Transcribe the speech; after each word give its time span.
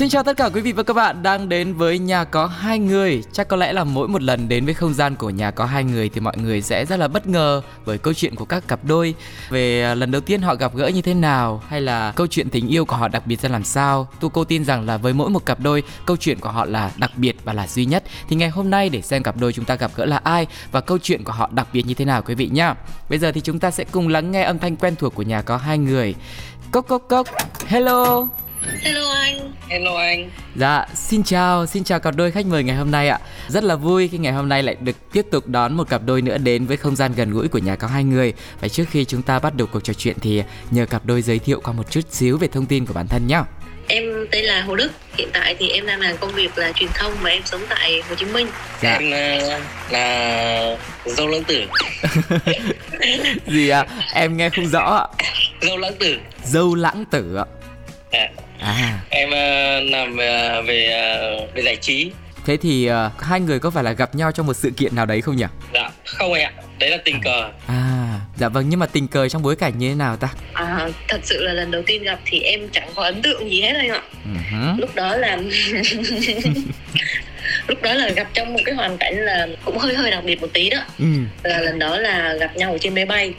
Xin 0.00 0.08
chào 0.08 0.22
tất 0.22 0.36
cả 0.36 0.48
quý 0.54 0.60
vị 0.60 0.72
và 0.72 0.82
các 0.82 0.94
bạn 0.94 1.22
đang 1.22 1.48
đến 1.48 1.74
với 1.74 1.98
nhà 1.98 2.24
có 2.24 2.46
hai 2.46 2.78
người. 2.78 3.22
Chắc 3.32 3.48
có 3.48 3.56
lẽ 3.56 3.72
là 3.72 3.84
mỗi 3.84 4.08
một 4.08 4.22
lần 4.22 4.48
đến 4.48 4.64
với 4.64 4.74
không 4.74 4.94
gian 4.94 5.16
của 5.16 5.30
nhà 5.30 5.50
có 5.50 5.64
hai 5.64 5.84
người 5.84 6.08
thì 6.08 6.20
mọi 6.20 6.36
người 6.38 6.62
sẽ 6.62 6.84
rất 6.86 6.98
là 6.98 7.08
bất 7.08 7.26
ngờ 7.26 7.62
với 7.84 7.98
câu 7.98 8.14
chuyện 8.14 8.34
của 8.34 8.44
các 8.44 8.68
cặp 8.68 8.84
đôi 8.84 9.14
về 9.50 9.82
à, 9.82 9.94
lần 9.94 10.10
đầu 10.10 10.20
tiên 10.20 10.42
họ 10.42 10.54
gặp 10.54 10.74
gỡ 10.74 10.88
như 10.88 11.02
thế 11.02 11.14
nào, 11.14 11.62
hay 11.68 11.80
là 11.80 12.12
câu 12.16 12.26
chuyện 12.26 12.50
tình 12.50 12.68
yêu 12.68 12.84
của 12.84 12.96
họ 12.96 13.08
đặc 13.08 13.26
biệt 13.26 13.40
ra 13.40 13.48
làm 13.48 13.64
sao. 13.64 14.08
Tu 14.20 14.28
cô 14.28 14.44
tin 14.44 14.64
rằng 14.64 14.86
là 14.86 14.96
với 14.96 15.12
mỗi 15.12 15.30
một 15.30 15.46
cặp 15.46 15.60
đôi, 15.60 15.82
câu 16.06 16.16
chuyện 16.16 16.40
của 16.40 16.50
họ 16.50 16.64
là 16.64 16.90
đặc 16.96 17.10
biệt 17.16 17.36
và 17.44 17.52
là 17.52 17.66
duy 17.66 17.84
nhất. 17.84 18.04
Thì 18.28 18.36
ngày 18.36 18.48
hôm 18.48 18.70
nay 18.70 18.88
để 18.88 19.02
xem 19.02 19.22
cặp 19.22 19.36
đôi 19.36 19.52
chúng 19.52 19.64
ta 19.64 19.74
gặp 19.74 19.90
gỡ 19.96 20.04
là 20.04 20.16
ai 20.16 20.46
và 20.72 20.80
câu 20.80 20.98
chuyện 20.98 21.24
của 21.24 21.32
họ 21.32 21.50
đặc 21.52 21.66
biệt 21.72 21.86
như 21.86 21.94
thế 21.94 22.04
nào 22.04 22.22
quý 22.22 22.34
vị 22.34 22.48
nhá. 22.52 22.74
Bây 23.08 23.18
giờ 23.18 23.32
thì 23.32 23.40
chúng 23.40 23.58
ta 23.58 23.70
sẽ 23.70 23.84
cùng 23.84 24.08
lắng 24.08 24.30
nghe 24.30 24.42
âm 24.42 24.58
thanh 24.58 24.76
quen 24.76 24.96
thuộc 24.96 25.14
của 25.14 25.22
nhà 25.22 25.42
có 25.42 25.56
hai 25.56 25.78
người. 25.78 26.14
Cốc 26.70 26.88
cốc 26.88 27.02
cốc. 27.08 27.26
Hello. 27.66 28.28
Hello 28.82 29.10
anh. 29.10 29.52
Hello 29.68 29.96
anh. 29.96 30.30
Dạ, 30.56 30.86
xin 30.94 31.22
chào, 31.22 31.66
xin 31.66 31.84
chào 31.84 32.00
cặp 32.00 32.16
đôi 32.16 32.30
khách 32.30 32.46
mời 32.46 32.64
ngày 32.64 32.76
hôm 32.76 32.90
nay 32.90 33.08
ạ. 33.08 33.20
Rất 33.48 33.64
là 33.64 33.76
vui 33.76 34.08
khi 34.08 34.18
ngày 34.18 34.32
hôm 34.32 34.48
nay 34.48 34.62
lại 34.62 34.76
được 34.80 34.96
tiếp 35.12 35.26
tục 35.30 35.48
đón 35.48 35.76
một 35.76 35.88
cặp 35.88 36.02
đôi 36.04 36.22
nữa 36.22 36.38
đến 36.38 36.66
với 36.66 36.76
không 36.76 36.96
gian 36.96 37.12
gần 37.16 37.30
gũi 37.30 37.48
của 37.48 37.58
nhà 37.58 37.76
có 37.76 37.86
hai 37.86 38.04
người. 38.04 38.32
Và 38.60 38.68
trước 38.68 38.84
khi 38.90 39.04
chúng 39.04 39.22
ta 39.22 39.38
bắt 39.38 39.56
đầu 39.56 39.66
cuộc 39.72 39.84
trò 39.84 39.92
chuyện 39.92 40.16
thì 40.20 40.42
nhờ 40.70 40.86
cặp 40.86 41.06
đôi 41.06 41.22
giới 41.22 41.38
thiệu 41.38 41.60
qua 41.60 41.72
một 41.72 41.90
chút 41.90 42.00
xíu 42.10 42.38
về 42.38 42.48
thông 42.48 42.66
tin 42.66 42.86
của 42.86 42.94
bản 42.94 43.08
thân 43.08 43.26
nhé. 43.26 43.40
Em 43.88 44.04
tên 44.30 44.44
là 44.44 44.62
Hồ 44.62 44.76
Đức. 44.76 44.92
Hiện 45.16 45.28
tại 45.32 45.56
thì 45.58 45.68
em 45.68 45.86
đang 45.86 46.00
làm 46.00 46.16
công 46.16 46.32
việc 46.32 46.58
là 46.58 46.72
truyền 46.72 46.90
thông 46.94 47.12
và 47.22 47.30
em 47.30 47.42
sống 47.44 47.62
tại 47.68 48.02
Hồ 48.08 48.14
Chí 48.14 48.26
Minh. 48.26 48.46
Dạ. 48.82 48.98
Em 48.98 49.06
uh, 49.06 49.62
là 49.92 50.76
dâu 51.06 51.26
lãng 51.28 51.44
tử. 51.44 51.62
Gì 53.46 53.68
ạ? 53.68 53.86
À? 53.88 54.06
Em 54.14 54.36
nghe 54.36 54.50
không 54.50 54.66
rõ 54.66 54.80
ạ. 54.80 55.06
Dâu 55.62 55.76
lãng 55.76 55.94
tử. 55.98 56.18
Dâu 56.44 56.74
lãng 56.74 57.04
tử 57.10 57.36
ạ. 57.36 57.44
À. 58.10 58.28
À. 58.60 59.00
Em 59.10 59.28
uh, 59.28 59.90
làm 59.90 60.12
uh, 60.12 60.18
về 60.66 60.88
uh, 61.42 61.54
về 61.54 61.62
giải 61.62 61.76
trí. 61.76 62.10
Thế 62.46 62.56
thì 62.56 62.90
uh, 62.90 63.22
hai 63.22 63.40
người 63.40 63.58
có 63.58 63.70
phải 63.70 63.84
là 63.84 63.92
gặp 63.92 64.14
nhau 64.14 64.32
trong 64.32 64.46
một 64.46 64.54
sự 64.54 64.70
kiện 64.70 64.96
nào 64.96 65.06
đấy 65.06 65.20
không 65.20 65.36
nhỉ? 65.36 65.44
Dạ, 65.74 65.90
không 66.04 66.32
anh 66.32 66.42
ạ. 66.42 66.52
Đấy 66.78 66.90
là 66.90 66.96
tình 67.04 67.20
cờ. 67.20 67.50
À, 67.66 68.20
dạ 68.36 68.48
vâng 68.48 68.68
nhưng 68.68 68.80
mà 68.80 68.86
tình 68.86 69.08
cờ 69.08 69.28
trong 69.28 69.42
bối 69.42 69.56
cảnh 69.56 69.78
như 69.78 69.88
thế 69.88 69.94
nào 69.94 70.16
ta? 70.16 70.28
À, 70.52 70.88
thật 71.08 71.20
sự 71.22 71.42
là 71.42 71.52
lần 71.52 71.70
đầu 71.70 71.82
tiên 71.86 72.02
gặp 72.02 72.18
thì 72.24 72.40
em 72.40 72.68
chẳng 72.72 72.88
có 72.94 73.02
ấn 73.02 73.22
tượng 73.22 73.50
gì 73.50 73.62
hết 73.62 73.72
anh 73.76 73.88
ạ. 73.88 74.02
Uh-huh. 74.34 74.80
Lúc 74.80 74.94
đó 74.94 75.16
là 75.16 75.36
lúc 77.66 77.82
đó 77.82 77.94
là 77.94 78.08
gặp 78.08 78.28
trong 78.34 78.52
một 78.52 78.60
cái 78.64 78.74
hoàn 78.74 78.98
cảnh 78.98 79.14
là 79.16 79.48
cũng 79.64 79.78
hơi 79.78 79.94
hơi 79.94 80.10
đặc 80.10 80.24
biệt 80.24 80.40
một 80.40 80.48
tí 80.52 80.70
đó. 80.70 80.78
Ừ. 80.98 81.06
Là 81.42 81.58
lần 81.58 81.78
đó 81.78 81.96
là 81.96 82.34
gặp 82.40 82.56
nhau 82.56 82.72
ở 82.72 82.78
trên 82.78 82.94
máy 82.94 83.06
bay 83.06 83.34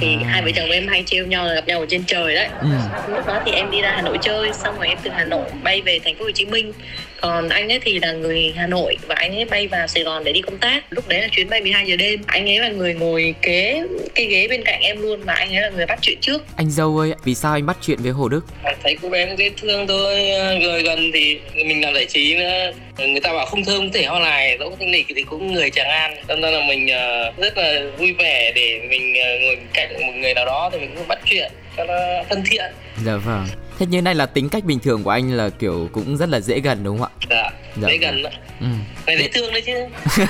thì 0.00 0.16
À. 0.24 0.28
hai 0.30 0.42
vợ 0.42 0.50
chồng 0.56 0.70
em 0.70 0.88
hay 0.88 1.02
trêu 1.06 1.26
nhau 1.26 1.46
là 1.46 1.54
gặp 1.54 1.66
nhau 1.68 1.80
ở 1.80 1.86
trên 1.88 2.04
trời 2.04 2.34
đấy 2.34 2.48
Ừ. 2.60 2.68
lúc 3.14 3.26
đó 3.26 3.40
thì 3.46 3.52
em 3.52 3.70
đi 3.70 3.80
ra 3.82 3.92
Hà 3.96 4.02
Nội 4.02 4.18
chơi 4.22 4.52
xong 4.52 4.76
rồi 4.76 4.88
em 4.88 4.98
từ 5.02 5.10
Hà 5.10 5.24
Nội 5.24 5.44
bay 5.62 5.80
về 5.80 5.98
thành 6.04 6.14
phố 6.18 6.24
Hồ 6.24 6.30
Chí 6.30 6.44
Minh 6.46 6.72
còn 7.20 7.48
anh 7.48 7.72
ấy 7.72 7.80
thì 7.82 7.98
là 7.98 8.12
người 8.12 8.52
Hà 8.56 8.66
Nội 8.66 8.96
và 9.08 9.14
anh 9.18 9.34
ấy 9.36 9.44
bay 9.44 9.68
vào 9.68 9.86
Sài 9.86 10.02
Gòn 10.02 10.24
để 10.24 10.32
đi 10.32 10.40
công 10.40 10.58
tác 10.58 10.84
lúc 10.90 11.08
đấy 11.08 11.20
là 11.20 11.28
chuyến 11.28 11.48
bay 11.48 11.60
12 11.60 11.86
giờ 11.86 11.96
đêm 11.96 12.20
anh 12.26 12.48
ấy 12.48 12.58
là 12.58 12.68
người 12.68 12.94
ngồi 12.94 13.34
kế 13.42 13.82
cái 14.14 14.26
ghế 14.26 14.48
bên 14.48 14.62
cạnh 14.64 14.80
em 14.82 15.02
luôn 15.02 15.20
và 15.24 15.34
anh 15.34 15.54
ấy 15.54 15.62
là 15.62 15.70
người 15.70 15.86
bắt 15.86 15.98
chuyện 16.02 16.18
trước 16.20 16.42
Anh 16.56 16.70
dâu 16.70 16.98
ơi, 16.98 17.12
vì 17.24 17.34
sao 17.34 17.52
anh 17.52 17.66
bắt 17.66 17.76
chuyện 17.82 17.98
với 18.02 18.12
Hồ 18.12 18.28
Đức? 18.28 18.40
À, 18.62 18.74
thấy 18.82 18.96
cô 19.02 19.08
bé 19.08 19.36
dễ 19.38 19.50
thương 19.60 19.86
thôi, 19.86 20.14
người 20.60 20.82
gần 20.82 21.10
thì 21.14 21.40
mình 21.54 21.80
làm 21.84 21.94
giải 21.94 22.06
trí 22.06 22.34
nữa. 22.34 22.72
Người 22.98 23.20
ta 23.20 23.32
bảo 23.32 23.46
không 23.46 23.64
thơm 23.64 23.90
có 23.90 23.98
thể 23.98 24.06
hoa 24.06 24.20
lại, 24.20 24.56
dẫu 24.60 24.76
thanh 24.80 24.90
lịch 24.90 25.06
thì 25.08 25.22
cũng 25.22 25.52
người 25.52 25.70
Tràng 25.70 25.88
An. 25.88 26.16
Nên 26.28 26.40
là 26.40 26.60
mình 26.68 26.86
uh, 26.86 27.38
rất 27.38 27.58
là 27.58 27.80
vui 27.98 28.12
vẻ 28.12 28.52
để 28.54 28.80
mình 28.90 29.12
uh, 29.12 29.42
ngồi 29.42 29.58
cạnh 29.72 30.06
một 30.06 30.12
người 30.16 30.34
nào 30.34 30.46
đó 30.46 30.70
thì 30.72 30.78
mình 30.78 30.94
cũng 30.96 31.08
bắt 31.08 31.18
chuyện 31.24 31.52
cho 31.76 31.84
nó 31.84 31.94
thân 32.28 32.42
thiện. 32.50 32.72
Dạ 33.04 33.16
vâng. 33.16 33.46
Thế 33.80 33.86
như 33.86 34.02
này 34.02 34.14
là 34.14 34.26
tính 34.26 34.48
cách 34.48 34.64
bình 34.64 34.78
thường 34.78 35.02
của 35.02 35.10
anh 35.10 35.32
là 35.36 35.48
kiểu 35.48 35.88
cũng 35.92 36.16
rất 36.16 36.28
là 36.28 36.40
dễ 36.40 36.60
gần 36.60 36.84
đúng 36.84 36.98
không 36.98 37.08
ạ? 37.20 37.26
Dạ, 37.30 37.50
Dạ. 37.82 37.88
dễ 37.88 37.96
gần 37.98 38.22
đó. 38.22 38.30
Ừ. 38.60 38.66
Này 39.06 39.18
dễ 39.18 39.28
thương 39.28 39.52
đấy 39.52 39.62
chứ. 39.66 39.74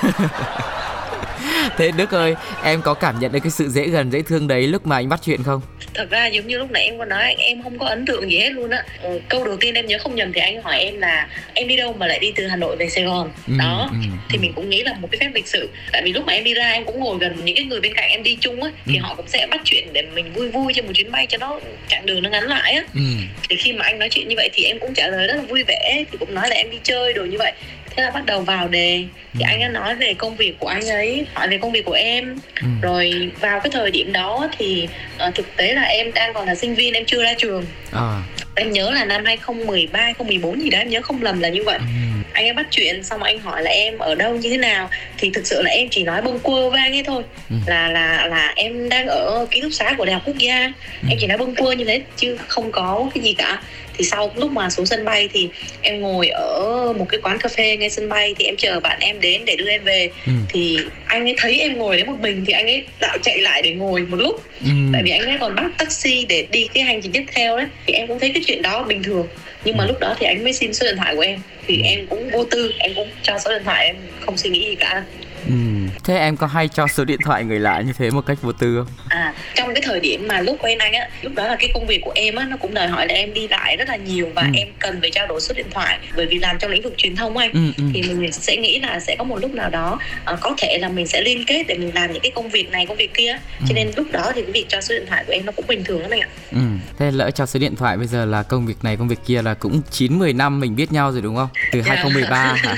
Thế 1.78 1.90
Đức 1.96 2.10
ơi, 2.14 2.34
em 2.64 2.82
có 2.82 2.94
cảm 2.94 3.20
nhận 3.20 3.32
được 3.32 3.38
cái 3.42 3.50
sự 3.50 3.68
dễ 3.68 3.88
gần 3.88 4.12
dễ 4.12 4.22
thương 4.22 4.48
đấy 4.48 4.66
lúc 4.66 4.86
mà 4.86 4.96
anh 4.96 5.08
bắt 5.08 5.20
chuyện 5.24 5.42
không? 5.42 5.60
thật 5.94 6.10
ra 6.10 6.26
giống 6.26 6.46
như 6.46 6.58
lúc 6.58 6.70
nãy 6.70 6.84
em 6.84 6.98
có 6.98 7.04
nói 7.04 7.34
em 7.38 7.62
không 7.62 7.78
có 7.78 7.86
ấn 7.86 8.06
tượng 8.06 8.30
gì 8.30 8.38
hết 8.38 8.50
luôn 8.50 8.70
á 8.70 8.84
ừ, 9.02 9.20
câu 9.28 9.44
đầu 9.44 9.56
tiên 9.56 9.74
em 9.74 9.86
nhớ 9.86 9.98
không 10.02 10.14
nhầm 10.14 10.32
thì 10.32 10.40
anh 10.40 10.62
hỏi 10.62 10.78
em 10.78 10.98
là 10.98 11.28
em 11.54 11.68
đi 11.68 11.76
đâu 11.76 11.92
mà 11.92 12.06
lại 12.06 12.18
đi 12.18 12.32
từ 12.36 12.46
Hà 12.46 12.56
Nội 12.56 12.76
về 12.76 12.88
Sài 12.88 13.04
Gòn 13.04 13.30
Ừ, 13.46 13.52
đó 13.58 13.88
ừ, 13.92 13.96
thì 14.30 14.38
ừ. 14.38 14.40
mình 14.42 14.52
cũng 14.56 14.70
nghĩ 14.70 14.82
là 14.82 14.94
một 15.00 15.08
cái 15.12 15.18
phép 15.20 15.30
lịch 15.34 15.46
sự 15.48 15.68
tại 15.92 16.02
vì 16.04 16.12
lúc 16.12 16.24
mà 16.26 16.32
em 16.32 16.44
đi 16.44 16.54
ra 16.54 16.70
em 16.70 16.84
cũng 16.84 17.00
ngồi 17.00 17.18
gần 17.20 17.44
những 17.44 17.56
cái 17.56 17.64
người 17.64 17.80
bên 17.80 17.94
cạnh 17.94 18.10
em 18.10 18.22
đi 18.22 18.36
chung 18.40 18.62
á 18.62 18.70
thì 18.86 18.96
họ 18.96 19.14
cũng 19.14 19.28
sẽ 19.28 19.46
bắt 19.50 19.60
chuyện 19.64 19.88
để 19.92 20.02
mình 20.14 20.32
vui 20.32 20.48
vui 20.50 20.72
trên 20.76 20.86
một 20.86 20.92
chuyến 20.94 21.10
bay 21.12 21.26
cho 21.26 21.38
nó 21.38 21.60
chặng 21.88 22.06
đường 22.06 22.22
nó 22.22 22.30
ngắn 22.30 22.44
lại 22.44 22.72
á 22.72 22.82
Ừ. 22.94 23.00
thì 23.48 23.56
khi 23.56 23.72
mà 23.72 23.84
anh 23.84 23.98
nói 23.98 24.08
chuyện 24.08 24.28
như 24.28 24.34
vậy 24.36 24.50
thì 24.52 24.64
em 24.64 24.78
cũng 24.78 24.94
trả 24.94 25.08
lời 25.08 25.26
rất 25.26 25.34
là 25.36 25.42
vui 25.42 25.64
vẻ 25.68 26.04
thì 26.12 26.18
cũng 26.20 26.34
nói 26.34 26.48
là 26.48 26.56
em 26.56 26.70
đi 26.70 26.78
chơi 26.82 27.12
đồ 27.12 27.24
như 27.24 27.38
vậy 27.38 27.52
thế 27.96 28.02
là 28.02 28.10
bắt 28.10 28.26
đầu 28.26 28.40
vào 28.42 28.68
đề 28.68 29.04
thì 29.34 29.40
Ừ. 29.40 29.44
anh 29.48 29.60
đã 29.60 29.68
nói 29.68 29.94
về 29.94 30.14
công 30.14 30.36
việc 30.36 30.58
của 30.58 30.66
anh 30.68 30.88
ấy 30.88 31.26
hỏi 31.34 31.48
về 31.48 31.58
công 31.58 31.72
việc 31.72 31.84
của 31.84 31.92
em 31.92 32.36
Ừ. 32.62 32.66
rồi 32.82 33.30
vào 33.40 33.60
cái 33.60 33.70
thời 33.72 33.90
điểm 33.90 34.12
đó 34.12 34.48
thì 34.58 34.88
ờ, 35.18 35.30
thực 35.34 35.56
tế 35.56 35.74
là 35.74 35.82
em 35.82 36.12
đang 36.14 36.34
còn 36.34 36.46
là 36.46 36.54
sinh 36.54 36.74
viên 36.74 36.94
em 36.94 37.04
chưa 37.06 37.22
ra 37.22 37.34
trường 37.38 37.64
À. 37.92 38.22
em 38.54 38.72
nhớ 38.72 38.90
là 38.90 39.04
năm 39.04 39.24
2013 39.24 39.98
2014 40.00 40.60
gì 40.62 40.70
đó 40.70 40.78
em 40.78 40.88
nhớ 40.88 41.02
không 41.02 41.22
lầm 41.22 41.40
là 41.40 41.48
như 41.48 41.62
vậy 41.64 41.78
Ừ. 41.78 41.84
anh 42.32 42.44
ấy 42.46 42.52
bắt 42.52 42.66
chuyện 42.70 43.04
xong 43.04 43.22
anh 43.22 43.38
hỏi 43.38 43.62
là 43.62 43.70
em 43.70 43.98
ở 43.98 44.14
đâu 44.14 44.36
như 44.36 44.50
thế 44.50 44.56
nào 44.56 44.90
thì 45.18 45.30
thực 45.34 45.46
sự 45.46 45.62
là 45.62 45.70
em 45.70 45.88
chỉ 45.90 46.02
nói 46.02 46.22
bâng 46.22 46.38
quơ 46.42 46.70
với 46.70 46.80
anh 46.80 46.92
ấy 46.92 47.02
thôi 47.06 47.22
Ừ. 47.50 47.56
là 47.66 47.88
là 47.88 48.26
là 48.26 48.52
em 48.56 48.88
đang 48.88 49.06
ở 49.06 49.46
ký 49.50 49.60
túc 49.60 49.72
xá 49.72 49.94
của 49.98 50.04
đại 50.04 50.12
học 50.14 50.22
quốc 50.26 50.36
gia 50.38 50.72
Ừ. 51.02 51.08
em 51.10 51.18
chỉ 51.20 51.26
nói 51.26 51.38
bâng 51.38 51.54
quơ 51.54 51.72
như 51.72 51.84
thế 51.84 52.02
chứ 52.16 52.36
không 52.46 52.72
có 52.72 53.10
cái 53.14 53.24
gì 53.24 53.32
cả 53.38 53.62
thì 53.98 54.04
sau 54.04 54.32
lúc 54.36 54.50
mà 54.50 54.70
xuống 54.70 54.86
sân 54.86 55.04
bay 55.04 55.28
thì 55.32 55.48
em 55.82 56.00
ngồi 56.00 56.28
ở 56.28 56.92
một 56.98 57.06
cái 57.08 57.20
quán 57.22 57.38
cà 57.38 57.48
phê 57.48 57.76
ngay 57.76 57.90
sân 57.90 58.08
bay 58.08 58.34
thì 58.38 58.44
em 58.44 58.56
chờ 58.56 58.80
bạn 58.80 58.98
em 59.00 59.20
đến 59.20 59.44
để 59.44 59.56
đưa 59.56 59.68
em 59.68 59.84
về 59.84 60.10
Ừ. 60.26 60.32
thì 60.48 60.78
anh 61.06 61.24
ấy 61.24 61.34
thấy 61.38 61.60
em 61.60 61.78
ngồi 61.78 61.96
đấy 61.96 62.04
một 62.04 62.16
mình 62.20 62.44
thì 62.46 62.52
anh 62.52 62.66
ấy 62.66 62.84
đạo 63.00 63.18
chạy 63.22 63.38
lại 63.38 63.62
để 63.62 63.70
ngồi 63.72 64.00
một 64.00 64.16
lúc 64.16 64.42
Ừ. 64.64 64.70
tại 64.92 65.02
vì 65.04 65.10
anh 65.10 65.20
ấy 65.26 65.36
còn 65.40 65.54
bắt 65.54 65.70
taxi 65.78 66.26
để 66.28 66.46
đi 66.52 66.68
cái 66.74 66.82
hành 66.82 67.00
trình 67.02 67.12
tiếp 67.12 67.24
theo 67.34 67.56
đấy 67.56 67.66
thì 67.86 67.92
em 67.94 68.06
cũng 68.08 68.18
thấy 68.18 68.30
cái 68.34 68.42
chuyện 68.46 68.62
đó 68.62 68.82
bình 68.82 69.02
thường 69.02 69.28
nhưng 69.64 69.76
mà 69.76 69.86
lúc 69.86 70.00
đó 70.00 70.14
thì 70.18 70.26
anh 70.26 70.44
mới 70.44 70.52
xin 70.52 70.74
số 70.74 70.86
điện 70.86 70.96
thoại 70.96 71.14
của 71.16 71.20
em 71.22 71.38
thì 71.66 71.76
Ừ. 71.76 71.82
em 71.84 72.06
cũng 72.06 72.30
vô 72.30 72.44
tư 72.44 72.72
em 72.78 72.94
cũng 72.94 73.08
cho 73.22 73.38
số 73.38 73.50
điện 73.50 73.62
thoại 73.64 73.86
em 73.86 73.96
không 74.20 74.36
suy 74.36 74.50
nghĩ 74.50 74.64
gì 74.68 74.74
cả 74.74 75.04
Ừ. 75.50 75.88
Thế 76.04 76.16
em 76.18 76.36
có 76.36 76.46
hay 76.46 76.68
cho 76.68 76.86
số 76.86 77.04
điện 77.04 77.20
thoại 77.24 77.44
người 77.44 77.60
lạ 77.60 77.80
như 77.80 77.92
thế 77.98 78.10
một 78.10 78.26
cách 78.26 78.38
vô 78.42 78.52
tư 78.52 78.76
không? 78.78 78.86
à 79.08 79.34
trong 79.54 79.74
cái 79.74 79.82
thời 79.86 80.00
điểm 80.00 80.28
mà 80.28 80.40
lúc 80.40 80.56
quen 80.60 80.78
anh 80.78 80.92
á 80.92 81.08
lúc 81.22 81.32
đó 81.34 81.46
là 81.48 81.56
cái 81.56 81.70
công 81.74 81.86
việc 81.86 82.00
của 82.04 82.12
em 82.14 82.34
á 82.34 82.44
nó 82.50 82.56
cũng 82.56 82.74
đòi 82.74 82.88
hỏi 82.88 83.06
là 83.08 83.14
em 83.14 83.34
đi 83.34 83.48
lại 83.48 83.76
rất 83.76 83.88
là 83.88 83.96
nhiều 83.96 84.28
và 84.34 84.42
Ừ. 84.42 84.48
em 84.54 84.68
cần 84.78 85.00
phải 85.00 85.10
trao 85.10 85.26
đổi 85.26 85.40
số 85.40 85.54
điện 85.54 85.66
thoại 85.70 85.98
bởi 86.16 86.26
vì 86.26 86.38
làm 86.38 86.58
trong 86.58 86.70
lĩnh 86.70 86.82
vực 86.82 86.94
truyền 86.96 87.16
thông 87.16 87.36
anh 87.36 87.52
Ừ. 87.52 87.60
Ừ. 87.76 87.84
thì 87.94 88.02
mình 88.02 88.32
sẽ 88.32 88.56
nghĩ 88.56 88.80
là 88.80 89.00
sẽ 89.00 89.16
có 89.18 89.24
một 89.24 89.36
lúc 89.40 89.54
nào 89.54 89.70
đó 89.70 89.98
ờ, 90.24 90.36
có 90.40 90.54
thể 90.58 90.78
là 90.80 90.88
mình 90.88 91.06
sẽ 91.06 91.20
liên 91.22 91.44
kết 91.46 91.64
để 91.68 91.74
mình 91.78 91.90
làm 91.94 92.12
những 92.12 92.22
cái 92.22 92.32
công 92.34 92.48
việc 92.48 92.70
này 92.72 92.86
công 92.86 92.96
việc 92.96 93.14
kia 93.14 93.32
Ừ. 93.60 93.64
cho 93.68 93.74
nên 93.74 93.90
lúc 93.96 94.06
đó 94.12 94.32
thì 94.34 94.42
cái 94.42 94.52
việc 94.52 94.64
cho 94.68 94.80
số 94.80 94.94
điện 94.94 95.06
thoại 95.08 95.24
của 95.26 95.32
em 95.32 95.46
nó 95.46 95.52
cũng 95.52 95.66
bình 95.66 95.84
thường 95.84 96.00
lắm 96.02 96.10
anh 96.10 96.20
ạ 96.20 96.28
Ừ. 96.52 96.58
Thế 96.98 97.10
lỡ 97.10 97.30
cho 97.30 97.46
số 97.46 97.60
điện 97.60 97.76
thoại 97.76 97.96
bây 97.96 98.06
giờ 98.06 98.24
là 98.24 98.42
công 98.42 98.66
việc 98.66 98.84
này 98.84 98.96
công 98.96 99.08
việc 99.08 99.18
kia 99.26 99.42
là 99.42 99.54
cũng 99.54 99.82
9 99.90 100.18
10 100.18 100.32
năm 100.32 100.60
mình 100.60 100.76
biết 100.76 100.92
nhau 100.92 101.12
rồi 101.12 101.22
đúng 101.22 101.36
không? 101.36 101.48
Từ 101.72 101.82
Dạ. 101.82 101.88
2013 101.88 102.54
hả? 102.54 102.76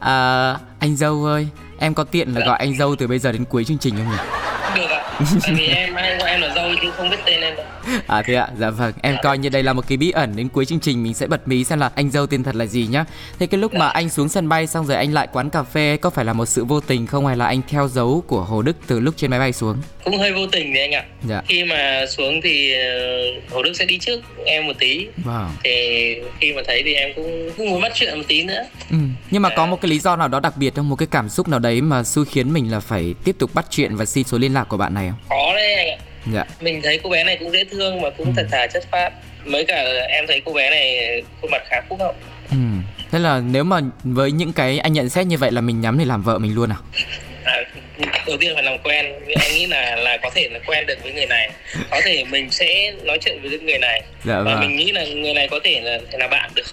à, 0.00 0.56
anh 0.86 0.96
dâu 0.96 1.24
ơi, 1.24 1.48
em 1.78 1.94
có 1.94 2.04
tiện 2.04 2.28
là 2.34 2.40
Dạ. 2.40 2.46
gọi 2.46 2.58
anh 2.58 2.76
dâu 2.78 2.96
từ 2.96 3.06
bây 3.06 3.18
giờ 3.18 3.32
đến 3.32 3.44
cuối 3.44 3.64
chương 3.64 3.78
trình 3.78 3.94
không 3.96 4.10
nhỉ? 4.10 4.16
Được 4.76 4.86
ạ. 4.90 5.02
Tại 5.42 5.54
vì 5.54 5.66
em 5.66 5.94
hay 5.94 6.15
chứ 6.82 6.90
không 6.96 7.10
biết 7.10 7.16
tên 7.26 7.40
em. 7.40 7.54
À 8.06 8.22
thế 8.26 8.34
ạ, 8.34 8.48
dạ 8.58 8.70
vâng, 8.70 8.92
em 9.02 9.16
coi 9.22 9.38
như 9.38 9.48
đây 9.48 9.62
là 9.62 9.72
một 9.72 9.84
cái 9.88 9.96
bí 9.98 10.10
ẩn 10.10 10.36
đến 10.36 10.48
cuối 10.48 10.64
chương 10.64 10.80
trình 10.80 11.02
mình 11.02 11.14
sẽ 11.14 11.26
bật 11.26 11.48
mí 11.48 11.64
xem 11.64 11.78
là 11.78 11.90
anh 11.94 12.10
dâu 12.10 12.26
tên 12.26 12.42
thật 12.42 12.54
là 12.54 12.66
gì 12.66 12.86
nhá. 12.90 13.04
Thế 13.38 13.46
cái 13.46 13.60
lúc 13.60 13.74
mà 13.74 13.88
anh 13.88 14.08
xuống 14.08 14.28
sân 14.28 14.48
bay 14.48 14.66
xong 14.66 14.86
rồi 14.86 14.96
anh 14.96 15.12
lại 15.14 15.28
quán 15.32 15.50
cà 15.50 15.62
phê 15.62 15.96
có 16.00 16.10
phải 16.10 16.24
là 16.24 16.32
một 16.32 16.46
sự 16.46 16.64
vô 16.64 16.80
tình 16.80 17.06
không 17.06 17.26
hay 17.26 17.36
là 17.36 17.46
anh 17.46 17.60
theo 17.68 17.88
dấu 17.88 18.24
của 18.26 18.40
Hồ 18.40 18.62
Đức 18.62 18.76
từ 18.86 19.00
lúc 19.00 19.14
trên 19.16 19.30
máy 19.30 19.38
bay 19.40 19.52
xuống? 19.52 19.76
Cũng 20.04 20.18
hơi 20.18 20.32
vô 20.32 20.46
tình 20.52 20.74
đấy 20.74 20.82
anh 20.82 20.92
ạ. 20.92 21.04
Dạ. 21.28 21.42
Khi 21.48 21.64
mà 21.64 22.04
xuống 22.08 22.40
thì 22.42 22.72
ờ, 22.74 22.80
Hồ 23.50 23.62
Đức 23.62 23.72
sẽ 23.74 23.84
đi 23.84 23.98
trước 23.98 24.20
em 24.46 24.66
một 24.66 24.72
tí 24.78 25.06
Wow. 25.24 25.46
thì 25.64 25.70
khi 26.40 26.52
mà 26.52 26.62
thấy 26.66 26.82
thì 26.84 26.94
em 26.94 27.10
cũng, 27.16 27.50
cũng 27.56 27.70
muốn 27.70 27.80
bắt 27.80 27.92
chuyện 27.94 28.18
một 28.18 28.24
tí 28.28 28.42
nữa 28.44 28.62
Ừ. 28.90 28.96
Nhưng 29.30 29.42
mà 29.42 29.48
có 29.56 29.66
một 29.66 29.80
cái 29.80 29.90
lý 29.90 29.98
do 29.98 30.16
nào 30.16 30.28
đó 30.28 30.40
đặc 30.40 30.56
biệt 30.56 30.74
không? 30.76 30.88
Một 30.88 30.96
cái 30.96 31.08
cảm 31.10 31.28
xúc 31.28 31.48
nào 31.48 31.58
đấy 31.60 31.80
mà 31.80 32.02
xui 32.04 32.24
khiến 32.24 32.52
mình 32.52 32.70
là 32.72 32.80
phải 32.80 33.14
tiếp 33.24 33.36
tục 33.38 33.50
bắt 33.54 33.66
chuyện 33.70 33.96
và 33.96 34.04
xin 34.04 34.24
số 34.24 34.38
liên 34.38 34.54
lạc 34.54 34.64
của 34.64 34.76
bạn 34.76 34.94
này 34.94 35.08
không? 35.08 35.18
có 35.28 35.52
đấy 35.54 35.74
anh 35.74 35.88
ạ 35.88 35.96
Dạ. 36.32 36.44
mình 36.60 36.80
thấy 36.82 37.00
cô 37.02 37.10
bé 37.10 37.24
này 37.24 37.36
cũng 37.40 37.52
dễ 37.52 37.64
thương 37.64 38.00
mà 38.00 38.10
cũng 38.10 38.26
Ừ. 38.26 38.32
thật 38.36 38.46
thà 38.50 38.66
chất 38.66 38.84
phác 38.90 39.12
mới 39.44 39.64
cả 39.64 39.84
em 40.08 40.26
thấy 40.26 40.42
cô 40.44 40.52
bé 40.52 40.70
này 40.70 41.22
khuôn 41.40 41.50
mặt 41.50 41.62
khá 41.70 41.80
phúc 41.88 41.98
hậu 42.00 42.14
Ừ. 42.50 42.56
Thế 43.12 43.18
là 43.18 43.40
nếu 43.52 43.64
mà 43.64 43.80
với 44.04 44.32
những 44.32 44.52
cái 44.52 44.78
anh 44.78 44.92
nhận 44.92 45.08
xét 45.08 45.26
như 45.26 45.38
vậy 45.38 45.52
là 45.52 45.60
mình 45.60 45.80
nhắm 45.80 45.98
để 45.98 46.04
làm 46.04 46.22
vợ 46.22 46.38
mình 46.38 46.54
luôn 46.54 46.70
à? 46.72 46.76
à, 47.44 47.56
đầu 48.26 48.36
tiên 48.40 48.52
phải 48.54 48.62
làm 48.62 48.78
quen 48.78 49.06
anh 49.40 49.52
nghĩ 49.54 49.66
là 49.66 49.96
là 49.96 50.16
có 50.22 50.30
thể 50.34 50.48
là 50.52 50.58
quen 50.66 50.86
được 50.86 50.98
với 51.02 51.12
người 51.12 51.26
này 51.26 51.50
có 51.90 52.00
thể 52.04 52.24
mình 52.24 52.50
sẽ 52.50 52.92
nói 53.04 53.18
chuyện 53.24 53.38
với 53.42 53.58
người 53.58 53.78
này 53.78 54.02
dạ, 54.24 54.36
và 54.36 54.42
vâng. 54.42 54.60
mình 54.60 54.76
nghĩ 54.76 54.92
là 54.92 55.04
người 55.04 55.34
này 55.34 55.48
có 55.50 55.60
thể 55.64 55.80
là 55.80 55.98
là 56.12 56.28
bạn 56.28 56.50
được 56.54 56.66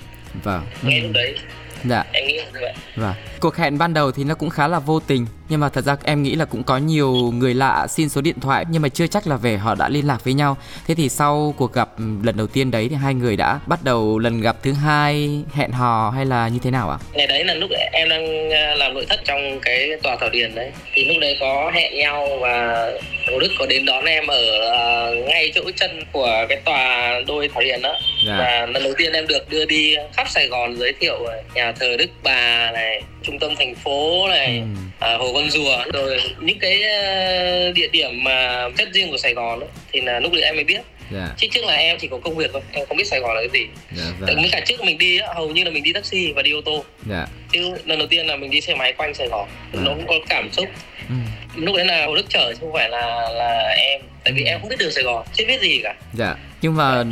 vâng 0.43 0.61
ngay 0.81 0.99
ừ. 0.99 1.03
lúc 1.03 1.11
đấy 1.13 1.35
dạ 1.83 2.03
em 2.13 2.27
nghĩ 2.27 2.33
như 2.33 2.59
vậy 2.61 2.73
Vâng. 2.95 3.13
Cuộc 3.43 3.55
hẹn 3.57 3.77
ban 3.77 3.93
đầu 3.93 4.11
thì 4.11 4.23
nó 4.23 4.35
cũng 4.35 4.49
khá 4.49 4.67
là 4.67 4.79
vô 4.79 4.99
tình 4.99 5.25
Nhưng 5.49 5.59
mà 5.59 5.69
thật 5.69 5.81
ra 5.85 5.95
em 6.03 6.23
nghĩ 6.23 6.35
là 6.35 6.45
cũng 6.45 6.63
có 6.63 6.77
nhiều 6.77 7.13
người 7.13 7.53
lạ 7.53 7.87
xin 7.89 8.09
số 8.09 8.21
điện 8.21 8.39
thoại 8.41 8.65
Nhưng 8.69 8.81
mà 8.81 8.89
chưa 8.89 9.07
chắc 9.07 9.27
là 9.27 9.35
về 9.37 9.57
họ 9.57 9.75
đã 9.75 9.89
liên 9.89 10.07
lạc 10.07 10.23
với 10.23 10.33
nhau 10.33 10.57
Thế 10.87 10.95
thì 10.95 11.09
sau 11.09 11.53
cuộc 11.57 11.73
gặp 11.73 11.89
ừ, 11.97 12.03
lần 12.23 12.37
đầu 12.37 12.47
tiên 12.47 12.71
đấy 12.71 12.87
thì 12.89 12.95
hai 12.95 13.13
người 13.13 13.35
đã 13.35 13.59
bắt 13.67 13.79
đầu 13.83 14.19
lần 14.19 14.41
gặp 14.41 14.55
thứ 14.63 14.73
hai 14.73 15.43
hẹn 15.53 15.71
hò 15.71 16.09
hay 16.09 16.25
là 16.25 16.47
như 16.47 16.59
thế 16.63 16.71
nào 16.71 16.89
ạ? 16.89 16.97
ngày 17.13 17.27
đấy 17.27 17.43
là 17.43 17.53
lúc 17.53 17.69
em 17.91 18.09
đang 18.09 18.49
ờ, 18.49 18.75
làm 18.75 18.93
nội 18.93 19.05
thất 19.09 19.19
trong 19.25 19.59
cái 19.61 19.89
tòa 20.03 20.15
thảo 20.19 20.29
điền 20.29 20.55
đấy 20.55 20.71
thì 20.93 21.05
lúc 21.05 21.17
đấy 21.21 21.37
có 21.39 21.71
hẹn 21.73 21.95
nhau 21.95 22.27
và 22.41 22.85
Hồ 23.31 23.39
Đức 23.39 23.49
có 23.59 23.65
đến 23.65 23.85
đón 23.85 24.05
em 24.05 24.27
ở 24.27 24.59
ờ, 24.71 25.15
ngay 25.27 25.51
chỗ 25.55 25.61
chân 25.75 25.91
của 26.11 26.45
cái 26.49 26.61
tòa 26.65 27.13
đôi 27.27 27.49
thảo 27.53 27.63
điền 27.63 27.81
đó 27.81 27.95
Dạ. 28.27 28.35
và 28.39 28.65
lần 28.65 28.83
đầu 28.83 28.93
tiên 28.97 29.13
em 29.13 29.27
được 29.27 29.49
đưa 29.49 29.65
đi 29.65 29.95
khắp 30.13 30.27
Sài 30.29 30.47
Gòn 30.47 30.75
giới 30.77 30.93
thiệu 30.99 31.15
nhà 31.53 31.71
thờ 31.71 31.97
Đức 31.97 32.09
Bà 32.23 32.71
này 32.71 33.01
trung 33.33 33.39
tâm 33.39 33.55
thành 33.59 33.75
phố 33.75 34.27
này 34.29 34.57
Ừ. 34.59 34.65
à, 34.99 35.15
hồ 35.17 35.31
con 35.33 35.49
rùa 35.49 35.77
rồi 35.93 36.19
những 36.39 36.59
cái 36.59 36.83
ờ, 36.83 37.71
địa 37.71 37.87
điểm 37.87 38.23
mà 38.23 38.67
rất 38.77 38.89
riêng 38.93 39.11
của 39.11 39.17
Sài 39.17 39.33
Gòn 39.33 39.59
đó, 39.59 39.67
thì 39.91 40.01
là 40.01 40.19
lúc 40.19 40.33
đấy 40.33 40.41
em 40.41 40.55
mới 40.55 40.63
biết 40.63 40.81
Dạ, 41.11 41.29
chứ 41.37 41.47
trước 41.51 41.65
là 41.65 41.73
em 41.73 41.97
chỉ 41.99 42.07
có 42.07 42.17
công 42.17 42.35
việc 42.35 42.49
thôi 42.53 42.61
em 42.71 42.85
không 42.87 42.97
biết 42.97 43.07
Sài 43.07 43.19
Gòn 43.19 43.35
là 43.35 43.41
cái 43.41 43.49
gì 43.61 43.67
dạ 43.91 44.03
Tại 44.25 44.35
vâng. 44.35 44.41
với 44.41 44.49
cả 44.51 44.59
trước 44.65 44.83
mình 44.83 44.97
đi 44.97 45.17
á, 45.17 45.27
hầu 45.35 45.49
như 45.49 45.63
là 45.63 45.71
mình 45.71 45.83
đi 45.83 45.93
taxi 45.93 46.31
và 46.35 46.41
đi 46.41 46.51
ô 46.51 46.61
tô 46.65 46.83
Dạ. 47.09 47.27
chứ 47.51 47.73
lần 47.85 47.97
đầu 47.99 48.07
tiên 48.07 48.27
là 48.27 48.35
mình 48.35 48.51
đi 48.51 48.61
xe 48.61 48.75
máy 48.75 48.93
quanh 48.97 49.13
Sài 49.13 49.27
Gòn 49.27 49.47
nó 49.73 49.91
cũng 49.95 50.07
có 50.07 50.15
cảm 50.29 50.49
xúc 50.51 50.67
Ừ. 51.09 51.15
lúc 51.55 51.75
đấy 51.75 51.85
là 51.85 52.05
Hồ 52.05 52.15
Đức 52.15 52.25
chở 52.29 52.53
chứ 52.53 52.57
không 52.61 52.73
phải 52.73 52.89
là 52.89 53.29
là 53.29 53.75
em 53.77 54.01
tại 54.23 54.33
vì 54.33 54.43
em 54.43 54.59
không 54.59 54.69
biết 54.69 54.75
đường 54.79 54.91
Sài 54.91 55.03
Gòn 55.03 55.25
chưa 55.33 55.45
biết 55.47 55.61
gì 55.61 55.79
cả 55.83 55.95
Dạ. 56.13 56.35
Nhưng 56.61 56.75
mà 56.75 57.03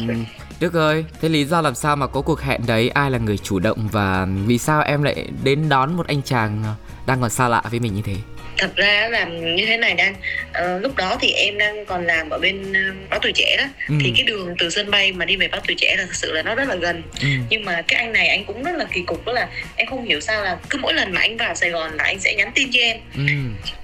Đức 0.61 0.73
ơi, 0.73 1.05
thế 1.21 1.29
lý 1.29 1.45
do 1.45 1.61
làm 1.61 1.75
sao 1.75 1.95
mà 1.95 2.07
có 2.07 2.21
cuộc 2.21 2.41
hẹn 2.41 2.61
đấy 2.67 2.89
ai 2.89 3.11
là 3.11 3.17
người 3.17 3.37
chủ 3.37 3.59
động 3.59 3.87
và 3.91 4.27
vì 4.45 4.57
sao 4.57 4.81
em 4.81 5.03
lại 5.03 5.27
đến 5.43 5.69
đón 5.69 5.93
một 5.93 6.07
anh 6.07 6.21
chàng 6.21 6.63
ờ, 6.63 6.73
đang 7.05 7.21
còn 7.21 7.29
xa 7.29 7.47
lạ 7.47 7.63
với 7.71 7.79
mình 7.79 7.93
như 7.95 8.01
thế? 8.01 8.15
Thật 8.61 8.75
ra 8.75 9.07
là 9.11 9.25
như 9.25 9.65
thế 9.65 9.77
này 9.77 9.93
đang 9.93 10.15
ờ, 10.53 10.79
lúc 10.79 10.95
đó 10.95 11.17
thì 11.21 11.31
em 11.31 11.57
đang 11.57 11.85
còn 11.85 12.05
làm 12.07 12.29
ở 12.29 12.37
bên 12.39 12.71
uh, 12.71 13.09
báo 13.09 13.19
tuổi 13.21 13.31
trẻ 13.35 13.55
đó 13.57 13.63
Ừ. 13.89 13.95
thì 14.03 14.11
cái 14.15 14.23
đường 14.23 14.55
từ 14.59 14.69
sân 14.69 14.91
bay 14.91 15.11
mà 15.11 15.25
đi 15.25 15.35
về 15.35 15.47
báo 15.47 15.61
tuổi 15.67 15.75
trẻ 15.79 15.95
là 15.97 16.03
thực 16.05 16.15
sự 16.15 16.31
là 16.31 16.41
nó 16.41 16.55
rất 16.55 16.67
là 16.69 16.75
gần 16.75 17.03
Ừ. 17.21 17.27
nhưng 17.49 17.65
mà 17.65 17.81
cái 17.87 17.99
anh 18.01 18.13
này 18.13 18.27
anh 18.27 18.45
cũng 18.45 18.63
rất 18.63 18.75
là 18.75 18.85
kỳ 18.93 19.01
cục 19.01 19.25
đó 19.25 19.33
là 19.33 19.47
em 19.75 19.87
không 19.87 20.05
hiểu 20.05 20.19
sao 20.19 20.43
là 20.43 20.57
cứ 20.69 20.77
mỗi 20.81 20.93
lần 20.93 21.11
mà 21.11 21.21
anh 21.21 21.37
vào 21.37 21.55
Sài 21.55 21.69
Gòn 21.69 21.91
là 21.97 22.03
anh 22.03 22.19
sẽ 22.19 22.33
nhắn 22.37 22.51
tin 22.55 22.69
cho 22.73 22.79
em 22.79 22.97
Ừ. 23.15 23.21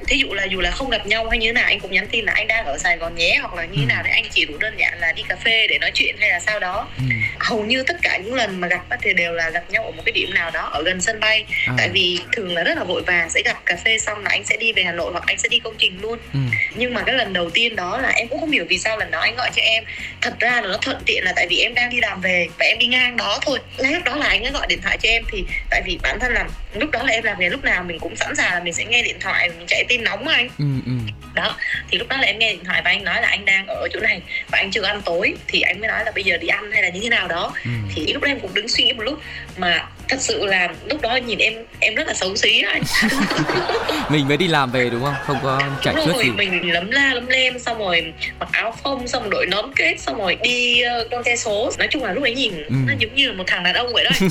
thí 0.07 0.17
dụ 0.17 0.33
là 0.33 0.43
dù 0.43 0.61
là 0.61 0.71
không 0.71 0.89
gặp 0.89 1.07
nhau 1.07 1.29
hay 1.29 1.39
như 1.39 1.47
thế 1.47 1.53
nào 1.53 1.65
anh 1.65 1.79
cũng 1.79 1.91
nhắn 1.91 2.07
tin 2.11 2.25
là 2.25 2.33
anh 2.35 2.47
đang 2.47 2.65
ở 2.65 2.77
Sài 2.77 2.97
Gòn 2.97 3.15
nhé 3.15 3.37
hoặc 3.41 3.53
là 3.53 3.65
như 3.65 3.75
thế 3.77 3.83
Ừ. 3.83 3.87
nào 3.87 4.03
đấy 4.03 4.11
anh 4.13 4.25
chỉ 4.33 4.45
đủ 4.45 4.57
đơn 4.57 4.73
giản 4.77 4.99
là 4.99 5.11
đi 5.11 5.23
cà 5.29 5.35
phê 5.35 5.67
để 5.69 5.77
nói 5.79 5.91
chuyện 5.93 6.15
hay 6.19 6.29
là 6.29 6.39
sao 6.39 6.59
đó 6.59 6.87
Ừ. 6.97 7.03
hầu 7.39 7.63
như 7.65 7.83
tất 7.87 7.95
cả 8.01 8.17
những 8.17 8.33
lần 8.33 8.61
mà 8.61 8.67
gặp 8.67 8.81
thì 9.01 9.13
đều 9.13 9.33
là 9.33 9.49
gặp 9.49 9.63
nhau 9.71 9.83
ở 9.83 9.91
một 9.91 10.03
cái 10.05 10.11
điểm 10.13 10.33
nào 10.33 10.51
đó 10.51 10.61
ở 10.73 10.83
gần 10.85 11.01
sân 11.01 11.19
bay 11.19 11.45
À. 11.67 11.73
tại 11.77 11.89
vì 11.89 12.19
thường 12.31 12.53
là 12.55 12.63
rất 12.63 12.77
là 12.77 12.83
vội 12.83 13.01
vàng 13.07 13.29
sẽ 13.29 13.41
gặp 13.45 13.57
cà 13.65 13.75
phê 13.85 13.97
xong 13.99 14.23
là 14.23 14.29
anh 14.29 14.43
sẽ 14.43 14.57
đi 14.57 14.66
về 14.73 14.83
Hà 14.83 14.91
Nội 14.91 15.11
hoặc 15.11 15.23
anh 15.27 15.37
sẽ 15.37 15.49
đi 15.49 15.59
công 15.59 15.75
trình 15.77 16.01
luôn 16.01 16.19
Ừ. 16.33 16.39
nhưng 16.75 16.93
mà 16.93 17.03
cái 17.05 17.15
lần 17.15 17.33
đầu 17.33 17.49
tiên 17.49 17.75
đó 17.75 17.97
là 17.97 18.09
em 18.09 18.27
cũng 18.27 18.39
không 18.39 18.51
hiểu 18.51 18.65
vì 18.69 18.77
sao 18.77 18.97
lần 18.97 19.11
đó 19.11 19.19
anh 19.19 19.35
gọi 19.35 19.49
cho 19.55 19.61
em 19.61 19.83
thật 20.21 20.33
ra 20.39 20.51
là 20.61 20.67
nó 20.67 20.77
thuận 20.81 20.97
tiện 21.05 21.23
là 21.23 21.33
tại 21.35 21.47
vì 21.49 21.57
em 21.59 21.73
đang 21.73 21.89
đi 21.89 21.99
làm 22.01 22.21
về 22.21 22.47
và 22.59 22.65
em 22.65 22.79
đi 22.79 22.85
ngang 22.87 23.17
đó 23.17 23.39
thôi 23.41 23.59
lúc 23.77 24.03
đó 24.05 24.15
là 24.15 24.25
anh 24.27 24.43
ấy 24.43 24.51
gọi 24.51 24.67
điện 24.69 24.81
thoại 24.81 24.97
cho 25.03 25.09
em 25.09 25.23
thì 25.31 25.43
tại 25.69 25.81
vì 25.85 25.99
bản 26.03 26.19
thân 26.19 26.33
là 26.33 26.45
lúc 26.73 26.91
đó 26.91 27.03
là 27.03 27.13
em 27.13 27.23
làm 27.23 27.39
nghề 27.39 27.49
lúc 27.49 27.63
nào 27.63 27.83
mình 27.83 27.99
cũng 27.99 28.15
sẵn 28.15 28.35
sàng 28.35 28.53
là 28.53 28.59
mình 28.59 28.73
sẽ 28.73 28.85
nghe 28.85 29.03
điện 29.03 29.17
thoại 29.19 29.49
mình 29.49 29.67
chạy 29.67 29.83
tin 29.87 30.03
nóng 30.03 30.27
anh 30.27 30.49
Ừ. 30.59 30.65
Ừ. 30.85 30.91
đó 31.33 31.55
thì 31.91 31.97
lúc 31.97 32.07
đó 32.07 32.17
là 32.17 32.23
em 32.27 32.39
nghe 32.39 32.51
điện 32.51 32.63
thoại 32.65 32.81
và 32.85 32.91
anh 32.91 33.03
nói 33.03 33.21
là 33.21 33.27
anh 33.27 33.45
đang 33.45 33.67
ở 33.67 33.87
chỗ 33.93 33.99
này 33.99 34.21
và 34.51 34.57
anh 34.57 34.71
chưa 34.71 34.83
ăn 34.83 35.01
tối 35.05 35.33
thì 35.47 35.61
anh 35.61 35.79
mới 35.79 35.87
nói 35.87 36.05
là 36.05 36.11
bây 36.15 36.23
giờ 36.23 36.37
đi 36.37 36.47
ăn 36.47 36.71
hay 36.71 36.81
là 36.83 36.89
như 36.89 36.99
thế 37.03 37.09
nào 37.09 37.27
đó 37.27 37.53
Ừ. 37.65 37.71
thì 37.95 38.13
lúc 38.13 38.23
đó 38.23 38.27
em 38.27 38.39
cũng 38.39 38.53
đứng 38.53 38.67
suy 38.67 38.83
nghĩ 38.83 38.93
một 38.93 39.03
lúc 39.03 39.19
mà 39.57 39.85
thật 40.09 40.17
sự 40.21 40.45
là 40.45 40.69
lúc 40.89 41.01
đó 41.01 41.15
nhìn 41.15 41.39
em 41.39 41.53
em 41.79 41.95
rất 41.95 42.07
là 42.07 42.13
xấu 42.13 42.35
xí 42.35 42.61
anh 42.61 42.81
Mình 44.09 44.27
mới 44.27 44.37
đi 44.37 44.47
làm 44.47 44.71
về 44.71 44.89
đúng 44.89 45.03
không? 45.03 45.13
Không 45.25 45.37
có 45.43 45.61
chạy 45.83 45.95
rồi 45.95 46.23
gì. 46.23 46.29
mình 46.31 46.71
lấm 46.73 46.91
la 46.91 47.13
lấm 47.13 47.27
lem 47.27 47.59
xong 47.59 47.77
rồi 47.79 48.13
mặc 48.39 48.49
áo 48.51 48.75
phông 48.83 49.07
xong 49.07 49.21
rồi 49.23 49.29
đội 49.31 49.45
nón 49.45 49.71
kết 49.75 49.95
xong 49.99 50.17
rồi 50.17 50.37
đi 50.43 50.81
uh, 51.05 51.11
con 51.11 51.23
xe 51.23 51.35
số 51.35 51.71
nói 51.77 51.87
chung 51.91 52.03
là 52.03 52.13
lúc 52.13 52.23
ấy 52.23 52.35
nhìn 52.35 52.53
Ừ. 52.67 52.75
nó 52.87 52.93
giống 52.99 53.15
như 53.15 53.27
là 53.27 53.33
một 53.33 53.43
thằng 53.47 53.63
đàn 53.63 53.73
ông 53.73 53.93
vậy 53.93 54.03
đó 54.03 54.09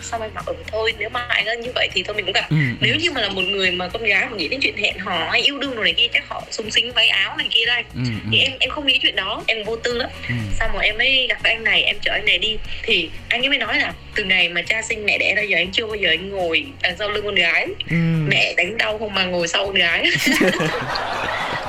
xong 0.00 0.20
anh 0.22 0.34
bảo 0.34 0.44
ừ 0.46 0.54
thôi 0.72 0.92
nếu 0.98 1.08
mà 1.08 1.20
anh 1.28 1.60
như 1.60 1.70
vậy 1.74 1.88
thì 1.94 2.02
thôi 2.02 2.16
mình 2.16 2.24
cũng 2.24 2.32
gặp 2.34 2.46
Ừ. 2.50 2.56
nếu 2.80 2.96
như 2.96 3.10
mà 3.10 3.20
là 3.20 3.28
một 3.28 3.42
người 3.42 3.70
mà 3.70 3.88
con 3.88 4.02
gái 4.04 4.26
mà 4.30 4.36
nghĩ 4.36 4.48
đến 4.48 4.60
chuyện 4.62 4.76
hẹn 4.76 4.98
hò 4.98 5.28
hay 5.30 5.40
yêu 5.40 5.58
đương 5.58 5.76
đồ 5.76 5.82
này 5.84 5.94
kia 5.96 6.06
chắc 6.12 6.28
họ 6.28 6.42
sung 6.50 6.70
sính 6.70 6.92
váy 6.92 7.08
áo 7.08 7.36
này 7.36 7.46
kia 7.50 7.64
đây 7.66 7.82
Ừ. 7.94 8.00
Ừ. 8.04 8.10
thì 8.32 8.38
em 8.38 8.52
em 8.60 8.70
không 8.70 8.86
nghĩ 8.86 8.98
chuyện 9.02 9.16
đó 9.16 9.42
em 9.46 9.64
vô 9.64 9.76
tư 9.76 9.94
lắm 9.98 10.10
Ừ. 10.28 10.34
xong 10.58 10.70
rồi 10.74 10.84
em 10.86 10.98
mới 10.98 11.26
gặp 11.28 11.38
anh 11.42 11.64
này 11.64 11.82
em 11.82 11.96
chở 12.02 12.12
anh 12.12 12.24
này 12.26 12.38
đi 12.38 12.56
thì 12.82 13.10
anh 13.28 13.42
ấy 13.42 13.48
mới 13.48 13.58
nói 13.58 13.78
là 13.78 13.92
từ 14.18 14.24
ngày 14.24 14.48
mà 14.48 14.62
cha 14.62 14.82
sinh 14.82 15.06
mẹ 15.06 15.18
đẻ 15.18 15.34
ra 15.34 15.42
giờ 15.42 15.56
anh 15.56 15.70
chưa 15.72 15.86
bao 15.86 15.94
giờ 15.94 16.08
anh 16.10 16.28
ngồi 16.30 16.64
đằng 16.82 16.96
sau 16.98 17.08
lưng 17.10 17.24
con 17.24 17.34
gái 17.34 17.66
Ừ. 17.90 17.96
mẹ 18.28 18.54
đánh 18.56 18.76
đau 18.76 18.98
không 18.98 19.14
mà 19.14 19.24
ngồi 19.24 19.48
sau 19.48 19.66
con 19.66 19.74
gái 19.74 20.04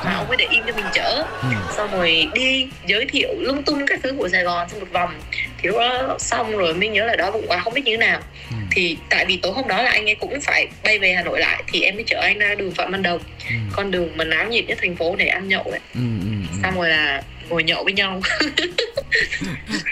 mà 0.05 0.13
ông 0.15 0.27
mới 0.27 0.37
để 0.37 0.45
im 0.49 0.63
cho 0.67 0.73
mình 0.75 0.85
chở 0.93 1.23
Ừ. 1.41 1.47
xong 1.77 1.91
rồi 1.91 2.29
đi 2.33 2.67
giới 2.87 3.05
thiệu 3.05 3.29
lung 3.39 3.63
tung 3.63 3.85
các 3.87 3.99
thứ 4.03 4.13
của 4.17 4.29
Sài 4.29 4.43
Gòn 4.43 4.69
xong 4.69 4.79
một 4.79 4.85
vòng 4.91 5.09
thì 5.61 5.67
lúc 5.69 5.77
đó 5.77 6.15
xong 6.19 6.57
rồi 6.57 6.73
mới 6.73 6.89
nhớ 6.89 7.05
là 7.05 7.15
đó 7.15 7.31
cũng 7.31 7.45
quá 7.47 7.59
không 7.59 7.73
biết 7.73 7.81
như 7.85 7.91
thế 7.91 7.97
nào 7.97 8.19
Ừ. 8.49 8.55
thì 8.71 8.97
tại 9.09 9.25
vì 9.25 9.37
tối 9.41 9.51
hôm 9.51 9.67
đó 9.67 9.81
là 9.81 9.89
anh 9.91 10.09
ấy 10.09 10.15
cũng 10.15 10.41
phải 10.41 10.67
bay 10.83 10.99
về 10.99 11.13
Hà 11.13 11.23
Nội 11.23 11.39
lại 11.39 11.63
thì 11.71 11.81
em 11.81 11.95
mới 11.95 12.03
chở 12.07 12.19
anh 12.21 12.37
ra 12.39 12.55
đường 12.55 12.71
Phạm 12.71 12.91
Văn 12.91 13.03
Đồng 13.03 13.19
Ừ. 13.49 13.55
con 13.71 13.91
đường 13.91 14.17
mà 14.17 14.23
náo 14.23 14.45
nhiệt 14.47 14.65
nhất 14.67 14.77
thành 14.81 14.95
phố 14.95 15.15
để 15.15 15.25
ăn 15.27 15.47
nhậu 15.47 15.63
ấy 15.63 15.79
Ừ. 15.95 15.99
Ừ. 16.21 16.27
Ừ. 16.53 16.59
xong 16.63 16.75
rồi 16.75 16.89
là 16.89 17.21
ngồi 17.49 17.63
nhậu 17.63 17.83
với 17.83 17.93
nhau 17.93 18.21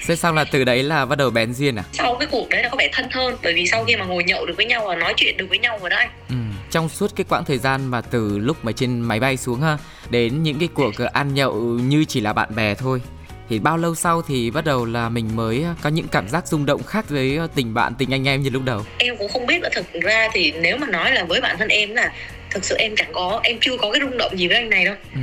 Thế 0.07 0.15
xong 0.15 0.36
là 0.36 0.44
từ 0.51 0.63
đấy 0.63 0.83
là 0.83 1.06
bắt 1.06 1.18
đầu 1.18 1.30
bén 1.30 1.54
duyên 1.54 1.75
à? 1.75 1.83
sau 1.94 2.15
cái 2.15 2.27
cuộc 2.31 2.50
đấy 2.50 2.63
là 2.63 2.69
có 2.69 2.75
vẻ 2.80 2.89
thân 2.94 3.06
hơn 3.12 3.38
bởi 3.44 3.54
vì 3.54 3.68
sau 3.68 3.83
khi 3.83 3.95
mà 3.95 4.06
ngồi 4.06 4.24
nhậu 4.24 4.45
được 4.45 4.54
với 4.57 4.65
nhau 4.65 4.86
và 4.88 4.95
nói 4.95 5.13
chuyện 5.18 5.38
được 5.38 5.45
với 5.50 5.59
nhau 5.59 5.80
rồi 5.81 5.89
anh 5.89 6.09
Ừ. 6.30 6.36
Trong 6.71 6.89
suốt 6.89 7.12
cái 7.15 7.25
quãng 7.30 7.45
thời 7.45 7.57
gian 7.57 7.86
mà 7.86 8.01
từ 8.01 8.38
lúc 8.39 8.65
mà 8.65 8.71
trên 8.71 9.01
máy 9.01 9.19
bay 9.19 9.38
xuống 9.38 9.62
ha 9.62 9.77
đến 10.09 10.44
những 10.44 10.59
cái 10.59 10.69
cuộc 10.74 10.94
ăn 11.13 11.33
nhậu 11.33 11.54
như 11.63 12.06
chỉ 12.07 12.21
là 12.21 12.33
bạn 12.33 12.56
bè 12.56 12.74
thôi 12.75 13.01
thì 13.50 13.59
bao 13.59 13.77
lâu 13.77 13.95
sau 13.95 14.21
thì 14.21 14.51
bắt 14.51 14.65
đầu 14.65 14.86
là 14.86 15.09
mình 15.09 15.36
mới 15.36 15.65
có 15.81 15.89
những 15.89 16.07
cảm 16.07 16.30
giác 16.30 16.48
rung 16.48 16.65
động 16.65 16.83
khác 16.83 17.09
với 17.09 17.39
tình 17.56 17.74
bạn 17.74 17.94
tình 17.98 18.13
anh 18.13 18.27
em 18.27 18.42
như 18.42 18.50
lúc 18.50 18.63
đầu 18.65 18.86
em 18.98 19.18
cũng 19.18 19.30
không 19.30 19.45
biết 19.45 19.62
là 19.62 19.69
thực 19.75 19.86
ra 20.01 20.27
thì 20.33 20.54
nếu 20.62 20.77
mà 20.77 20.88
nói 20.88 21.12
là 21.12 21.24
với 21.24 21.42
bản 21.42 21.56
thân 21.59 21.68
em 21.68 21.95
là 21.95 22.13
thực 22.50 22.65
sự 22.65 22.75
em 22.80 22.95
chẳng 22.95 23.13
có 23.13 23.39
em 23.44 23.57
chưa 23.62 23.78
có 23.78 23.92
cái 23.92 24.02
rung 24.02 24.18
động 24.18 24.37
gì 24.40 24.47
với 24.47 24.57
anh 24.57 24.69
này 24.69 24.85
đâu 24.85 24.95
ừ. 25.14 25.19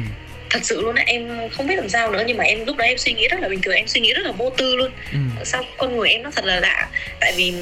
Thật 0.54 0.60
sự 0.62 0.80
luôn 0.82 0.94
á 0.94 1.04
em 1.06 1.28
không 1.52 1.66
biết 1.66 1.76
làm 1.76 1.88
sao 1.88 2.10
nữa 2.10 2.22
nhưng 2.26 2.36
mà 2.36 2.44
em 2.44 2.66
lúc 2.66 2.76
đó 2.76 2.84
em 2.84 2.98
suy 2.98 3.12
nghĩ 3.12 3.28
rất 3.28 3.40
là 3.40 3.48
bình 3.48 3.60
thường 3.62 3.74
em 3.74 3.86
suy 3.86 4.00
nghĩ 4.00 4.12
rất 4.12 4.26
là 4.26 4.32
vô 4.32 4.50
tư 4.50 4.76
luôn 4.76 4.90
Ừ. 5.12 5.18
sao 5.44 5.62
con 5.76 5.96
người 5.96 6.08
em 6.08 6.22
nó 6.22 6.30
thật 6.30 6.44
là 6.44 6.60
lạ 6.60 6.88
tại 7.20 7.32
vì 7.36 7.52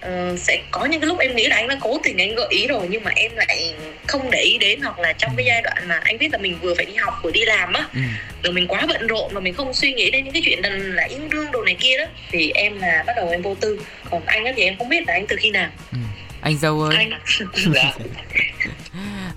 ờ, 0.00 0.36
sẽ 0.36 0.58
có 0.70 0.84
những 0.86 1.00
cái 1.00 1.08
lúc 1.08 1.18
em 1.18 1.36
nghĩ 1.36 1.46
là 1.46 1.56
anh 1.56 1.68
đã 1.68 1.76
cố 1.80 2.00
tình 2.04 2.16
anh 2.18 2.34
gợi 2.34 2.46
ý 2.50 2.66
rồi 2.66 2.86
nhưng 2.90 3.04
mà 3.04 3.10
em 3.16 3.30
lại 3.36 3.74
không 4.06 4.30
để 4.30 4.40
ý 4.42 4.58
đến 4.58 4.80
hoặc 4.80 4.98
là 4.98 5.12
trong 5.12 5.32
cái 5.36 5.46
giai 5.46 5.62
đoạn 5.62 5.76
mà 5.88 6.00
anh 6.04 6.18
biết 6.18 6.28
là 6.32 6.38
mình 6.38 6.58
vừa 6.62 6.74
phải 6.74 6.84
đi 6.86 6.94
học 6.94 7.14
vừa 7.22 7.30
đi 7.30 7.44
làm 7.44 7.72
á 7.72 7.86
Ừ. 7.94 8.00
rồi 8.42 8.52
mình 8.52 8.66
quá 8.68 8.86
bận 8.88 9.06
rộn 9.06 9.30
và 9.34 9.40
mình 9.40 9.54
không 9.54 9.74
suy 9.74 9.92
nghĩ 9.92 10.10
đến 10.10 10.24
những 10.24 10.32
cái 10.32 10.42
chuyện 10.44 10.58
là, 10.62 10.68
là 10.70 11.04
yêu 11.04 11.20
đương 11.30 11.52
đồ 11.52 11.62
này 11.64 11.76
kia 11.80 11.98
đó 11.98 12.04
thì 12.30 12.50
em 12.54 12.80
là 12.80 13.04
bắt 13.06 13.12
đầu 13.16 13.28
em 13.30 13.42
vô 13.42 13.54
tư 13.60 13.80
còn 14.10 14.22
anh 14.26 14.44
á 14.44 14.52
thì 14.56 14.62
em 14.62 14.76
không 14.78 14.88
biết 14.88 15.04
là 15.06 15.12
anh 15.14 15.26
từ 15.28 15.36
khi 15.40 15.50
nào 15.50 15.70
Ừ. 15.92 15.98
Anh 16.40 16.58
dâu 16.58 16.80
ơi. 16.82 16.96
Anh 16.96 17.10
dạ. 17.74 17.92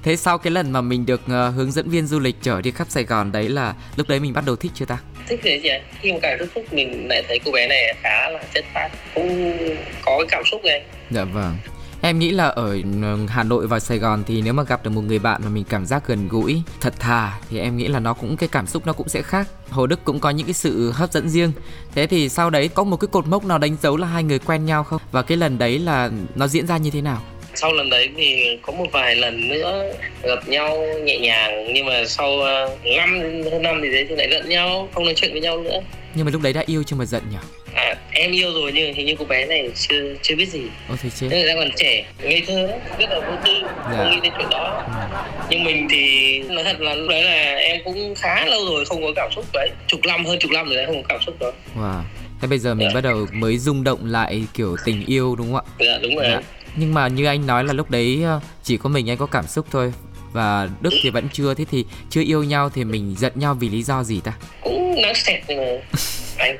Thế 0.04 0.16
sau 0.16 0.38
cái 0.38 0.52
lần 0.52 0.72
mà 0.72 0.82
mình 0.82 1.06
được 1.06 1.22
ờ, 1.28 1.50
hướng 1.50 1.72
dẫn 1.72 1.90
viên 1.90 2.08
du 2.08 2.20
lịch 2.20 2.36
chở 2.42 2.62
đi 2.62 2.72
khắp 2.72 2.88
Sài 2.90 3.04
Gòn 3.04 3.32
đấy 3.32 3.50
là 3.50 3.74
lúc 3.96 4.10
đấy 4.10 4.20
mình 4.20 4.34
bắt 4.34 4.44
đầu 4.46 4.56
thích 4.56 4.72
chưa 4.76 4.86
ta? 4.86 4.98
thích 5.28 5.40
thế 5.44 5.60
chị 5.64 5.70
ạ. 5.70 5.80
Khi 6.02 6.14
mà 6.14 6.20
càng 6.22 6.38
tiếp 6.40 6.46
xúc 6.56 6.74
mình 6.74 7.08
lại 7.08 7.24
thấy 7.28 7.40
cô 7.46 7.52
bé 7.52 7.68
này 7.68 7.94
khá 8.04 8.30
là 8.30 8.44
chất 8.54 8.66
phát 8.74 8.90
cũng 9.16 9.54
có 10.02 10.18
cái 10.18 10.28
cảm 10.32 10.44
xúc 10.52 10.62
này 10.66 10.84
Dạ 11.12 11.24
vâng 11.24 11.58
Em 12.04 12.20
nghĩ 12.20 12.32
là 12.32 12.48
ở 12.48 12.78
ờ, 13.04 13.18
Hà 13.28 13.44
Nội 13.44 13.68
và 13.68 13.80
Sài 13.80 13.98
Gòn 13.98 14.24
thì 14.28 14.42
nếu 14.42 14.54
mà 14.54 14.64
gặp 14.64 14.84
được 14.84 14.90
một 14.90 15.02
người 15.02 15.20
bạn 15.20 15.42
mà 15.44 15.50
mình 15.50 15.64
cảm 15.70 15.86
giác 15.86 16.08
gần 16.08 16.28
gũi, 16.28 16.62
thật 16.82 16.94
thà 17.00 17.40
thì 17.50 17.60
em 17.60 17.78
nghĩ 17.78 17.88
là 17.88 18.00
nó 18.00 18.14
cũng 18.14 18.38
cái 18.38 18.50
cảm 18.52 18.68
xúc 18.68 18.88
nó 18.88 18.94
cũng 18.94 19.10
sẽ 19.10 19.22
khác. 19.22 19.48
Hồ 19.70 19.88
Đức 19.88 20.00
cũng 20.04 20.20
có 20.20 20.30
những 20.30 20.48
cái 20.48 20.54
sự 20.54 20.92
hấp 20.92 21.12
dẫn 21.12 21.30
riêng. 21.30 21.52
Thế 21.96 22.08
thì 22.08 22.30
sau 22.30 22.50
đấy 22.50 22.68
có 22.68 22.84
một 22.84 22.98
cái 22.98 23.08
cột 23.12 23.28
mốc 23.28 23.46
nào 23.46 23.58
đánh 23.58 23.76
dấu 23.82 23.98
là 23.98 24.08
hai 24.08 24.24
người 24.24 24.40
quen 24.40 24.66
nhau 24.66 24.84
không? 24.84 25.02
Và 25.12 25.22
cái 25.22 25.38
lần 25.38 25.58
đấy 25.58 25.80
là 25.80 26.10
nó 26.36 26.48
diễn 26.48 26.68
ra 26.68 26.78
như 26.78 26.92
thế 26.92 27.02
nào? 27.02 27.22
sau 27.56 27.74
lần 27.74 27.90
đấy 27.90 28.10
thì 28.18 28.58
có 28.62 28.74
một 28.74 28.86
vài 28.92 29.16
lần 29.16 29.50
nữa 29.50 29.94
gặp 30.24 30.48
nhau 30.48 30.78
nhẹ 31.04 31.20
nhàng 31.20 31.74
nhưng 31.74 31.86
mà 31.86 32.06
sau 32.08 32.32
uh, 32.32 32.80
năm 32.98 33.22
hơn 33.52 33.62
năm 33.62 33.80
thì 33.84 33.92
đấy 33.92 34.06
thì 34.10 34.16
lại 34.16 34.28
giận 34.32 34.50
nhau 34.50 34.90
không 34.94 35.06
nói 35.06 35.14
chuyện 35.18 35.32
với 35.32 35.42
nhau 35.42 35.62
nữa 35.62 35.80
Nhưng 36.16 36.26
mà 36.26 36.32
lúc 36.32 36.42
đấy 36.42 36.54
đã 36.54 36.64
yêu 36.66 36.84
chưa 36.84 36.96
mà 36.96 37.06
giận 37.06 37.24
nhỉ? 37.32 37.38
À 37.76 37.96
em 38.12 38.32
yêu 38.32 38.54
rồi 38.54 38.72
nhưng 38.76 38.94
hình 38.94 39.06
như 39.06 39.16
cô 39.20 39.26
bé 39.26 39.46
này 39.46 39.70
chưa 39.76 40.16
chưa 40.22 40.36
biết 40.36 40.50
gì 40.50 40.62
Ôi 40.90 40.98
thế 41.02 41.10
chết. 41.10 41.28
nên 41.32 41.46
là 41.46 41.54
còn 41.56 41.70
trẻ 41.78 42.06
ngây 42.24 42.44
thơ 42.48 42.62
lắm, 42.68 42.80
rất 43.00 43.10
là 43.10 43.20
vô 43.20 43.36
tư 43.46 43.52
Dạ. 43.92 43.98
không 43.98 44.12
nghĩ 44.12 44.18
đến 44.24 44.34
chuyện 44.38 44.50
đó 44.52 44.84
Ừ. 44.88 45.18
nhưng 45.50 45.64
mình 45.64 45.88
thì 45.92 46.40
nói 46.40 46.64
thật 46.64 46.82
là 46.82 46.94
lúc 46.96 47.10
đấy 47.10 47.24
là 47.24 47.56
em 47.56 47.82
cũng 47.86 48.16
khá 48.16 48.46
lâu 48.46 48.66
rồi 48.66 48.86
không 48.86 49.02
có 49.02 49.08
cảm 49.16 49.30
xúc 49.36 49.46
đấy 49.54 49.70
chục 49.88 50.00
năm 50.08 50.26
hơn 50.26 50.40
chục 50.40 50.52
năm 50.52 50.66
rồi 50.66 50.76
đấy 50.76 50.86
không 50.86 50.96
có 51.04 51.08
cảm 51.10 51.22
xúc 51.26 51.36
đó 51.40 51.52
Wow. 51.78 52.02
Thế 52.42 52.48
bây 52.48 52.60
giờ 52.60 52.74
mình 52.74 52.88
Dạ. 52.90 52.96
bắt 52.96 53.02
đầu 53.02 53.28
mới 53.34 53.58
rung 53.58 53.84
động 53.84 54.06
lại 54.06 54.44
kiểu 54.54 54.76
tình 54.86 55.06
yêu 55.06 55.36
đúng 55.36 55.54
không 55.54 55.66
ạ? 55.80 55.86
dạ 55.86 55.98
đúng 56.02 56.16
rồi 56.16 56.26
Dạ. 56.32 56.42
Nhưng 56.76 56.94
mà 56.94 57.08
như 57.08 57.26
anh 57.26 57.48
nói 57.48 57.64
là 57.64 57.74
lúc 57.74 57.90
đấy 57.92 58.22
ờ, 58.24 58.40
chỉ 58.64 58.78
có 58.78 58.90
mình 58.90 59.10
anh 59.10 59.18
có 59.18 59.26
cảm 59.26 59.48
xúc 59.48 59.66
thôi 59.72 59.94
và 60.34 60.70
Đức 60.82 60.90
thì 61.04 61.10
vẫn 61.10 61.28
chưa 61.34 61.54
thế 61.54 61.66
thì 61.72 61.86
chưa 62.10 62.22
yêu 62.22 62.44
nhau 62.44 62.70
thì 62.70 62.84
mình 62.84 63.16
giận 63.18 63.32
nhau 63.36 63.54
vì 63.60 63.70
lý 63.70 63.84
do 63.84 64.04
gì 64.04 64.22
ta 64.24 64.34
cũng 64.62 65.02
nói 65.02 65.14
sẹt 65.16 65.42
mà 65.48 65.56
anh 66.38 66.58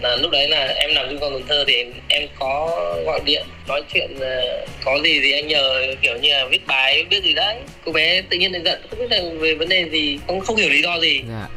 là 0.00 0.16
lúc 0.16 0.30
đấy 0.30 0.48
là 0.48 0.66
em 0.66 0.90
làm 0.94 1.06
chung 1.10 1.20
con 1.20 1.32
Cần 1.32 1.42
Thơ 1.48 1.64
thì 1.66 1.84
em 2.08 2.28
có 2.38 2.80
gọi 3.06 3.20
điện 3.24 3.46
nói 3.68 3.82
chuyện 3.92 4.16
uh, 4.16 4.68
có 4.84 4.98
gì 5.04 5.20
thì 5.20 5.32
anh 5.32 5.48
nhờ 5.48 5.94
kiểu 6.02 6.16
như 6.16 6.30
là 6.30 6.46
viết 6.50 6.66
bài 6.66 7.04
biết 7.10 7.24
gì 7.24 7.34
đấy. 7.34 7.56
Cô 7.84 7.92
bé 7.92 8.22
tự 8.22 8.38
nhiên 8.38 8.52
lại 8.52 8.62
giận 8.64 8.82
không 8.90 8.98
biết 8.98 9.10
là 9.10 9.22
về 9.40 9.54
vấn 9.54 9.68
đề 9.68 9.88
gì 9.90 10.18
cũng 10.26 10.40
không 10.40 10.56
hiểu 10.56 10.68
lý 10.68 10.82
do 10.82 10.98
gì. 11.00 11.22
Dạ. 11.28 11.48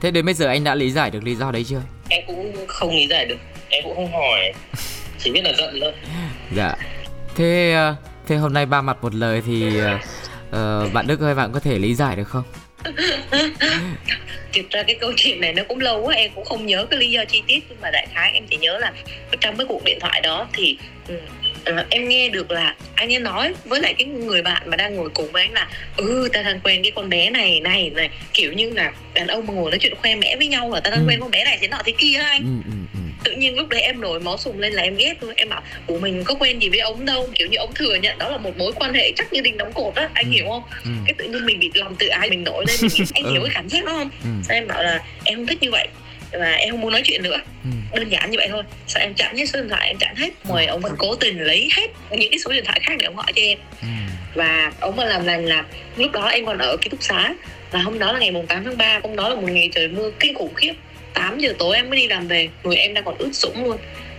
Thế 0.00 0.10
đến 0.10 0.24
bây 0.24 0.34
giờ 0.34 0.46
anh 0.46 0.64
đã 0.64 0.74
lý 0.74 0.90
giải 0.90 1.10
được 1.10 1.24
lý 1.24 1.34
do 1.34 1.50
đấy 1.50 1.64
chưa? 1.68 1.82
Em 2.08 2.22
cũng 2.26 2.66
không 2.66 2.96
lý 2.96 3.06
giải 3.06 3.26
được 3.26 3.38
em 3.68 3.84
cũng 3.84 3.94
không 3.96 4.12
hỏi 4.12 4.52
chỉ 5.18 5.30
biết 5.30 5.44
là 5.44 5.52
giận 5.58 5.78
thôi. 5.80 5.92
Dạ. 6.56 6.74
Thế 7.36 7.72
ờ, 7.74 7.94
thế 8.26 8.36
hôm 8.36 8.52
nay 8.52 8.66
ba 8.66 8.82
mặt 8.82 8.96
một 9.02 9.14
lời 9.14 9.42
thì 9.46 9.80
uh, 10.48 10.92
bạn 10.92 11.06
Đức 11.06 11.20
ơi 11.20 11.34
bạn 11.34 11.52
có 11.52 11.60
thể 11.60 11.78
lý 11.78 11.94
giải 11.94 12.16
được 12.16 12.24
không 12.24 12.44
thực 14.52 14.70
ra 14.70 14.82
cái 14.82 14.96
câu 15.00 15.12
chuyện 15.16 15.40
này 15.40 15.52
nó 15.52 15.62
cũng 15.68 15.80
lâu 15.80 16.02
quá 16.02 16.14
em 16.14 16.30
cũng 16.34 16.44
không 16.44 16.66
nhớ 16.66 16.86
cái 16.90 17.00
lý 17.00 17.10
do 17.10 17.24
chi 17.24 17.42
tiết 17.46 17.64
nhưng 17.68 17.80
mà 17.80 17.90
đại 17.90 18.06
khái 18.14 18.32
em 18.32 18.46
chỉ 18.50 18.56
nhớ 18.56 18.78
là 18.78 18.92
trong 19.40 19.56
cái 19.56 19.66
cuộc 19.68 19.84
điện 19.84 19.98
thoại 20.00 20.20
đó 20.20 20.48
thì 20.52 20.76
uh, 21.12 21.18
em 21.90 22.08
nghe 22.08 22.28
được 22.28 22.50
là 22.50 22.74
anh 22.94 23.12
ấy 23.12 23.20
nói 23.20 23.54
với 23.64 23.80
lại 23.80 23.94
cái 23.98 24.06
người 24.06 24.42
bạn 24.42 24.62
mà 24.70 24.76
đang 24.76 24.96
ngồi 24.96 25.08
cùng 25.14 25.32
với 25.32 25.42
anh 25.42 25.52
là 25.52 25.68
ừ 25.96 26.28
ta 26.32 26.42
đang 26.42 26.60
quen 26.60 26.82
cái 26.82 26.92
con 26.94 27.08
bé 27.08 27.30
này 27.30 27.60
này 27.60 27.90
này. 27.90 28.10
Kiểu 28.32 28.52
như 28.52 28.70
là 28.70 28.92
đàn 29.14 29.26
ông 29.26 29.46
mà 29.46 29.52
ngồi 29.54 29.70
nói 29.70 29.78
chuyện 29.78 29.94
khoe 29.96 30.14
mẽ 30.14 30.36
với 30.36 30.46
nhau 30.46 30.70
là 30.74 30.80
ta 30.80 30.90
đang 30.90 31.00
ừ. 31.00 31.06
quen 31.08 31.20
con 31.20 31.30
bé 31.30 31.44
này 31.44 31.58
thế 31.60 31.68
nọ 31.68 31.78
thế 31.84 31.92
kia 31.98 32.18
anh. 32.18 32.62
Ừ, 32.64 32.70
ừ, 32.70 32.76
ừ 32.94 33.03
tự 33.24 33.32
nhiên 33.32 33.56
lúc 33.56 33.68
đấy 33.68 33.80
em 33.80 34.00
nổi 34.00 34.20
máu 34.20 34.36
sùng 34.36 34.58
lên 34.58 34.72
là 34.72 34.82
em 34.82 34.96
ghét 34.96 35.14
thôi 35.20 35.32
em 35.36 35.48
bảo 35.48 35.62
của 35.86 35.98
mình 35.98 36.24
có 36.24 36.34
quen 36.34 36.58
gì 36.62 36.68
với 36.68 36.78
ông 36.78 37.04
đâu 37.04 37.28
kiểu 37.34 37.48
như 37.48 37.56
ông 37.58 37.74
thừa 37.74 37.94
nhận 37.94 38.18
đó 38.18 38.28
là 38.28 38.36
một 38.36 38.56
mối 38.58 38.72
quan 38.72 38.94
hệ 38.94 39.12
chắc 39.16 39.32
như 39.32 39.40
đình 39.40 39.56
đóng 39.56 39.72
cột 39.72 39.94
á 39.94 40.08
anh 40.14 40.26
ừ. 40.26 40.30
hiểu 40.30 40.44
không 40.48 40.62
ừ. 40.84 40.90
cái 41.06 41.14
tự 41.18 41.24
nhiên 41.24 41.46
mình 41.46 41.60
bị 41.60 41.70
lòng 41.74 41.96
tự 41.96 42.06
ái 42.06 42.30
mình 42.30 42.44
nổi 42.44 42.64
lên 42.68 42.76
mình 42.80 43.06
anh 43.14 43.24
ừ. 43.24 43.32
hiểu 43.32 43.42
cái 43.42 43.50
cảm 43.54 43.68
giác 43.68 43.84
đó 43.84 43.92
không 43.92 44.10
ừ. 44.24 44.30
sao 44.48 44.56
em 44.56 44.66
bảo 44.66 44.82
là 44.82 45.00
em 45.24 45.36
không 45.36 45.46
thích 45.46 45.62
như 45.62 45.70
vậy 45.70 45.88
và 46.32 46.52
em 46.52 46.70
không 46.70 46.80
muốn 46.80 46.92
nói 46.92 47.02
chuyện 47.04 47.22
nữa 47.22 47.36
ừ. 47.64 47.70
đơn 47.98 48.08
giản 48.08 48.30
như 48.30 48.38
vậy 48.38 48.48
thôi 48.50 48.62
sao 48.86 49.02
em 49.02 49.14
chặn 49.14 49.36
hết 49.36 49.46
số 49.46 49.60
điện 49.60 49.68
thoại 49.68 49.88
em 49.88 49.98
chặn 49.98 50.16
hết 50.16 50.30
ngoài 50.44 50.66
ông 50.66 50.80
vẫn 50.80 50.94
cố 50.98 51.14
tình 51.14 51.38
lấy 51.38 51.68
hết 51.76 51.90
những 52.10 52.30
cái 52.30 52.38
số 52.38 52.52
điện 52.52 52.64
thoại 52.64 52.80
khác 52.82 52.94
để 52.98 53.06
ông 53.06 53.16
gọi 53.16 53.32
cho 53.34 53.42
em 53.42 53.58
ừ. 53.82 53.88
và 54.34 54.72
ông 54.80 54.96
mà 54.96 55.04
làm 55.04 55.24
lành 55.24 55.46
là 55.46 55.64
lúc 55.96 56.12
đó 56.12 56.26
em 56.26 56.46
còn 56.46 56.58
ở 56.58 56.76
ký 56.76 56.88
túc 56.88 57.02
xá 57.02 57.34
và 57.70 57.80
hôm 57.80 57.98
đó 57.98 58.12
là 58.12 58.18
ngày 58.18 58.30
mùng 58.30 58.46
8 58.46 58.64
tháng 58.64 58.76
3 58.78 59.00
hôm 59.02 59.16
đó 59.16 59.28
là 59.28 59.34
một 59.34 59.48
ngày 59.50 59.70
trời 59.72 59.88
mưa 59.88 60.10
kinh 60.20 60.34
khủng 60.34 60.54
khiếp 60.54 60.72
8 61.14 61.38
giờ 61.38 61.54
tối 61.58 61.76
em 61.76 61.90
mới 61.90 61.98
đi 61.98 62.08
làm 62.08 62.28
về 62.28 62.48
người 62.62 62.76
em 62.76 62.94
đang 62.94 63.04
còn 63.04 63.18
ướt 63.18 63.30
sũng 63.32 63.64
luôn. 63.64 63.76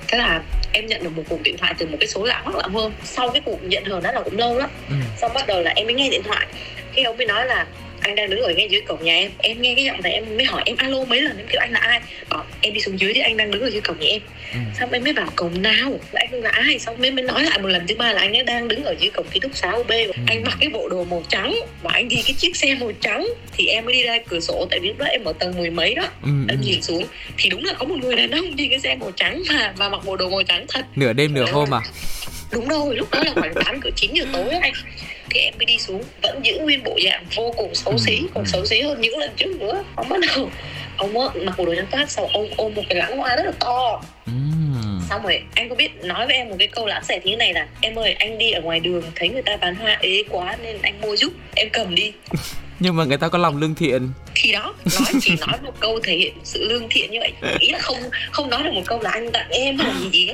Thế 0.08 0.18
là 0.18 0.42
em 0.74 0.88
nhận 0.88 1.04
được 1.04 1.10
một 1.16 1.24
cuộc 1.30 1.42
điện 1.44 1.58
thoại 1.58 1.74
từ 1.78 1.88
một 1.88 1.98
cái 2.00 2.08
số 2.08 2.24
lạ 2.24 2.42
hoắc 2.44 2.56
lạ 2.56 2.64
hơn 2.74 2.94
sau 3.04 3.30
cái 3.30 3.42
cuộc 3.46 3.64
nhận 3.64 3.86
hờn 3.86 4.04
đó 4.04 4.12
là 4.12 4.22
cũng 4.22 4.38
lâu 4.38 4.58
lắm. 4.58 4.70
Ừ. 4.90 4.96
xong 5.18 5.32
bắt 5.34 5.48
đầu 5.48 5.62
là 5.62 5.74
em 5.76 5.86
mới 5.86 5.94
nghe 5.94 6.10
điện 6.10 6.24
thoại. 6.24 6.48
Cái 6.96 7.06
ông 7.06 7.18
mới 7.18 7.26
nói 7.26 7.46
là 7.46 7.66
anh 8.06 8.16
đang 8.16 8.30
đứng 8.30 8.42
ở 8.42 8.54
ngay 8.54 8.68
dưới 8.70 8.82
cổng 8.82 9.04
nhà 9.04 9.14
em. 9.14 9.32
Em 9.38 9.62
nghe 9.62 9.76
cái 9.76 9.86
giọng 9.86 10.02
này 10.02 10.12
em 10.12 10.38
mới 10.38 10.46
hỏi 10.46 10.64
em 10.66 10.78
alo 10.78 11.04
mấy 11.06 11.22
lần 11.22 11.38
em 11.38 11.48
kêu 11.50 11.62
anh 11.62 11.72
là 11.72 11.80
ai? 11.80 12.00
Bảo 12.30 12.44
em 12.62 12.74
đi 12.74 12.80
xuống 12.80 13.00
dưới 13.00 13.14
thì 13.14 13.20
anh 13.22 13.38
đang 13.38 13.52
đứng 13.52 13.62
ở 13.62 13.70
dưới 13.70 13.82
cổng 13.82 14.00
nhà 14.00 14.08
em. 14.08 14.22
Ừ. 14.54 14.60
xong 14.80 14.92
em 14.92 15.04
mới 15.04 15.14
bảo 15.14 15.32
cổng 15.36 15.62
nào? 15.62 16.00
Anh 16.14 16.34
là 16.34 16.50
ai? 16.50 16.80
Xong 16.80 17.02
mới 17.02 17.12
mới 17.12 17.24
nói 17.24 17.44
lại 17.44 17.60
một 17.60 17.68
lần. 17.68 17.88
Thứ 17.88 17.96
ba 17.96 18.14
là 18.14 18.22
anh 18.22 18.34
ấy 18.38 18.44
đang 18.44 18.68
đứng 18.68 18.84
ở 18.84 18.96
dưới 19.00 19.10
cổng 19.10 19.26
ký 19.32 19.40
túc 19.40 19.56
xá 19.56 19.72
UB 19.72 19.90
ừ. 19.90 20.12
anh 20.28 20.44
mặc 20.44 20.58
cái 20.60 20.70
bộ 20.70 20.90
đồ 20.90 21.04
màu 21.04 21.24
trắng 21.30 21.56
và 21.84 21.92
anh 21.94 22.08
đi 22.08 22.22
cái 22.26 22.34
chiếc 22.38 22.56
xe 22.56 22.76
màu 22.76 22.92
trắng. 23.02 23.28
Thì 23.58 23.68
em 23.68 23.86
mới 23.86 23.94
đi 23.94 24.04
ra 24.04 24.18
cửa 24.28 24.40
sổ 24.40 24.68
tại 24.70 24.80
vì 24.80 24.88
lúc 24.88 24.98
đó 24.98 25.06
em 25.06 25.24
ở 25.24 25.34
tầng 25.40 25.58
mười 25.58 25.70
mấy 25.70 25.96
đó. 25.96 26.04
Ừ. 26.24 26.30
em 26.50 26.58
ừ. 26.62 26.66
nhìn 26.66 26.82
xuống 26.82 27.04
thì 27.38 27.50
đúng 27.50 27.66
là 27.66 27.74
có 27.74 27.86
một 27.86 27.96
người 28.02 28.16
đàn 28.16 28.32
ông 28.32 28.56
đi 28.56 28.68
cái 28.68 28.80
xe 28.80 28.96
màu 28.96 29.12
trắng 29.12 29.44
mà 29.50 29.74
và 29.78 29.90
mặc 29.90 30.02
bộ 30.06 30.16
đồ 30.16 30.30
màu 30.30 30.44
trắng 30.44 30.66
thật. 30.68 30.86
Nửa 30.96 31.14
đêm 31.14 31.34
nửa 31.34 31.46
hôm 31.52 31.74
à? 31.74 31.80
Đúng 32.52 32.68
rồi 32.68 32.96
lúc 32.96 33.12
đó 33.12 33.24
là 33.24 33.32
khoảng 33.36 33.54
tám 33.66 33.82
cỡ 33.82 33.90
chín 33.96 34.14
giờ 34.14 34.26
tối 34.34 34.50
anh 34.62 34.74
thì 35.30 35.40
em 35.40 35.54
mới 35.58 35.66
đi 35.66 35.78
xuống 35.78 36.04
vẫn 36.22 36.46
giữ 36.46 36.60
nguyên 36.60 36.84
bộ 36.84 37.00
dạng 37.06 37.26
vô 37.36 37.54
cùng 37.58 37.76
xấu 37.76 37.98
xí 37.98 38.18
ừ, 38.18 38.28
còn 38.34 38.44
ừ. 38.44 38.48
xấu 38.48 38.66
xí 38.66 38.82
hơn 38.82 39.02
những 39.02 39.18
lần 39.18 39.32
trước 39.38 39.56
nữa. 39.60 39.84
Ông 39.96 40.10
bắt 40.10 40.20
đầu. 40.28 40.50
Ông 40.98 41.20
á 41.20 41.28
mặc 41.44 41.58
bộ 41.58 41.66
đồ 41.66 41.76
trắng 41.76 41.88
toát 41.92 42.12
sau 42.12 42.30
ông 42.34 42.48
ôm 42.58 42.74
một 42.76 42.84
cái 42.90 42.98
lãng 42.98 43.18
hoa 43.18 43.36
rất 43.36 43.44
là 43.46 43.52
to. 43.60 44.02
Ừ. 44.26 44.32
xong 45.10 45.24
rồi 45.24 45.42
anh 45.56 45.70
có 45.70 45.76
biết 45.76 45.92
nói 46.04 46.28
với 46.28 46.36
em 46.36 46.50
một 46.50 46.56
cái 46.60 46.68
câu 46.68 46.86
lãng 46.86 47.04
xẹt 47.04 47.26
như 47.26 47.32
thế 47.32 47.36
này 47.38 47.54
là 47.54 47.68
em 47.82 47.96
ơi 47.96 48.14
anh 48.14 48.38
đi 48.38 48.52
ở 48.52 48.62
ngoài 48.62 48.80
đường 48.80 49.04
thấy 49.16 49.30
người 49.30 49.42
ta 49.42 49.58
bán 49.58 49.76
hoa 49.76 49.98
ế 50.02 50.24
quá 50.30 50.58
nên 50.64 50.78
anh 50.82 51.02
mua 51.02 51.16
giúp 51.16 51.34
em 51.56 51.70
cầm 51.74 51.96
đi. 51.96 52.12
Nhưng 52.80 52.96
mà 52.96 53.04
người 53.04 53.18
ta 53.18 53.28
có 53.28 53.38
lòng 53.38 53.58
lương 53.58 53.76
thiện. 53.76 54.10
Thì 54.36 54.52
đó 54.52 54.74
nói 55.00 55.12
chỉ 55.22 55.36
nói 55.48 55.58
một 55.64 55.74
câu 55.80 56.00
thể 56.04 56.16
hiện 56.16 56.34
sự 56.44 56.68
lương 56.70 56.90
thiện 56.90 57.12
như 57.12 57.20
vậy. 57.20 57.56
Ý 57.60 57.70
là 57.72 57.80
không 57.80 57.98
không 58.32 58.50
nói 58.50 58.64
được 58.64 58.72
một 58.74 58.82
câu 58.86 59.02
là 59.02 59.12
anh 59.12 59.32
tặng 59.32 59.50
em 59.50 59.78
hay 59.78 59.92
gì 60.02 60.10
gì 60.12 60.32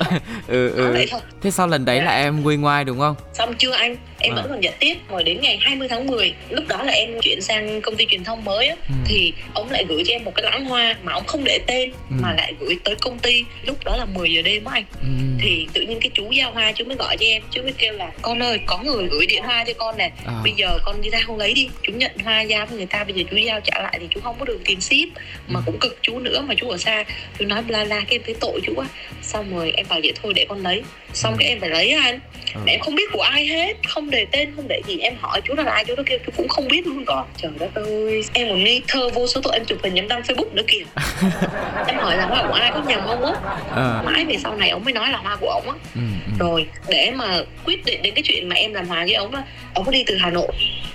ừ 0.47 0.71
ừ. 0.75 1.05
Thế 1.41 1.51
sau 1.51 1.67
lần 1.67 1.85
đấy 1.85 1.97
là 1.97 2.05
dạ. 2.05 2.23
em 2.23 2.41
nguôi 2.41 2.57
ngoai 2.57 2.83
đúng 2.83 2.99
không? 2.99 3.15
Xong 3.33 3.53
chưa 3.57 3.71
anh 3.71 3.95
em 4.23 4.33
à. 4.33 4.35
vẫn 4.35 4.45
còn 4.49 4.59
nhận 4.59 4.73
tiếp 4.79 4.97
rồi 5.09 5.23
đến 5.23 5.41
ngày 5.41 5.57
20 5.61 5.87
tháng 5.87 6.07
10 6.07 6.33
lúc 6.49 6.67
đó 6.67 6.83
là 6.83 6.91
em 6.91 7.09
chuyển 7.21 7.41
sang 7.41 7.81
công 7.81 7.95
ty 7.95 8.05
truyền 8.05 8.23
thông 8.23 8.45
mới 8.45 8.67
á, 8.67 8.75
ừ. 8.87 8.93
thì 9.05 9.33
ông 9.53 9.71
lại 9.71 9.85
gửi 9.89 10.03
cho 10.07 10.13
em 10.13 10.23
một 10.23 10.31
cái 10.35 10.43
lãng 10.43 10.65
hoa 10.65 10.95
mà 11.03 11.13
ông 11.13 11.23
không 11.27 11.43
để 11.43 11.59
tên 11.67 11.91
ừ. 11.91 12.15
mà 12.21 12.33
lại 12.37 12.53
gửi 12.59 12.77
tới 12.83 12.95
công 13.01 13.19
ty 13.19 13.43
lúc 13.63 13.77
đó 13.85 13.97
là 13.97 14.05
10 14.05 14.33
giờ 14.33 14.41
đêm 14.41 14.65
á 14.65 14.71
anh 14.73 14.83
ừ. 15.01 15.07
thì 15.39 15.67
tự 15.73 15.81
nhiên 15.81 15.99
cái 15.99 16.11
chú 16.13 16.31
giao 16.31 16.51
hoa 16.51 16.71
chú 16.71 16.85
mới 16.85 16.95
gọi 16.95 17.17
cho 17.17 17.25
em 17.25 17.41
chú 17.51 17.61
mới 17.61 17.73
kêu 17.77 17.93
là 17.93 18.11
con 18.21 18.43
ơi 18.43 18.59
có 18.65 18.77
người 18.83 19.07
gửi 19.11 19.25
điện 19.25 19.43
hoa 19.43 19.63
cho 19.67 19.73
con 19.77 19.97
nè 19.97 20.11
à. 20.25 20.33
bây 20.43 20.53
giờ 20.57 20.77
con 20.85 21.01
đi 21.01 21.09
ra 21.09 21.19
không 21.25 21.37
lấy 21.37 21.53
đi 21.53 21.69
chú 21.81 21.93
nhận 21.93 22.11
hoa 22.23 22.41
giao 22.41 22.65
với 22.65 22.77
người 22.77 22.85
ta 22.85 23.03
bây 23.03 23.13
giờ 23.13 23.23
chú 23.31 23.37
giao 23.37 23.59
trả 23.63 23.79
lại 23.81 23.97
thì 23.99 24.07
chú 24.09 24.19
không 24.23 24.35
có 24.39 24.45
được 24.45 24.59
tiền 24.65 24.81
ship 24.81 25.09
mà 25.47 25.59
ừ. 25.59 25.63
cũng 25.65 25.79
cực 25.79 25.97
chú 26.01 26.19
nữa 26.19 26.41
mà 26.47 26.53
chú 26.57 26.69
ở 26.69 26.77
xa 26.77 27.03
chú 27.39 27.45
nói 27.45 27.63
bla 27.63 27.85
bla 27.85 27.99
cái 27.99 28.15
em 28.15 28.21
thấy 28.25 28.35
tội 28.39 28.61
chú 28.63 28.73
quá 28.75 28.87
xong 29.21 29.55
rồi 29.55 29.73
em 29.77 29.85
bảo 29.89 29.99
vậy 30.03 30.13
thôi 30.21 30.33
để 30.35 30.45
con 30.49 30.63
lấy 30.63 30.83
xong 31.13 31.33
ừ. 31.33 31.37
cái 31.39 31.49
em 31.49 31.59
phải 31.59 31.69
lấy 31.69 31.91
anh. 31.91 32.19
Ừ. 32.53 32.61
em 32.67 32.79
không 32.79 32.95
biết 32.95 33.11
của 33.13 33.21
ai 33.21 33.45
hết. 33.47 33.73
Không 33.87 34.09
để 34.09 34.25
tên 34.31 34.53
không 34.55 34.67
để 34.67 34.81
gì. 34.87 34.97
Em 34.97 35.13
hỏi 35.19 35.41
chú 35.43 35.53
là 35.55 35.71
ai 35.71 35.85
chú 35.85 35.95
đó 35.95 36.03
kêu 36.05 36.19
chú 36.25 36.31
cũng 36.37 36.47
không 36.47 36.67
biết 36.67 36.87
luôn. 36.87 37.05
Con 37.05 37.27
trời 37.37 37.51
đất 37.59 37.75
ơi. 37.75 38.23
Em 38.33 38.49
còn 38.49 38.63
nghi 38.63 38.81
thơ 38.87 39.09
vô 39.09 39.27
số 39.27 39.41
tội 39.43 39.53
em 39.53 39.65
chụp 39.65 39.77
hình 39.83 39.95
em 39.95 40.07
đăng 40.07 40.21
facebook 40.21 40.53
nữa 40.53 40.63
kìa. 40.67 40.83
Em 41.87 41.97
hỏi 41.97 42.17
là 42.17 42.25
hoa 42.25 42.43
của 42.47 42.53
ai 42.53 42.71
có 42.71 42.83
nhầm 42.87 43.01
không 43.05 43.25
á? 43.25 43.33
À. 43.75 44.01
mãi 44.05 44.25
về 44.25 44.35
sau 44.43 44.55
này 44.55 44.69
ông 44.69 44.83
mới 44.83 44.93
nói 44.93 45.09
là 45.09 45.17
hoa 45.17 45.35
của 45.35 45.49
ông 45.49 45.69
á. 45.69 45.75
Ừ, 45.95 46.01
ừ. 46.25 46.31
rồi 46.39 46.67
để 46.87 47.11
mà 47.15 47.41
quyết 47.65 47.85
định 47.85 48.01
đến 48.01 48.13
cái 48.13 48.23
chuyện 48.23 48.49
mà 48.49 48.55
em 48.55 48.73
làm 48.73 48.87
hòa 48.87 48.99
với 48.99 49.13
ông 49.13 49.35
á 49.35 49.43
ông 49.73 49.91
đi 49.91 50.03
từ 50.07 50.17
hà 50.17 50.29
nội 50.29 50.51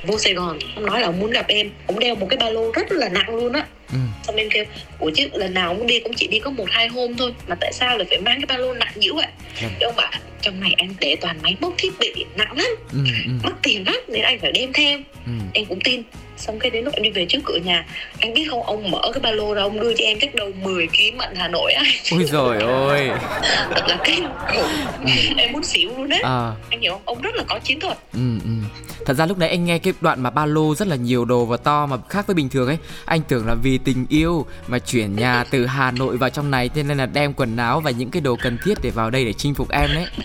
vô 0.06 0.18
sài 0.18 0.34
gòn. 0.34 0.58
Ông 0.74 0.86
nói 0.86 1.00
là 1.00 1.06
ông 1.06 1.20
muốn 1.20 1.30
gặp 1.30 1.48
em. 1.48 1.70
Ông 1.86 1.98
đeo 1.98 2.14
một 2.14 2.26
cái 2.30 2.36
ba 2.36 2.50
lô 2.50 2.72
rất 2.72 2.92
là 2.92 3.08
nặng 3.08 3.36
luôn 3.36 3.52
á 3.52 3.64
ừ. 3.92 3.98
xong 4.26 4.36
em 4.36 4.48
kêu 4.50 4.64
ủa 4.98 5.10
chứ 5.14 5.28
lần 5.32 5.54
nào 5.54 5.68
ông 5.68 5.86
đi 5.86 6.00
cũng 6.00 6.12
chỉ 6.16 6.26
đi 6.26 6.38
có 6.38 6.50
một 6.50 6.66
hai 6.70 6.88
hôm 6.88 7.16
thôi 7.16 7.34
mà 7.48 7.56
tại 7.60 7.72
sao 7.72 7.98
lại 7.98 8.06
phải 8.10 8.20
mang 8.20 8.40
cái 8.40 8.46
ba 8.46 8.56
lô 8.56 8.74
nặng 8.74 8.92
dữ 8.96 9.14
vậy 9.14 9.26
ừ. 9.62 9.68
ông 9.80 9.96
bảo 9.96 10.10
trong 10.42 10.60
này 10.60 10.74
anh 10.76 10.94
để 11.00 11.16
toàn 11.20 11.38
máy 11.42 11.56
móc 11.60 11.74
thiết 11.78 11.90
bị 12.00 12.24
nặng 12.36 12.56
lắm 12.56 12.66
ừ, 12.92 12.98
ừ. 13.24 13.32
mất 13.42 13.52
tiền 13.62 13.84
lắm 13.86 13.96
nên 14.08 14.22
anh 14.22 14.38
phải 14.38 14.52
đem 14.52 14.72
theo 14.72 14.98
ừ. 15.26 15.32
em 15.54 15.64
cũng 15.64 15.80
tin 15.80 16.02
xong 16.36 16.58
cái 16.58 16.70
đến 16.70 16.84
lúc 16.84 16.94
em 16.94 17.02
đi 17.02 17.10
về 17.10 17.26
trước 17.28 17.38
cửa 17.44 17.56
nhà 17.56 17.86
anh 18.20 18.34
biết 18.34 18.46
không? 18.50 18.62
Ông 18.62 18.90
mở 18.90 19.00
cái 19.12 19.20
ba 19.20 19.30
lô 19.30 19.54
ra 19.54 19.62
ông 19.62 19.80
đưa 19.80 19.94
cho 19.94 20.04
em 20.04 20.18
cách 20.20 20.34
đầu 20.34 20.50
10 20.62 20.86
kg 20.86 21.16
mận 21.18 21.34
hà 21.34 21.48
nội 21.48 21.72
á. 21.72 21.82
Ôi 22.12 22.24
rồi 22.24 22.56
ôi 22.62 23.10
thật 23.70 23.84
là 23.88 23.98
cái 24.04 24.20
ừ. 24.54 24.66
em 25.36 25.52
muốn 25.52 25.64
xỉu 25.64 25.90
luôn 25.96 26.08
đấy 26.08 26.20
à. 26.24 26.52
anh 26.70 26.80
hiểu 26.80 26.92
không? 26.92 27.02
Ông 27.04 27.20
rất 27.20 27.34
là 27.34 27.44
có 27.48 27.58
chiến 27.58 27.80
thuật. 27.80 27.98
Ừ, 28.12 28.38
ừ. 28.44 28.50
thật 29.06 29.14
ra 29.14 29.26
lúc 29.26 29.38
đấy 29.38 29.48
anh 29.48 29.64
nghe 29.64 29.78
cái 29.78 29.92
đoạn 30.00 30.22
mà 30.22 30.30
ba 30.30 30.46
lô 30.46 30.74
rất 30.74 30.88
là 30.88 30.96
nhiều 30.96 31.24
đồ 31.24 31.44
và 31.44 31.56
to 31.56 31.86
mà 31.86 31.96
khác 32.08 32.26
với 32.26 32.34
bình 32.34 32.48
thường 32.48 32.66
ấy 32.66 32.78
anh 33.04 33.20
tưởng 33.28 33.46
là 33.46 33.54
vì 33.54 33.78
tình 33.78 34.06
yêu 34.08 34.46
mà 34.66 34.78
chuyển 34.78 35.16
nhà 35.16 35.44
từ 35.50 35.66
hà 35.66 35.90
nội 35.90 36.16
vào 36.16 36.30
trong 36.30 36.50
này 36.50 36.70
nên 36.74 36.88
là 36.88 37.06
đem 37.06 37.34
quần 37.34 37.56
áo 37.56 37.80
và 37.80 37.90
những 37.90 38.10
cái 38.10 38.20
đồ 38.20 38.36
cần 38.42 38.58
thiết 38.64 38.78
để 38.82 38.90
vào 38.90 39.10
đây 39.10 39.24
để 39.24 39.32
chinh 39.32 39.54
phục 39.54 39.70
em 39.70 39.90
đấy 39.94 40.06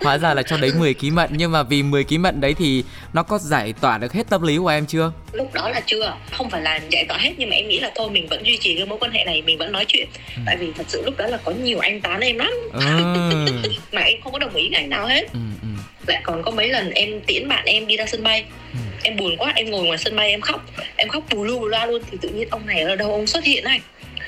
hóa 0.00 0.18
ra 0.18 0.34
là 0.34 0.42
cho 0.42 0.56
đấy 0.56 0.72
10 0.78 0.94
ký 0.94 1.10
mận 1.10 1.30
nhưng 1.32 1.52
mà 1.52 1.62
vì 1.62 1.82
10 1.82 2.04
ký 2.04 2.18
mận 2.18 2.40
đấy 2.40 2.54
thì 2.54 2.84
nó 3.12 3.22
có 3.22 3.38
giải 3.38 3.72
tỏa 3.72 3.98
được 3.98 4.12
hết 4.14 4.22
tâm 4.30 4.42
lý 4.42 4.58
của 4.58 4.68
em 4.68 4.86
chưa 4.86 5.12
lúc 5.32 5.54
đó 5.54 5.68
là 5.68 5.80
chưa 5.86 6.14
không 6.32 6.50
phải 6.50 6.62
là 6.62 6.80
giải 6.90 7.04
tỏa 7.08 7.18
hết 7.18 7.32
nhưng 7.36 7.50
mà 7.50 7.56
em 7.56 7.68
nghĩ 7.68 7.80
là 7.80 7.90
thôi 7.94 8.10
mình 8.10 8.26
vẫn 8.26 8.46
duy 8.46 8.58
trì 8.60 8.76
cái 8.76 8.86
mối 8.86 8.98
quan 9.00 9.12
hệ 9.12 9.24
này 9.24 9.42
mình 9.42 9.58
vẫn 9.58 9.72
nói 9.72 9.84
chuyện 9.88 10.08
ừ. 10.36 10.42
tại 10.46 10.56
vì 10.56 10.72
thật 10.76 10.84
sự 10.88 11.02
lúc 11.04 11.16
đó 11.16 11.26
là 11.26 11.36
có 11.44 11.52
nhiều 11.52 11.78
anh 11.78 12.00
tán 12.00 12.20
em 12.20 12.38
lắm 12.38 12.52
ừ. 12.72 12.80
mà 13.92 14.00
em 14.00 14.20
không 14.24 14.32
có 14.32 14.38
đồng 14.38 14.54
ý 14.54 14.70
anh 14.72 14.90
nào 14.90 15.06
hết 15.06 15.32
ừ, 15.32 15.38
ừ. 15.62 15.68
lại 16.06 16.20
còn 16.24 16.42
có 16.42 16.50
mấy 16.50 16.68
lần 16.68 16.90
em 16.90 17.20
tiễn 17.26 17.48
bạn 17.48 17.64
em 17.64 17.86
đi 17.86 17.96
ra 17.96 18.06
sân 18.06 18.22
bay 18.22 18.44
ừ. 18.72 18.78
em 19.02 19.16
buồn 19.16 19.36
quá 19.36 19.52
em 19.56 19.70
ngồi 19.70 19.84
ngoài 19.84 19.98
sân 19.98 20.16
bay 20.16 20.28
em 20.28 20.40
khóc 20.40 20.64
em 20.96 21.08
khóc 21.08 21.24
bù 21.30 21.44
lu 21.44 21.58
bù 21.58 21.66
loa 21.66 21.86
luôn 21.86 22.02
thì 22.10 22.18
tự 22.20 22.28
nhiên 22.28 22.48
ông 22.50 22.66
này 22.66 22.80
ở 22.80 22.96
đâu 22.96 23.12
ông 23.12 23.26
xuất 23.26 23.44
hiện 23.44 23.64
này 23.64 23.80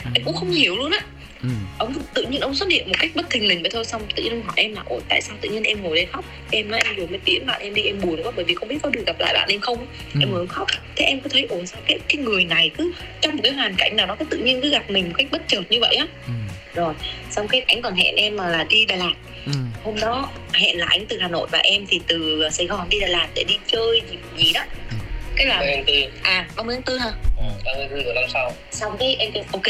ừ. 0.04 0.10
em 0.14 0.24
cũng 0.24 0.34
không 0.34 0.50
hiểu 0.50 0.76
luôn 0.76 0.90
á 0.90 1.00
ừ. 1.46 1.52
ông 1.78 1.94
tự 2.14 2.22
nhiên 2.22 2.40
ông 2.40 2.54
xuất 2.54 2.68
hiện 2.70 2.88
một 2.88 2.94
cách 2.98 3.10
bất 3.14 3.30
thình 3.30 3.48
lình 3.48 3.62
vậy 3.62 3.70
thôi 3.70 3.84
xong 3.84 4.02
tự 4.16 4.22
nhiên 4.22 4.32
ông 4.32 4.42
hỏi 4.42 4.54
em 4.56 4.74
là 4.74 4.82
ủa 4.86 5.00
tại 5.08 5.22
sao 5.22 5.36
tự 5.40 5.48
nhiên 5.48 5.62
em 5.62 5.82
ngồi 5.82 5.96
đây 5.96 6.06
khóc 6.12 6.24
em 6.50 6.70
nói 6.70 6.80
em 6.84 6.96
vừa 6.96 7.06
mới 7.06 7.18
tiễn 7.24 7.46
bạn 7.46 7.60
em 7.60 7.74
đi 7.74 7.82
em 7.82 8.00
buồn 8.00 8.20
quá 8.22 8.32
bởi 8.36 8.44
vì 8.44 8.54
không 8.54 8.68
biết 8.68 8.78
có 8.82 8.90
được 8.90 9.06
gặp 9.06 9.16
lại 9.20 9.34
bạn 9.34 9.48
em 9.48 9.60
không 9.60 9.86
ừ. 10.14 10.20
em 10.22 10.30
ngồi 10.30 10.46
khóc 10.46 10.68
thế 10.96 11.04
em 11.04 11.20
có 11.20 11.28
thấy 11.32 11.42
ủa 11.42 11.64
sao 11.64 11.80
cái 11.86 11.98
cái 12.08 12.22
người 12.22 12.44
này 12.44 12.70
cứ 12.78 12.92
trong 13.20 13.36
một 13.36 13.40
cái 13.44 13.52
hoàn 13.52 13.74
cảnh 13.78 13.96
nào 13.96 14.06
đó 14.06 14.14
cái 14.14 14.26
tự 14.30 14.38
nhiên 14.38 14.60
cứ 14.62 14.70
gặp 14.70 14.90
mình 14.90 15.08
một 15.08 15.14
cách 15.18 15.26
bất 15.30 15.42
chợt 15.48 15.62
như 15.70 15.80
vậy 15.80 15.96
á 15.96 16.06
ừ. 16.26 16.32
rồi 16.74 16.94
xong 17.30 17.48
cái 17.48 17.60
anh 17.60 17.82
còn 17.82 17.94
hẹn 17.94 18.16
em 18.16 18.36
mà 18.36 18.48
là 18.48 18.64
đi 18.64 18.84
Đà 18.84 18.96
Lạt 18.96 19.14
ừ. 19.46 19.52
hôm 19.84 20.00
đó 20.00 20.30
hẹn 20.52 20.78
là 20.78 20.86
anh 20.86 21.06
từ 21.08 21.18
Hà 21.18 21.28
Nội 21.28 21.48
và 21.50 21.58
em 21.58 21.86
thì 21.88 22.00
từ 22.06 22.48
Sài 22.52 22.66
Gòn 22.66 22.88
đi 22.88 23.00
Đà 23.00 23.06
Lạt 23.06 23.28
để 23.34 23.44
đi 23.48 23.54
chơi 23.66 24.02
gì, 24.10 24.16
gì 24.36 24.52
đó 24.52 24.60
ừ. 24.90 24.96
cái 25.36 25.46
là 25.46 25.82
à 26.22 26.48
30 26.56 26.74
tháng 26.74 26.82
tư 26.82 26.98
hả 26.98 27.10
ừ, 27.38 27.44
30 27.64 27.86
tháng 27.90 28.04
4 28.04 28.14
năm 28.14 28.24
sau 28.32 28.52
xong 28.70 28.96
cái 28.98 29.16
em 29.18 29.32
kêu 29.32 29.44
ok 29.52 29.66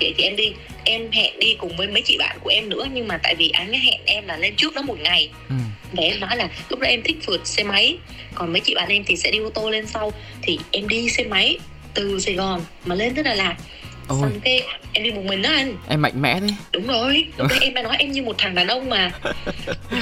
vậy 0.00 0.14
thì 0.16 0.24
em 0.24 0.36
đi 0.36 0.52
em 0.86 1.10
hẹn 1.12 1.38
đi 1.38 1.56
cùng 1.58 1.76
với 1.76 1.88
mấy 1.88 2.02
chị 2.02 2.16
bạn 2.18 2.38
của 2.40 2.50
em 2.50 2.68
nữa 2.68 2.86
nhưng 2.92 3.08
mà 3.08 3.18
tại 3.22 3.34
vì 3.34 3.50
anh 3.50 3.72
ấy 3.72 3.80
hẹn 3.80 4.00
em 4.06 4.26
là 4.26 4.36
lên 4.36 4.54
trước 4.56 4.74
đó 4.74 4.82
một 4.82 5.00
ngày. 5.00 5.30
Ừ. 5.48 5.54
và 5.92 6.02
em 6.02 6.20
nói 6.20 6.36
là 6.36 6.48
lúc 6.68 6.80
đó 6.80 6.88
em 6.88 7.02
thích 7.02 7.16
phượt 7.22 7.46
xe 7.46 7.62
máy 7.62 7.96
còn 8.34 8.52
mấy 8.52 8.60
chị 8.60 8.74
bạn 8.74 8.88
em 8.88 9.04
thì 9.04 9.16
sẽ 9.16 9.30
đi 9.30 9.38
ô 9.38 9.50
tô 9.50 9.70
lên 9.70 9.86
sau. 9.86 10.12
Thì 10.42 10.58
em 10.70 10.88
đi 10.88 11.08
xe 11.08 11.24
máy 11.24 11.58
từ 11.94 12.20
Sài 12.20 12.34
Gòn 12.34 12.60
mà 12.84 12.94
lên 12.94 13.14
tới 13.14 13.24
Đà 13.24 13.34
Lạt 13.34 13.56
Ôi. 14.08 14.18
xong 14.20 14.40
cái 14.40 14.62
em 14.92 15.04
đi 15.04 15.10
một 15.10 15.22
mình 15.24 15.42
đó 15.42 15.50
anh. 15.50 15.76
Em 15.88 16.02
mạnh 16.02 16.22
mẽ 16.22 16.40
đấy 16.40 16.50
đúng 16.72 16.86
rồi. 16.86 17.26
Lúc 17.38 17.46
đấy 17.50 17.58
em 17.62 17.74
đã 17.74 17.82
nói 17.82 17.96
em 17.98 18.12
như 18.12 18.22
một 18.22 18.34
thằng 18.38 18.54
đàn 18.54 18.66
ông 18.66 18.88
mà. 18.90 19.10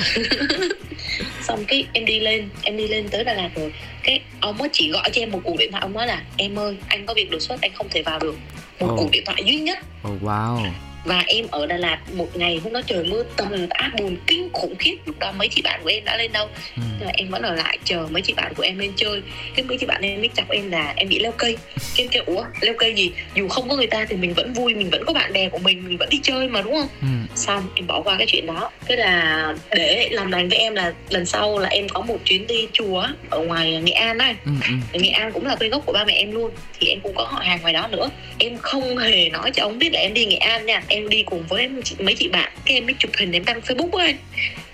Xong 1.43 1.65
cái 1.65 1.87
em 1.93 2.05
đi 2.05 2.21
lên 2.21 2.49
em 2.63 2.77
đi 2.77 2.89
lên 2.89 3.09
tới 3.09 3.25
Đà 3.25 3.35
Lạt 3.35 3.51
rồi. 3.57 3.73
Cái 4.03 4.21
ông 4.41 4.59
mới 4.59 4.69
chỉ 4.73 4.91
gọi 4.91 5.11
cho 5.13 5.23
em 5.23 5.31
một 5.31 5.41
cuộc 5.45 5.59
điện 5.59 5.73
thoại 5.73 5.81
ông 5.83 5.93
nói 5.93 6.07
là 6.07 6.23
em 6.37 6.59
ơi 6.59 6.77
anh 6.89 7.07
có 7.07 7.15
việc 7.15 7.31
đột 7.31 7.39
xuất 7.39 7.61
anh 7.61 7.73
không 7.75 7.89
thể 7.91 8.03
vào 8.03 8.19
được. 8.19 8.37
Một 8.81 8.87
Ồ. 8.89 8.97
cuộc 8.97 9.11
điện 9.11 9.23
thoại 9.27 9.43
duy 9.47 9.57
nhất. 9.59 9.79
Oh 10.09 10.23
wow 10.23 10.71
và 11.05 11.25
em 11.27 11.47
ở 11.51 11.67
Đà 11.67 11.77
Lạt 11.77 11.99
một 12.15 12.37
ngày 12.37 12.61
hôm 12.65 12.73
đó 12.73 12.81
trời 12.87 13.05
mưa 13.05 13.25
tầm 13.37 13.67
tã 13.71 13.91
buồn 13.99 14.17
kinh 14.27 14.49
khủng 14.53 14.77
khiếp. 14.77 14.97
Lúc 15.07 15.19
đó 15.19 15.33
mấy 15.33 15.49
chị 15.49 15.63
bạn 15.63 15.81
của 15.83 15.89
em 15.89 16.05
đã 16.05 16.17
lên 16.17 16.33
đâu. 16.33 16.49
Ừ. 16.77 16.83
mà 17.01 17.11
em 17.15 17.29
vẫn 17.29 17.43
ở 17.43 17.55
lại 17.55 17.79
chờ 17.85 18.07
mấy 18.11 18.23
chị 18.23 18.33
bạn 18.33 18.53
của 18.57 18.63
em 18.63 18.79
lên 18.79 18.93
chơi. 18.97 19.23
Cái 19.57 19.65
mấy 19.65 19.79
chị 19.79 19.87
bạn 19.87 20.03
em 20.03 20.19
mới 20.19 20.31
chọc 20.35 20.51
em 20.51 20.71
là 20.71 20.93
em 20.97 21.09
bị 21.09 21.19
leo 21.19 21.33
cây. 21.33 21.57
Em 21.97 22.09
kêu 22.09 22.23
ủa 22.27 22.45
leo 22.61 22.75
cây 22.79 22.95
gì? 22.95 23.13
Dù 23.35 23.49
không 23.49 23.69
có 23.69 23.77
người 23.77 23.87
ta 23.87 24.07
thì 24.09 24.17
mình 24.17 24.35
vẫn 24.35 24.53
vui 24.53 24.75
mình 24.75 24.91
vẫn 24.91 25.05
có 25.07 25.13
bạn 25.13 25.33
bè 25.33 25.49
của 25.49 25.59
mình 25.59 25.85
mình 25.89 25.97
vẫn 25.97 26.09
đi 26.09 26.21
chơi 26.23 26.49
mà 26.49 26.63
đúng 26.63 26.75
không? 26.75 26.89
Ừ. 27.01 27.07
xong 27.37 27.69
em 27.75 27.87
bỏ 27.87 28.01
qua 28.03 28.15
cái 28.19 28.27
chuyện 28.27 28.47
đó? 28.47 28.71
Cái 28.87 28.97
là 28.97 29.55
để 29.75 30.09
làm 30.13 30.31
lành 30.33 30.49
với 30.49 30.59
em 30.59 30.75
là 30.75 30.93
lần 31.11 31.27
sau 31.27 31.59
là 31.59 31.69
em 31.69 31.89
có 31.89 32.01
một 32.01 32.19
chuyến 32.25 32.47
đi 32.47 32.69
chùa 32.73 33.07
ở 33.31 33.39
ngoài 33.39 33.81
nghệ 33.83 33.93
an 33.93 34.19
đấy 34.19 34.35
Ừ. 34.45 34.51
Ừ. 34.93 34.99
nghệ 35.01 35.09
an 35.09 35.33
cũng 35.33 35.47
là 35.47 35.57
quê 35.57 35.69
gốc 35.69 35.83
của 35.87 35.93
ba 35.93 36.05
mẹ 36.05 36.13
em 36.15 36.33
luôn. 36.33 36.51
Thì 36.81 36.89
em 36.89 37.01
cũng 37.01 37.15
có 37.15 37.23
họ 37.25 37.39
hàng 37.39 37.59
ngoài 37.63 37.73
đó 37.73 37.89
nữa. 37.89 38.09
Em 38.39 38.59
không 38.59 38.97
hề 38.99 39.31
nói 39.31 39.51
cho 39.55 39.63
ông 39.63 39.79
biết 39.79 39.93
là 39.93 40.01
em 40.01 40.15
đi 40.15 40.27
nghệ 40.27 40.37
an 40.37 40.67
nha. 40.67 40.83
Em 40.89 41.09
đi 41.09 41.23
cùng 41.23 41.43
với 41.49 41.69
mấy 41.99 42.15
chị 42.15 42.29
bạn. 42.29 42.53
Cái 42.65 42.77
em 42.77 42.87
mới 42.87 42.95
chụp 42.99 43.11
hình 43.19 43.33
em 43.33 43.45
đăng 43.45 43.61
facebook 43.61 43.99
anh 43.99 44.17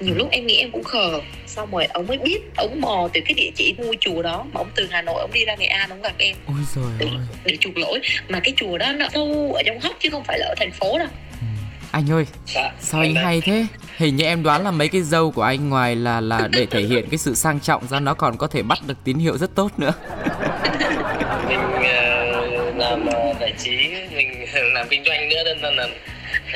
nhiều 0.00 0.14
lúc 0.14 0.28
em 0.30 0.46
nghĩ 0.46 0.56
em 0.56 0.70
cũng 0.70 0.84
khờ. 0.84 1.20
Xong 1.46 1.70
rồi 1.70 1.84
ông 1.84 2.06
mới 2.06 2.18
biết 2.18 2.38
ông 2.56 2.80
mò 2.80 3.08
từ 3.12 3.20
cái 3.24 3.34
địa 3.34 3.50
chỉ 3.56 3.74
ngôi 3.78 3.96
chùa 4.00 4.22
đó 4.22 4.46
mà 4.52 4.60
ông 4.60 4.70
từ 4.74 4.88
hà 4.90 5.02
nội 5.02 5.20
ông 5.20 5.30
đi 5.32 5.44
ra 5.44 5.54
nghệ 5.54 5.66
an 5.66 5.90
ông 5.90 6.02
gặp 6.02 6.12
em. 6.18 6.36
Ôi 6.46 6.56
trời 6.74 6.84
để, 6.98 7.06
ơi. 7.06 7.26
để 7.44 7.56
chuộc 7.60 7.78
lỗi. 7.78 8.00
Mà 8.28 8.40
cái 8.40 8.54
chùa 8.56 8.78
đó 8.78 8.92
nó 8.92 9.08
sâu 9.14 9.52
ở 9.56 9.62
trong 9.66 9.80
hốc 9.80 9.96
chứ 10.00 10.08
không 10.10 10.24
phải 10.24 10.38
là 10.38 10.46
ở 10.46 10.54
thành 10.56 10.70
phố 10.72 10.98
đâu. 10.98 11.08
Ừ. 11.40 11.46
anh 11.90 12.10
ơi 12.12 12.26
Dạ, 12.46 12.72
sao 12.80 13.00
anh 13.00 13.14
hay 13.14 13.40
thế? 13.40 13.66
Hình 13.96 14.16
như 14.16 14.24
em 14.24 14.42
đoán 14.42 14.64
là 14.64 14.70
mấy 14.70 14.88
cái 14.88 15.02
dâu 15.02 15.30
của 15.30 15.42
anh 15.42 15.68
ngoài 15.68 15.96
là 15.96 16.20
là 16.20 16.48
để 16.52 16.66
thể 16.66 16.80
hiện 16.82 17.08
cái 17.10 17.18
sự 17.18 17.34
sang 17.34 17.60
trọng 17.60 17.88
ra 17.88 18.00
nó 18.00 18.14
còn 18.14 18.36
có 18.36 18.46
thể 18.46 18.62
bắt 18.62 18.78
được 18.86 18.94
tín 19.04 19.18
hiệu 19.18 19.38
rất 19.38 19.54
tốt 19.54 19.70
nữa. 19.78 19.92
Mình 21.48 21.60
ờ, 21.84 22.24
làm 22.76 23.06
ờ, 23.06 23.34
giải 23.40 23.54
trí 23.58 23.76
mình 24.16 24.44
làm 24.74 24.86
kinh 24.90 25.02
doanh 25.06 25.28
nữa 25.28 25.42
nên 25.46 25.74
là 25.76 25.86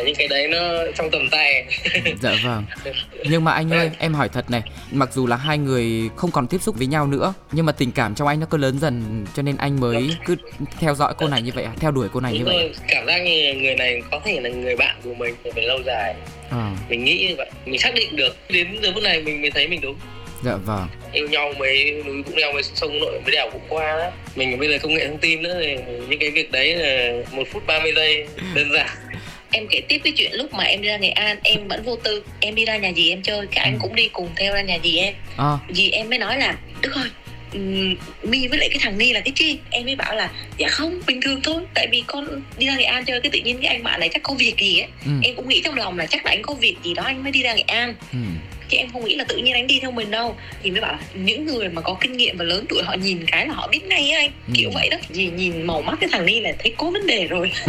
những 0.04 0.14
cái 0.14 0.28
đấy 0.28 0.49
nó 0.49 0.59
trong 0.97 1.11
tầm 1.11 1.28
tay. 1.31 1.64
Dạ 2.23 2.35
vâng. 2.45 2.64
Nhưng 3.25 3.45
mà 3.45 3.52
anh 3.52 3.71
ơi 3.71 3.90
em 3.99 4.14
hỏi 4.14 4.28
thật 4.28 4.50
này 4.50 4.62
mặc 4.90 5.09
dù 5.12 5.26
là 5.26 5.37
hai 5.37 5.59
người 5.59 6.11
không 6.16 6.31
còn 6.31 6.47
tiếp 6.47 6.62
xúc 6.62 6.76
với 6.78 6.87
nhau 6.87 7.07
nữa 7.07 7.35
nhưng 7.52 7.66
mà 7.66 7.73
tình 7.73 7.93
cảm 7.93 8.14
trong 8.14 8.28
anh 8.28 8.40
nó 8.40 8.47
cứ 8.50 8.59
lớn 8.59 8.78
dần 8.78 9.25
cho 9.35 9.43
nên 9.43 9.57
anh 9.57 9.81
mới 9.81 10.16
cứ 10.26 10.37
theo 10.81 10.95
dõi 10.95 11.14
cô 11.19 11.28
này 11.28 11.43
như 11.43 11.50
vậy 11.54 11.64
à? 11.64 11.73
Theo 11.81 11.90
đuổi 11.90 12.09
cô 12.12 12.21
này 12.21 12.33
như 12.33 12.38
đúng 12.38 12.49
vậy 12.49 12.59
rồi 12.59 12.73
cảm 12.88 13.07
giác 13.07 13.19
như 13.19 13.54
người 13.54 13.75
này 13.75 14.02
có 14.11 14.21
thể 14.25 14.40
là 14.40 14.50
người 14.50 14.76
bạn 14.76 14.97
của 15.04 15.14
mình 15.14 15.35
về 15.54 15.62
lâu 15.62 15.78
dài. 15.87 16.14
À, 16.50 16.71
mình 16.88 17.04
nghĩ 17.04 17.26
như 17.28 17.35
vậy 17.37 17.50
mình 17.66 17.81
xác 17.81 17.95
định 17.95 18.16
được. 18.16 18.37
Đến 18.49 18.66
giờ 18.83 18.90
phút 18.95 19.02
này 19.02 19.23
mình 19.23 19.40
mới 19.40 19.50
thấy 19.50 19.69
mình 19.69 19.81
đúng. 19.81 19.97
Dạ 20.45 20.57
vâng. 20.57 20.88
Yêu 21.12 21.28
nhau 21.28 21.52
mấy 21.59 22.02
núi 22.07 22.23
cũng 22.23 22.37
leo 22.37 22.52
mấy 22.52 22.62
sông 22.62 22.99
nội 23.00 23.21
mấy 23.25 23.31
đèo 23.31 23.50
cũng 23.52 23.62
qua 23.69 23.97
đó. 23.97 24.11
Mình 24.37 24.59
bây 24.59 24.69
giờ 24.69 24.78
công 24.83 24.95
nghệ 24.95 25.09
thông 25.09 25.19
tin 25.19 25.43
nữa 25.43 25.57
thì 25.61 25.76
những 26.09 26.19
cái 26.19 26.31
việc 26.31 26.52
đấy 26.52 26.76
là 26.76 27.12
một 27.33 27.45
phút 27.52 27.66
30 27.66 27.93
giây 27.97 28.26
đơn 28.54 28.73
giản 28.73 28.88
em 29.54 29.66
kể 29.70 29.80
tiếp 29.88 30.00
cái 30.04 30.12
chuyện 30.16 30.32
lúc 30.32 30.52
mà 30.52 30.64
em 30.64 30.82
đi 30.82 30.88
ra 30.88 30.96
nghệ 30.96 31.11
an 31.11 31.37
em 31.42 31.68
vẫn 31.68 31.82
vô 31.82 31.96
tư. 31.96 32.25
Em 32.40 32.54
đi 32.54 32.64
ra 32.64 32.76
nhà 32.76 32.92
dì 32.96 33.11
em 33.11 33.23
chơi 33.23 33.46
cái 33.46 33.64
anh 33.64 33.73
Ừ. 33.75 33.78
cũng 33.82 33.94
đi 33.94 34.08
cùng 34.12 34.28
theo 34.37 34.54
ra 34.54 34.62
nhà 34.62 34.78
dì 34.84 34.96
em. 34.96 35.14
À, 35.37 35.58
dì 35.70 35.90
em 35.90 36.11
mới 36.11 36.18
nói 36.18 36.38
là 36.38 36.56
đức 36.80 36.94
ơi 36.94 37.08
ừm, 37.52 37.94
mi 38.23 38.46
với 38.49 38.58
lại 38.58 38.68
cái 38.68 38.78
thằng 38.82 38.99
ni 38.99 39.12
là 39.12 39.20
cái 39.20 39.32
chi? 39.37 39.58
Em 39.71 39.84
mới 39.84 39.97
bảo 39.97 40.14
là 40.17 40.30
dạ 40.58 40.69
không 40.69 41.00
bình 41.06 41.21
thường 41.21 41.40
thôi. 41.43 41.62
Tại 41.75 41.86
vì 41.90 42.02
con 42.06 42.43
đi 42.58 42.67
ra 42.67 42.76
nghệ 42.76 42.84
an 42.84 43.04
chơi 43.04 43.21
cái 43.21 43.30
tự 43.30 43.38
nhiên 43.38 43.58
cái 43.62 43.69
anh 43.75 43.82
bạn 43.82 44.00
này 44.00 44.08
chắc 44.12 44.23
có 44.23 44.34
việc 44.34 44.54
gì 44.58 44.78
ấy. 44.78 44.88
Ừ, 45.06 45.10
em 45.23 45.34
cũng 45.36 45.49
nghĩ 45.49 45.60
trong 45.64 45.75
lòng 45.75 45.99
là 45.99 46.06
chắc 46.06 46.25
là 46.26 46.30
anh 46.32 46.43
có 46.43 46.54
việc 46.54 46.76
gì 46.84 46.95
đó 46.95 47.02
anh 47.02 47.23
mới 47.23 47.32
đi 47.32 47.43
ra 47.43 47.54
nghệ 47.54 47.64
an. 47.67 47.95
Ừ. 48.12 48.19
chứ 48.75 48.78
em 48.78 48.89
không 48.93 49.04
nghĩ 49.04 49.15
là 49.15 49.25
tự 49.25 49.37
nhiên 49.37 49.54
anh 49.54 49.67
đi 49.67 49.78
theo 49.80 49.91
mình 49.91 50.10
đâu. 50.10 50.37
Thì 50.63 50.71
mới 50.71 50.80
bảo 50.80 50.93
là 50.93 50.99
những 51.15 51.47
người 51.47 51.69
mà 51.69 51.82
có 51.82 51.97
kinh 52.00 52.17
nghiệm 52.17 52.37
và 52.37 52.45
lớn 52.45 52.65
tuổi 52.69 52.82
họ 52.82 52.95
nhìn 52.95 53.26
cái 53.26 53.47
là 53.47 53.54
họ 53.54 53.69
biết 53.69 53.84
ngay 53.84 54.10
anh. 54.10 54.30
Ừ. 54.49 54.52
kiểu 54.56 54.71
vậy 54.75 54.89
đó. 54.89 54.97
Vì 55.08 55.26
nhìn 55.26 55.63
màu 55.63 55.82
mắt 55.82 55.97
cái 56.00 56.08
thằng 56.13 56.26
ni 56.26 56.41
là 56.41 56.52
thấy 56.58 56.75
có 56.76 56.91
vấn 56.91 57.06
đề 57.06 57.26
rồi. 57.26 57.52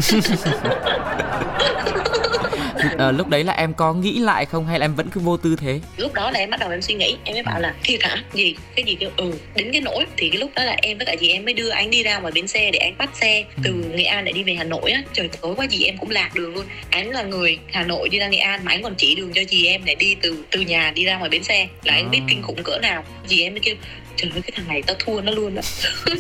Ờ, 2.97 3.11
lúc 3.11 3.27
đấy 3.27 3.43
là 3.43 3.53
em 3.53 3.73
có 3.73 3.93
nghĩ 3.93 4.19
lại 4.19 4.45
không 4.45 4.65
hay 4.65 4.79
là 4.79 4.85
em 4.85 4.95
vẫn 4.95 5.09
cứ 5.11 5.21
vô 5.21 5.37
tư 5.37 5.55
thế? 5.59 5.79
Lúc 5.97 6.13
đó 6.13 6.31
là 6.31 6.39
em 6.39 6.49
bắt 6.49 6.59
đầu 6.59 6.69
em 6.69 6.81
suy 6.81 6.93
nghĩ. 6.93 7.17
Em 7.23 7.33
mới 7.33 7.43
bảo 7.43 7.59
là 7.59 7.73
thiệt 7.83 8.03
hả 8.03 8.23
gì? 8.33 8.55
Cái 8.75 8.85
gì 8.85 8.95
kêu? 8.99 9.09
Ừ 9.17 9.33
đến 9.55 9.71
cái 9.71 9.81
nỗi 9.81 10.05
thì 10.17 10.29
cái 10.29 10.39
lúc 10.39 10.51
đó 10.55 10.63
là 10.63 10.75
em 10.81 10.97
với 10.97 11.05
cả 11.05 11.15
chị 11.19 11.29
em 11.29 11.45
mới 11.45 11.53
đưa 11.53 11.69
anh 11.69 11.89
đi 11.89 12.03
ra 12.03 12.19
ngoài 12.19 12.31
bến 12.35 12.47
xe 12.47 12.71
để 12.71 12.79
anh 12.79 12.97
bắt 12.97 13.09
xe 13.13 13.45
từ 13.63 13.73
nghệ 13.93 14.03
an 14.03 14.25
để 14.25 14.31
đi 14.31 14.43
về 14.43 14.53
hà 14.53 14.63
nội 14.63 14.91
á. 14.91 15.03
Trời 15.13 15.29
tối 15.41 15.55
quá 15.55 15.67
gì 15.67 15.83
em 15.83 15.97
cũng 15.97 16.09
lạc 16.09 16.35
đường 16.35 16.55
luôn. 16.55 16.65
Anh 16.89 17.09
là 17.09 17.23
người 17.23 17.59
hà 17.71 17.83
nội 17.83 18.09
đi 18.09 18.19
ra 18.19 18.27
nghệ 18.27 18.37
an 18.37 18.59
mà 18.63 18.71
anh 18.71 18.83
còn 18.83 18.95
chỉ 18.95 19.15
đường 19.15 19.31
cho 19.33 19.41
chị 19.49 19.67
em 19.67 19.81
để 19.85 19.95
đi 19.95 20.15
từ 20.21 20.43
từ 20.51 20.61
nhà 20.61 20.91
đi 20.95 21.05
ra 21.05 21.17
ngoài 21.17 21.29
bến 21.29 21.43
xe 21.43 21.67
là 21.83 21.93
anh 21.93 22.11
biết 22.11 22.19
À. 22.21 22.27
kinh 22.29 22.41
khủng 22.41 22.63
cỡ 22.63 22.79
nào. 22.81 23.03
Chị 23.27 23.43
em 23.43 23.53
mới 23.53 23.59
kêu 23.59 23.75
trời 24.17 24.31
ơi 24.33 24.41
cái 24.41 24.51
thằng 24.55 24.67
này 24.67 24.81
tao 24.87 24.95
thua 24.99 25.21
nó 25.21 25.31
luôn 25.31 25.55
á. 25.55 25.61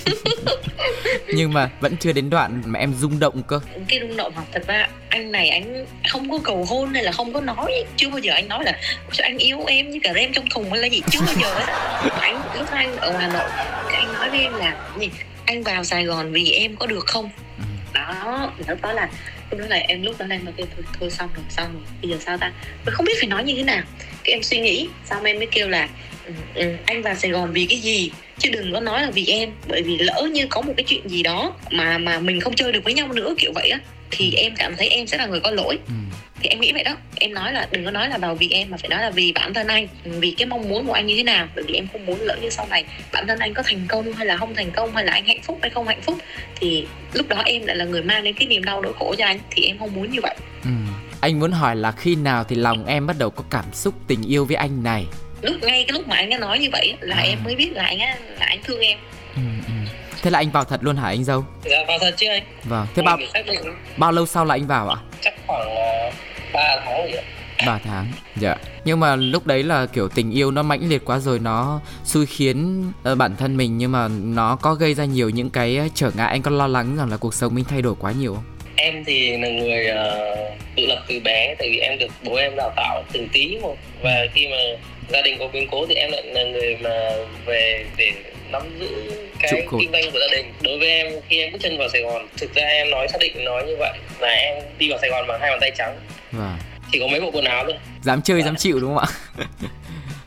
Nhưng 1.27 1.53
mà 1.53 1.69
vẫn 1.79 1.97
chưa 1.97 2.11
đến 2.13 2.29
đoạn 2.29 2.61
mà 2.65 2.79
em 2.79 2.93
rung 2.99 3.19
động 3.19 3.43
cơ. 3.47 3.59
Cái 3.87 3.99
rung 3.99 4.17
động 4.17 4.33
học 4.35 4.45
thật 4.53 4.63
ra 4.67 4.87
anh 5.09 5.31
này 5.31 5.49
anh 5.49 5.85
không 6.09 6.31
có 6.31 6.37
cầu 6.43 6.65
hôn 6.69 6.93
hay 6.93 7.03
là 7.03 7.11
không 7.11 7.33
có 7.33 7.41
nói 7.41 7.83
chưa 7.97 8.09
bao 8.09 8.19
giờ 8.19 8.33
anh 8.33 8.47
nói 8.47 8.63
là 8.63 8.79
anh 9.17 9.37
yêu 9.37 9.65
em 9.65 9.89
như 9.89 9.99
cả 10.03 10.13
rem 10.13 10.33
trong 10.33 10.49
thùng 10.49 10.69
hay 10.71 10.79
là 10.79 10.87
gì? 10.87 11.01
Chưa 11.11 11.19
bao 11.25 11.35
giờ 11.41 11.53
ấy 11.53 11.65
anh 12.21 12.41
lúc 12.57 12.71
anh 12.71 12.97
ở 12.97 13.17
hà 13.17 13.27
nội 13.27 13.49
anh 13.93 14.13
nói 14.13 14.29
với 14.29 14.39
em 14.39 14.53
là 14.53 14.75
gì 14.99 15.09
anh 15.45 15.63
vào 15.63 15.83
sài 15.83 16.05
gòn 16.05 16.31
vì 16.31 16.51
em 16.51 16.75
có 16.75 16.85
được 16.85 17.05
không? 17.07 17.29
Ừ. 17.57 17.63
đó 17.93 18.51
lúc 18.67 18.81
đó 18.81 18.91
là 18.93 19.09
lúc 19.51 19.59
đó 19.59 19.65
là 19.69 19.75
em 19.75 20.03
lúc 20.03 20.15
đó 20.19 20.25
là 20.25 20.35
em 20.35 20.45
kêu 20.57 20.67
thôi, 20.75 20.85
thôi 20.99 21.09
xong 21.09 21.29
rồi 21.35 21.45
xong 21.49 21.73
rồi 21.73 21.81
bây 22.01 22.11
giờ 22.11 22.17
sao 22.25 22.37
ta? 22.37 22.51
Tôi 22.85 22.95
không 22.95 23.05
biết 23.05 23.13
phải 23.19 23.29
nói 23.29 23.43
như 23.43 23.53
thế 23.55 23.63
nào. 23.63 23.83
Cái 24.23 24.33
em 24.33 24.43
suy 24.43 24.59
nghĩ 24.59 24.87
xong 25.05 25.23
em 25.23 25.37
mới 25.37 25.47
kêu 25.51 25.69
là 25.69 25.89
ừ, 26.25 26.33
ừ, 26.55 26.75
anh 26.85 27.01
vào 27.01 27.15
sài 27.15 27.31
gòn 27.31 27.51
vì 27.53 27.65
cái 27.65 27.79
gì? 27.79 28.11
Chứ 28.39 28.49
đừng 28.49 28.73
có 28.73 28.79
nói 28.79 29.01
là 29.01 29.11
vì 29.11 29.25
em 29.25 29.51
bởi 29.67 29.81
vì 29.81 29.97
lỡ 29.97 30.29
như 30.31 30.47
có 30.49 30.61
một 30.61 30.73
cái 30.77 30.83
chuyện 30.83 31.09
gì 31.09 31.23
đó 31.23 31.53
mà 31.71 31.97
mà 31.97 32.19
mình 32.19 32.41
không 32.41 32.55
chơi 32.55 32.71
được 32.71 32.83
với 32.83 32.93
nhau 32.93 33.13
nữa 33.13 33.35
kiểu 33.37 33.51
vậy 33.55 33.69
á 33.69 33.79
thì 34.11 34.33
em 34.37 34.53
cảm 34.57 34.75
thấy 34.77 34.89
em 34.89 35.07
sẽ 35.07 35.17
là 35.17 35.25
người 35.25 35.39
có 35.39 35.51
lỗi. 35.51 35.77
Ừ 35.87 35.93
thì 36.45 36.49
em 36.49 36.59
nghĩ 36.61 36.73
vậy 36.73 36.83
đó. 36.83 36.91
Em 37.15 37.33
nói 37.33 37.53
là 37.53 37.67
đừng 37.71 37.85
có 37.85 37.91
nói 37.91 38.09
là 38.09 38.17
vào 38.17 38.35
vì 38.35 38.49
em 38.49 38.69
mà 38.71 38.77
phải 38.77 38.89
nói 38.89 39.01
là 39.01 39.09
vì 39.09 39.31
bản 39.31 39.53
thân 39.53 39.67
anh. 39.67 39.87
Vì 40.03 40.35
cái 40.37 40.45
mong 40.45 40.69
muốn 40.69 40.87
của 40.87 40.93
anh 40.93 41.05
như 41.07 41.15
thế 41.17 41.23
nào. 41.23 41.47
Bởi 41.55 41.63
vì 41.67 41.73
em 41.73 41.87
không 41.91 42.05
muốn 42.05 42.21
lỡ 42.21 42.37
như 42.41 42.49
sau 42.49 42.67
này 42.69 42.85
bản 43.13 43.27
thân 43.27 43.39
anh 43.39 43.53
có 43.53 43.63
thành 43.63 43.85
công 43.87 44.13
hay 44.13 44.25
là 44.25 44.37
không 44.37 44.55
thành 44.55 44.71
công 44.71 44.95
hay 44.95 45.05
là 45.05 45.11
anh 45.13 45.25
hạnh 45.25 45.41
phúc 45.43 45.59
hay 45.61 45.69
không 45.69 45.87
hạnh 45.87 46.01
phúc 46.01 46.17
thì 46.55 46.87
lúc 47.13 47.27
đó 47.27 47.41
em 47.45 47.65
lại 47.65 47.75
là 47.75 47.85
người 47.85 48.03
mang 48.03 48.23
đến 48.23 48.35
cái 48.39 48.47
niềm 48.47 48.63
đau 48.63 48.81
nỗi 48.81 48.93
khổ 48.99 49.15
cho 49.17 49.25
anh. 49.25 49.39
Thì 49.51 49.63
em 49.63 49.77
không 49.79 49.95
muốn 49.95 50.11
như 50.11 50.19
vậy. 50.21 50.35
Ừ. 50.63 50.69
anh 51.21 51.39
muốn 51.39 51.51
hỏi 51.51 51.75
là 51.75 51.91
khi 51.91 52.15
nào 52.15 52.43
thì 52.43 52.55
lòng 52.55 52.85
em 52.85 53.07
bắt 53.07 53.15
đầu 53.19 53.29
có 53.29 53.43
cảm 53.49 53.65
xúc 53.73 53.93
tình 54.07 54.21
yêu 54.21 54.45
với 54.45 54.55
anh 54.55 54.83
này? 54.83 55.05
Lúc 55.41 55.55
ngay 55.61 55.83
cái 55.87 55.93
lúc 55.93 56.07
mà 56.07 56.15
anh 56.15 56.33
ấy 56.33 56.39
nói 56.39 56.59
như 56.59 56.69
vậy 56.71 56.93
là 56.99 57.15
À. 57.15 57.23
em 57.23 57.39
mới 57.43 57.55
biết 57.55 57.69
là 57.73 57.83
anh 57.83 57.99
á 57.99 58.17
là 58.39 58.45
anh 58.45 58.59
thương 58.63 58.79
em. 58.79 58.97
Ừ, 59.35 59.41
ừ. 59.67 59.73
thế 60.21 60.31
là 60.31 60.39
anh 60.39 60.51
vào 60.51 60.63
thật 60.63 60.83
luôn 60.83 60.95
hả 60.95 61.07
anh 61.07 61.23
dâu? 61.23 61.45
Dạ 61.65 61.77
vào 61.87 61.97
thật 61.99 62.13
chứ 62.17 62.27
anh. 62.29 62.43
Vâng. 62.63 62.87
Thế 62.95 63.01
bao 63.03 63.17
bao 63.97 64.11
lâu 64.11 64.25
sau 64.25 64.45
là 64.45 64.55
anh 64.55 64.67
vào 64.67 64.89
ạ? 64.89 64.97
Chắc 65.21 65.33
khoảng 65.47 65.67
uh, 66.07 66.13
3 66.53 66.81
tháng 66.85 67.11
ạ. 67.11 67.23
3 67.65 67.79
tháng 67.83 68.05
dạ. 68.35 68.55
Nhưng 68.85 68.99
mà 68.99 69.15
lúc 69.15 69.47
đấy 69.47 69.63
là 69.63 69.85
kiểu 69.85 70.09
tình 70.09 70.31
yêu 70.31 70.51
nó 70.51 70.63
mãnh 70.63 70.89
liệt 70.89 71.05
quá 71.05 71.19
rồi 71.19 71.39
nó 71.39 71.81
xui 72.03 72.25
khiến 72.25 72.83
ờ, 73.03 73.15
bản 73.15 73.35
thân 73.35 73.57
mình 73.57 73.77
nhưng 73.77 73.91
mà 73.91 74.07
nó 74.07 74.55
có 74.55 74.73
gây 74.73 74.93
ra 74.93 75.05
nhiều 75.05 75.29
những 75.29 75.49
cái 75.49 75.79
trở 75.95 76.11
ngại. 76.17 76.27
Anh 76.27 76.41
có 76.41 76.51
lo 76.51 76.67
lắng 76.67 76.95
rằng 76.97 77.09
là 77.09 77.17
cuộc 77.17 77.33
sống 77.33 77.55
mình 77.55 77.65
thay 77.69 77.81
đổi 77.81 77.95
quá 77.99 78.11
nhiều 78.11 78.33
không? 78.33 78.43
Em 78.75 79.03
thì 79.05 79.37
là 79.37 79.49
người 79.49 79.87
ờ, 79.87 80.35
tự 80.75 80.85
lập 80.85 81.03
từ 81.07 81.19
bé 81.19 81.55
tại 81.59 81.69
vì 81.71 81.77
em 81.77 81.99
được 81.99 82.11
bố 82.23 82.35
em 82.35 82.55
đào 82.55 82.73
tạo 82.75 83.03
từng 83.13 83.27
tí 83.33 83.57
một 83.61 83.75
và 84.01 84.25
khi 84.33 84.47
mà 84.47 84.57
gia 85.09 85.21
đình 85.21 85.39
có 85.39 85.47
biến 85.53 85.67
cố 85.71 85.85
thì 85.89 85.95
em 85.95 86.11
lại 86.11 86.23
là 86.25 86.43
người 86.43 86.77
mà 86.81 87.11
về 87.45 87.85
để 87.97 88.11
nắm 88.51 88.79
giữ 88.79 88.87
cái 89.39 89.67
kinh 89.79 89.91
doanh 89.91 90.11
của 90.11 90.19
gia 90.19 90.35
đình. 90.37 90.53
Đối 90.61 90.79
với 90.79 90.87
em 90.87 91.13
khi 91.29 91.39
em 91.39 91.51
bước 91.51 91.59
chân 91.61 91.77
vào 91.77 91.89
sài 91.89 92.01
gòn 92.01 92.27
thực 92.37 92.55
ra 92.55 92.63
em 92.63 92.89
nói 92.89 93.07
xác 93.07 93.17
định 93.19 93.45
nói 93.45 93.63
như 93.67 93.75
vậy 93.79 93.97
là 94.19 94.27
em 94.27 94.63
đi 94.77 94.89
vào 94.89 94.99
sài 95.01 95.09
gòn 95.09 95.27
bằng 95.27 95.41
hai 95.41 95.51
bàn 95.51 95.59
tay 95.61 95.71
trắng. 95.77 95.99
Vâng. 96.31 96.57
Chỉ 96.91 96.99
có 96.99 97.07
mấy 97.07 97.21
bộ 97.21 97.31
quần 97.33 97.45
áo 97.45 97.63
thôi. 97.63 97.75
Dám 98.01 98.21
chơi 98.21 98.43
dám 98.43 98.55
chịu 98.55 98.79
đúng 98.79 98.95
không 98.95 99.03
ạ? 99.03 99.09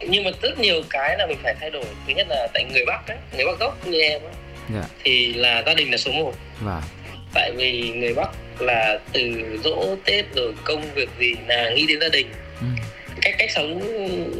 Nhưng 0.00 0.24
mà 0.24 0.30
rất 0.42 0.58
nhiều 0.58 0.82
cái 0.90 1.18
là 1.18 1.26
mình 1.26 1.38
phải 1.42 1.54
thay 1.60 1.70
đổi. 1.70 1.84
Thứ 2.06 2.12
nhất 2.16 2.26
là 2.30 2.48
tại 2.54 2.64
người 2.72 2.84
bắc 2.86 3.06
ấy 3.06 3.16
người 3.36 3.46
bắc 3.46 3.58
gốc 3.58 3.86
như 3.86 4.00
em 4.00 4.22
ấy, 4.22 4.32
dạ. 4.74 4.82
thì 5.04 5.34
là 5.34 5.62
gia 5.66 5.74
đình 5.74 5.90
là 5.90 5.96
số 5.96 6.12
1 6.12 6.34
vâng. 6.60 6.82
Tại 7.34 7.52
vì 7.56 7.92
người 7.96 8.14
bắc 8.14 8.30
là 8.58 8.98
từ 9.12 9.32
dỗ 9.64 9.96
tết 10.04 10.24
rồi 10.34 10.54
công 10.64 10.94
việc 10.94 11.08
gì 11.18 11.34
là 11.48 11.70
nghĩ 11.70 11.86
đến 11.86 12.00
gia 12.00 12.08
đình. 12.08 12.26
Ừ. 12.60 12.66
cách 13.22 13.34
cách 13.38 13.50
sống 13.50 13.80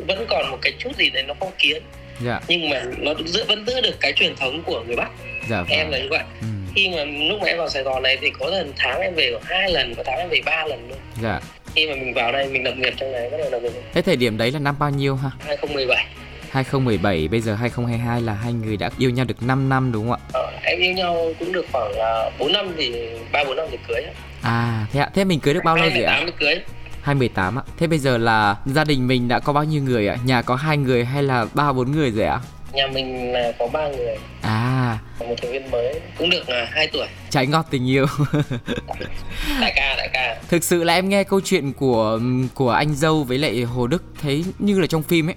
vẫn 0.07 0.27
còn 0.29 0.51
một 0.51 0.59
cái 0.63 0.73
chút 0.79 0.97
gì 0.97 1.11
đấy 1.11 1.23
nó 1.23 1.35
phong 1.41 1.53
kiến 1.59 1.83
dạ 2.21 2.41
nhưng 2.49 2.71
mà 2.71 2.83
nó 2.99 3.13
giữ 3.27 3.45
vẫn 3.49 3.65
giữ 3.67 3.81
được 3.81 4.01
cái 4.01 4.13
truyền 4.13 4.37
thống 4.37 4.63
của 4.67 4.83
người 4.87 4.97
bắc 4.97 5.09
dạ 5.49 5.65
em 5.69 5.87
vâng 5.87 5.93
là 5.93 5.99
như 5.99 6.09
vậy 6.11 6.23
ừ. 6.41 6.47
khi 6.75 6.89
mà 6.89 7.05
lúc 7.05 7.41
mà 7.41 7.47
em 7.47 7.59
vào 7.59 7.69
sài 7.69 7.83
gòn 7.83 8.03
này 8.03 8.19
thì 8.21 8.31
có 8.31 8.47
lần 8.47 8.73
tháng 8.77 9.01
em 9.01 9.15
về 9.15 9.33
khoảng 9.33 9.61
hai 9.61 9.73
lần 9.73 9.95
có 9.95 10.03
tháng 10.07 10.19
em 10.19 10.29
về 10.29 10.41
ba 10.45 10.65
lần 10.67 10.89
luôn 10.89 10.99
dạ 11.23 11.41
khi 11.75 11.87
mà 11.87 11.95
mình 11.95 12.15
vào 12.15 12.33
đây 12.33 12.49
mình 12.49 12.65
lập 12.65 12.75
nghiệp 12.77 12.95
trong 12.97 13.13
này 13.13 13.31
bắt 13.31 13.37
đầu 13.41 13.51
lập 13.51 13.59
nghiệp 13.59 13.73
Thế 13.95 14.03
thời 14.03 14.17
điểm 14.17 14.39
đấy 14.39 14.53
là 14.53 14.59
năm 14.59 14.75
bao 14.79 14.91
nhiêu 14.91 15.17
ha? 15.17 15.31
2017 15.47 16.07
2017 16.51 17.29
bây 17.29 17.41
giờ 17.41 17.55
2022 17.55 18.21
là 18.21 18.35
hai 18.35 18.53
người 18.53 18.77
đã 18.77 18.91
yêu 18.99 19.11
nhau 19.11 19.25
được 19.25 19.43
5 19.43 19.69
năm 19.69 19.93
đúng 19.93 20.11
không 20.11 20.13
ạ? 20.13 20.29
ờ, 20.33 20.53
em 20.63 20.81
yêu 20.81 20.93
nhau 20.93 21.33
cũng 21.39 21.53
được 21.53 21.67
khoảng 21.73 21.91
là 21.99 22.31
4 22.39 22.53
năm 22.53 22.73
thì 22.77 23.09
ba 23.33 23.45
bốn 23.45 23.57
năm 23.57 23.67
thì 23.71 23.79
cưới 23.89 24.03
À 24.43 24.87
thế 24.93 25.01
ạ. 25.01 25.11
Thế 25.15 25.25
mình 25.25 25.41
cưới 25.41 25.55
được 25.55 25.65
bao 25.65 25.77
lâu 25.77 25.91
rồi 25.91 26.03
ạ? 26.03 26.13
2018 26.13 26.23
mới 26.23 26.33
cưới 26.39 26.65
2018 27.03 27.59
ạ. 27.59 27.63
Thế 27.79 27.87
bây 27.87 27.99
giờ 27.99 28.19
là 28.19 28.57
gia 28.67 28.85
đình 28.85 29.07
mình 29.07 29.29
đã 29.29 29.39
có 29.41 29.53
bao 29.53 29.65
nhiêu 29.65 29.83
người 29.83 30.09
ạ? 30.09 30.17
Nhà 30.25 30.43
có 30.43 30.55
hai 30.57 30.77
người 30.77 31.05
hay 31.05 31.23
là 31.23 31.47
ba 31.55 31.73
bốn 31.73 31.93
người 31.93 32.11
rồi 32.11 32.27
ạ? 32.27 32.41
nhà 32.73 32.87
mình 32.87 33.33
là 33.33 33.53
có 33.59 33.69
ba 33.73 33.89
người 33.89 34.17
À, 34.43 34.99
một 35.21 35.35
thành 35.43 35.53
viên 35.53 35.71
mới 35.71 36.01
cũng 36.19 36.31
được 36.31 36.49
là 36.49 36.69
2 36.71 36.87
tuổi 36.93 37.07
trái 37.31 37.47
ngọt 37.47 37.67
tình 37.71 37.89
yêu. 37.91 38.07
đại 39.61 39.73
ca 39.77 39.95
đại 39.97 40.09
ca 40.13 40.37
Thực 40.49 40.65
sự 40.65 40.85
là 40.85 40.95
em 40.95 41.09
nghe 41.09 41.25
câu 41.25 41.41
chuyện 41.45 41.73
của 41.73 42.21
của 42.55 42.71
anh 42.71 42.95
dâu 42.95 43.25
với 43.25 43.39
lại 43.39 43.63
Hồ 43.63 43.87
Đức 43.87 44.03
thấy 44.23 44.45
như 44.59 44.81
là 44.81 44.87
trong 44.87 45.03
phim 45.03 45.29
ấy. 45.29 45.35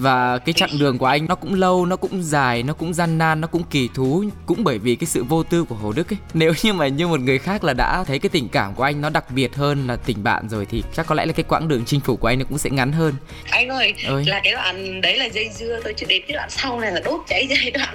Và 0.00 0.38
cái 0.38 0.52
chặng 0.52 0.78
đường 0.78 0.98
của 0.98 1.06
anh 1.06 1.26
nó 1.28 1.34
cũng 1.34 1.54
lâu, 1.54 1.86
nó 1.86 1.96
cũng 1.96 2.22
dài, 2.22 2.62
nó 2.62 2.72
cũng 2.72 2.94
gian 2.94 3.18
nan, 3.18 3.40
nó 3.40 3.46
cũng 3.48 3.62
kỳ 3.70 3.88
thú 3.94 4.24
Cũng 4.46 4.64
bởi 4.64 4.78
vì 4.78 4.94
cái 4.96 5.06
sự 5.06 5.24
vô 5.24 5.42
tư 5.42 5.64
của 5.64 5.74
Hồ 5.74 5.92
Đức 5.92 6.12
ấy 6.12 6.16
Nếu 6.34 6.52
như 6.62 6.72
mà 6.72 6.88
như 6.88 7.06
một 7.08 7.20
người 7.20 7.38
khác 7.38 7.64
là 7.64 7.72
đã 7.72 8.04
thấy 8.06 8.18
cái 8.18 8.30
tình 8.30 8.48
cảm 8.48 8.74
của 8.74 8.82
anh 8.82 9.00
nó 9.00 9.10
đặc 9.10 9.24
biệt 9.30 9.56
hơn 9.56 9.86
là 9.86 9.96
tình 9.96 10.22
bạn 10.24 10.48
rồi 10.48 10.66
Thì 10.70 10.82
chắc 10.96 11.06
có 11.06 11.14
lẽ 11.14 11.26
là 11.26 11.32
cái 11.32 11.44
quãng 11.48 11.68
đường 11.68 11.84
chinh 11.86 12.00
phục 12.00 12.20
của 12.20 12.28
anh 12.28 12.38
nó 12.38 12.44
cũng 12.48 12.58
sẽ 12.58 12.70
ngắn 12.70 12.92
hơn 12.92 13.14
anh 13.50 13.68
ơi 13.68 13.94
Ơi. 14.06 14.24
là 14.26 14.40
cái 14.44 14.52
đoạn 14.52 15.00
đấy 15.00 15.18
là 15.18 15.24
dây 15.24 15.50
dưa 15.58 15.80
thôi 15.84 15.94
chứ 15.96 16.06
đến 16.08 16.22
cái 16.28 16.34
đoạn 16.36 16.50
sau 16.50 16.80
này 16.80 16.92
là 16.92 17.00
đốt 17.04 17.20
cháy 17.28 17.46
giai 17.50 17.70
đoạn 17.70 17.94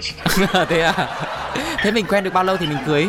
Thế 0.69 0.81
à? 0.81 0.93
Thế 1.83 1.91
mình 1.91 2.05
quen 2.09 2.23
được 2.23 2.33
bao 2.33 2.43
lâu 2.43 2.57
thì 2.57 2.67
mình 2.67 2.77
cưới? 2.85 3.07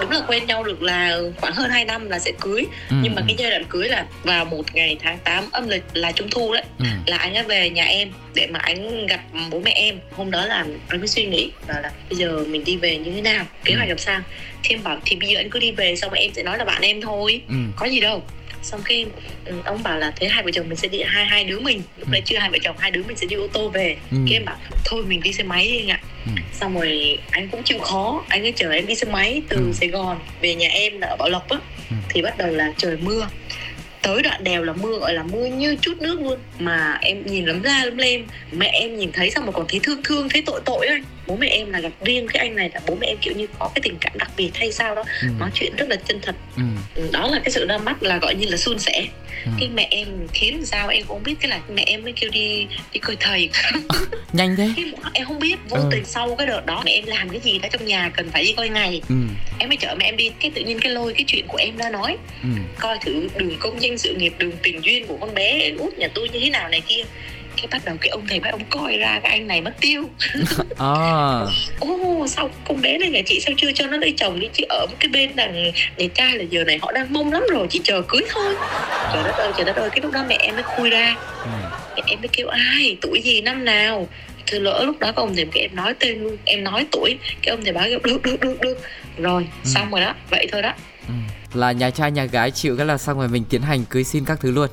đúng 0.00 0.10
là 0.10 0.20
quen 0.28 0.46
nhau 0.46 0.64
được 0.64 0.82
là 0.82 1.18
khoảng 1.40 1.54
hơn 1.54 1.70
2 1.70 1.84
năm 1.84 2.08
là 2.10 2.18
sẽ 2.18 2.32
cưới 2.40 2.66
Ừ, 2.90 2.96
nhưng 3.02 3.14
mà 3.14 3.20
ừ. 3.22 3.24
cái 3.28 3.36
giai 3.38 3.50
đoạn 3.50 3.64
cưới 3.68 3.88
là 3.88 4.06
vào 4.22 4.44
một 4.44 4.74
ngày 4.74 4.98
tháng 5.02 5.18
8 5.24 5.44
âm 5.52 5.68
lịch 5.68 5.84
là 5.92 6.12
trung 6.12 6.28
thu 6.30 6.52
đấy 6.54 6.64
Ừ. 6.78 6.84
là 7.06 7.16
anh 7.16 7.34
ấy 7.34 7.44
về 7.44 7.70
nhà 7.70 7.84
em 7.84 8.08
để 8.34 8.46
mà 8.50 8.58
anh 8.58 9.06
gặp 9.06 9.20
bố 9.50 9.60
mẹ 9.60 9.72
em. 9.72 9.98
Hôm 10.10 10.30
đó 10.30 10.46
là 10.46 10.64
anh 10.88 10.98
mới 10.98 11.08
suy 11.08 11.24
nghĩ 11.24 11.50
là, 11.68 11.80
là 11.80 11.90
bây 12.10 12.18
giờ 12.18 12.44
mình 12.48 12.64
đi 12.64 12.76
về 12.76 12.96
như 12.98 13.10
thế 13.12 13.20
nào 13.20 13.46
kế 13.64 13.74
hoạch 13.74 13.88
làm 13.88 13.98
sao? 13.98 14.20
Thì 14.62 14.74
em 14.74 14.82
bảo 14.82 14.98
thì 15.04 15.16
bây 15.16 15.28
giờ 15.28 15.36
anh 15.40 15.50
cứ 15.50 15.58
đi 15.58 15.70
về 15.72 15.96
xong 15.96 16.10
rồi 16.10 16.18
em 16.20 16.30
sẽ 16.34 16.42
nói 16.42 16.58
là 16.58 16.64
bạn 16.64 16.82
em 16.82 17.00
thôi. 17.00 17.40
Ừ. 17.48 17.54
có 17.76 17.86
gì 17.86 18.00
đâu. 18.00 18.22
Xong 18.62 18.82
khi 18.84 19.06
ừ, 19.44 19.54
ông 19.64 19.82
bảo 19.82 19.98
là 19.98 20.12
thế 20.16 20.28
hai 20.28 20.42
vợ 20.42 20.50
chồng 20.54 20.68
mình 20.68 20.76
sẽ 20.76 20.88
đi 20.88 21.02
hai 21.06 21.24
hai 21.26 21.44
đứa 21.44 21.60
mình. 21.60 21.82
Lúc 21.98 22.08
đấy 22.10 22.22
chưa 22.24 22.38
hai 22.38 22.50
vợ 22.50 22.58
chồng 22.62 22.76
hai 22.78 22.90
đứa 22.90 23.02
mình 23.08 23.16
sẽ 23.16 23.26
đi 23.26 23.36
ô 23.36 23.46
tô 23.52 23.68
về. 23.68 23.96
Ừ. 24.10 24.16
em 24.30 24.44
bảo 24.44 24.56
thôi 24.84 25.04
mình 25.08 25.20
đi 25.20 25.32
xe 25.32 25.44
máy 25.44 25.64
đi 25.68 25.78
anh 25.78 25.88
ạ. 25.88 26.00
Ừ. 26.26 26.32
xong 26.52 26.74
rồi 26.74 27.18
anh 27.30 27.48
cũng 27.48 27.62
chịu 27.62 27.78
khó 27.78 28.24
anh 28.28 28.42
ấy 28.42 28.52
chở 28.56 28.70
em 28.70 28.86
đi 28.86 28.94
xe 28.94 29.06
máy 29.12 29.42
từ 29.48 29.56
Ừ. 29.56 29.72
sài 29.72 29.88
gòn 29.88 30.18
về 30.40 30.54
nhà 30.54 30.68
em 30.68 31.00
là 31.00 31.06
ở 31.06 31.16
bảo 31.16 31.28
lộc 31.28 31.48
á. 31.48 31.58
Ừ. 31.90 31.96
thì 32.08 32.22
bắt 32.22 32.38
đầu 32.38 32.48
là 32.48 32.72
trời 32.76 32.96
mưa 32.96 33.28
tới 34.04 34.22
đoạn 34.22 34.44
đèo 34.44 34.62
là 34.62 34.72
mưa, 34.72 34.98
gọi 34.98 35.14
là 35.14 35.22
mưa 35.22 35.46
như 35.46 35.76
chút 35.80 35.92
nước 36.00 36.20
luôn. 36.20 36.38
Mà 36.58 36.98
em 37.00 37.26
nhìn 37.26 37.44
lấm 37.44 37.62
la 37.62 37.84
lấm 37.84 37.96
lem, 37.96 38.24
mẹ 38.52 38.66
em 38.66 38.96
nhìn 38.96 39.12
thấy 39.12 39.30
xong 39.30 39.46
mà 39.46 39.52
còn 39.52 39.64
thấy 39.68 39.80
thương 39.82 40.02
thương, 40.04 40.28
thấy 40.28 40.42
tội 40.46 40.60
tội 40.64 40.86
anh 40.86 41.04
bố 41.26 41.36
mẹ 41.36 41.46
em 41.48 41.70
là 41.70 41.80
gặp 41.80 41.92
riêng 42.04 42.26
cái 42.32 42.46
anh 42.46 42.56
này 42.56 42.70
là 42.74 42.80
bố 42.86 42.94
mẹ 43.00 43.06
em 43.06 43.16
kiểu 43.20 43.34
như 43.36 43.46
có 43.58 43.70
cái 43.74 43.80
tình 43.82 43.96
cảm 44.00 44.12
đặc 44.18 44.30
biệt 44.36 44.50
hay 44.54 44.72
sao 44.72 44.94
đó 44.94 45.04
Ừ. 45.22 45.28
nói 45.38 45.50
chuyện 45.54 45.76
rất 45.76 45.88
là 45.88 45.96
chân 45.96 46.20
thật 46.22 46.34
Ừ. 46.56 46.62
Ừ, 46.94 47.08
đó 47.12 47.26
là 47.32 47.38
cái 47.38 47.50
sự 47.50 47.66
ra 47.66 47.78
mắt 47.78 48.02
là 48.02 48.18
gọi 48.18 48.34
như 48.34 48.46
là 48.48 48.56
suôn 48.56 48.78
sẻ 48.78 49.04
Ừ. 49.44 49.50
cái 49.60 49.68
mẹ 49.74 49.88
em 49.90 50.08
khiến 50.32 50.66
sao 50.66 50.88
em 50.88 51.04
cũng 51.06 51.16
không 51.16 51.22
biết 51.24 51.34
cái 51.40 51.50
là 51.50 51.60
mẹ 51.74 51.84
em 51.86 52.02
mới 52.02 52.12
kêu 52.12 52.30
đi 52.30 52.66
đi 52.92 53.00
coi 53.00 53.16
thầy 53.20 53.50
Nhanh 54.32 54.56
thế? 54.56 54.70
cái 54.76 54.84
em 55.12 55.26
không 55.26 55.38
biết 55.38 55.56
vô 55.68 55.76
Ừ. 55.76 55.88
tình 55.90 56.04
sau 56.04 56.34
cái 56.36 56.46
đợt 56.46 56.66
đó 56.66 56.82
mẹ 56.84 56.90
em 56.92 57.04
làm 57.06 57.28
cái 57.28 57.40
gì 57.40 57.58
đó 57.58 57.68
trong 57.72 57.84
nhà 57.86 58.10
cần 58.16 58.30
phải 58.30 58.44
đi 58.44 58.52
coi 58.56 58.68
ngày 58.68 59.00
Ừ. 59.08 59.14
em 59.58 59.68
mới 59.68 59.76
chở 59.76 59.94
mẹ 59.98 60.04
em 60.04 60.16
đi 60.16 60.30
cái 60.40 60.50
tự 60.54 60.62
nhiên 60.62 60.78
cái 60.80 60.92
lôi 60.92 61.12
cái 61.14 61.24
chuyện 61.28 61.44
của 61.48 61.56
em 61.56 61.76
ra 61.76 61.90
nói 61.90 62.16
Ừ. 62.42 62.48
coi 62.80 62.98
thử 63.04 63.28
đường 63.38 63.56
công 63.58 63.82
danh 63.82 63.98
sự 63.98 64.14
nghiệp 64.14 64.32
đường 64.38 64.52
tình 64.62 64.84
duyên 64.84 65.06
của 65.06 65.16
con 65.16 65.34
bé 65.34 65.70
út 65.78 65.98
nhà 65.98 66.08
tôi 66.14 66.28
như 66.28 66.40
thế 66.40 66.50
nào 66.50 66.68
này 66.68 66.82
kia 66.88 67.02
cái 67.70 67.78
bắt 67.78 67.84
đầu 67.84 67.96
cái 68.00 68.08
ông 68.08 68.26
thầy 68.28 68.40
bác 68.40 68.50
ông 68.50 68.62
coi 68.70 68.96
ra 68.96 69.20
cái 69.22 69.32
anh 69.32 69.46
này 69.46 69.60
mất 69.60 69.72
tiêu 69.80 70.04
À. 70.78 71.40
ô 71.80 72.26
sao 72.28 72.50
con 72.68 72.80
bé 72.82 72.98
này 72.98 73.10
nhà 73.10 73.20
chị 73.26 73.40
sao 73.40 73.54
chưa 73.56 73.72
cho 73.72 73.86
nó 73.86 73.96
lấy 73.96 74.14
chồng 74.16 74.40
đi 74.40 74.48
chứ 74.52 74.64
ở 74.68 74.86
một 74.90 74.96
cái 75.00 75.08
bên 75.08 75.30
đằng 75.36 75.64
nhà 75.96 76.06
trai 76.14 76.38
là 76.38 76.44
giờ 76.50 76.64
này 76.64 76.78
họ 76.82 76.92
đang 76.92 77.12
mong 77.12 77.32
lắm 77.32 77.42
rồi 77.50 77.66
chỉ 77.70 77.80
chờ 77.84 78.02
cưới 78.08 78.22
thôi 78.30 78.54
trời 79.12 79.22
đất 79.24 79.34
ơi 79.36 79.52
trời 79.56 79.64
đất 79.64 79.76
ơi 79.76 79.90
cái 79.90 80.00
lúc 80.00 80.12
đó 80.12 80.24
mẹ 80.28 80.36
em 80.40 80.54
mới 80.54 80.62
khui 80.62 80.90
ra 80.90 81.16
Ừ. 81.44 81.50
Mẹ 81.96 82.02
em 82.06 82.20
mới 82.20 82.28
kêu 82.28 82.48
ai 82.48 82.96
tuổi 83.00 83.20
gì 83.24 83.40
năm 83.40 83.64
nào 83.64 84.08
Thưa 84.46 84.58
lỡ 84.58 84.82
lúc 84.86 84.98
đó 84.98 85.12
có 85.12 85.22
ông 85.22 85.34
thầy 85.36 85.46
cái 85.52 85.62
em 85.62 85.76
nói 85.76 85.94
tên 85.98 86.22
luôn 86.22 86.36
Em 86.44 86.64
nói 86.64 86.86
tuổi 86.92 87.18
Cái 87.42 87.50
ông 87.56 87.64
thầy 87.64 87.74
kêu 87.90 87.98
được 88.04 88.22
được 88.22 88.40
được 88.40 88.60
được 88.60 88.78
Rồi 89.18 89.46
Ừ. 89.64 89.70
xong 89.70 89.90
rồi 89.90 90.00
đó 90.00 90.14
Vậy 90.30 90.46
thôi 90.52 90.62
đó 90.62 90.72
Ừ. 91.08 91.14
Là 91.54 91.72
nhà 91.72 91.90
trai 91.90 92.10
nhà 92.10 92.24
gái 92.24 92.50
chịu 92.50 92.76
cái 92.76 92.86
là 92.86 92.98
xong 92.98 93.18
rồi 93.18 93.28
mình 93.28 93.44
tiến 93.50 93.62
hành 93.62 93.84
cưới 93.90 94.04
xin 94.04 94.24
các 94.24 94.38
thứ 94.40 94.50
luôn 94.50 94.68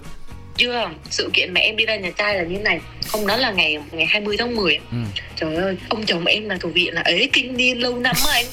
Chưa 0.58 0.90
sự 1.10 1.30
kiện 1.34 1.54
mẹ 1.54 1.62
em 1.62 1.76
đi 1.76 1.86
ra 1.86 1.96
nhà 1.96 2.12
trai 2.18 2.36
là 2.36 2.44
như 2.44 2.60
này. 2.60 2.80
Hôm 3.12 3.28
đó 3.28 3.36
là 3.38 3.52
ngày 3.52 3.78
ngày 3.92 4.06
20 4.06 4.38
tháng 4.38 4.56
10 4.56 4.76
ừ. 4.76 4.98
Trời 5.36 5.56
ơi 5.56 5.78
Ông 5.90 6.06
chồng 6.06 6.26
em 6.26 6.50
là 6.50 6.58
thủ 6.60 6.70
viện 6.70 6.94
là 6.94 7.02
ế 7.02 7.30
kinh 7.34 7.58
niên 7.58 7.82
lâu 7.82 8.00
năm 8.00 8.16
á 8.28 8.34
anh. 8.34 8.46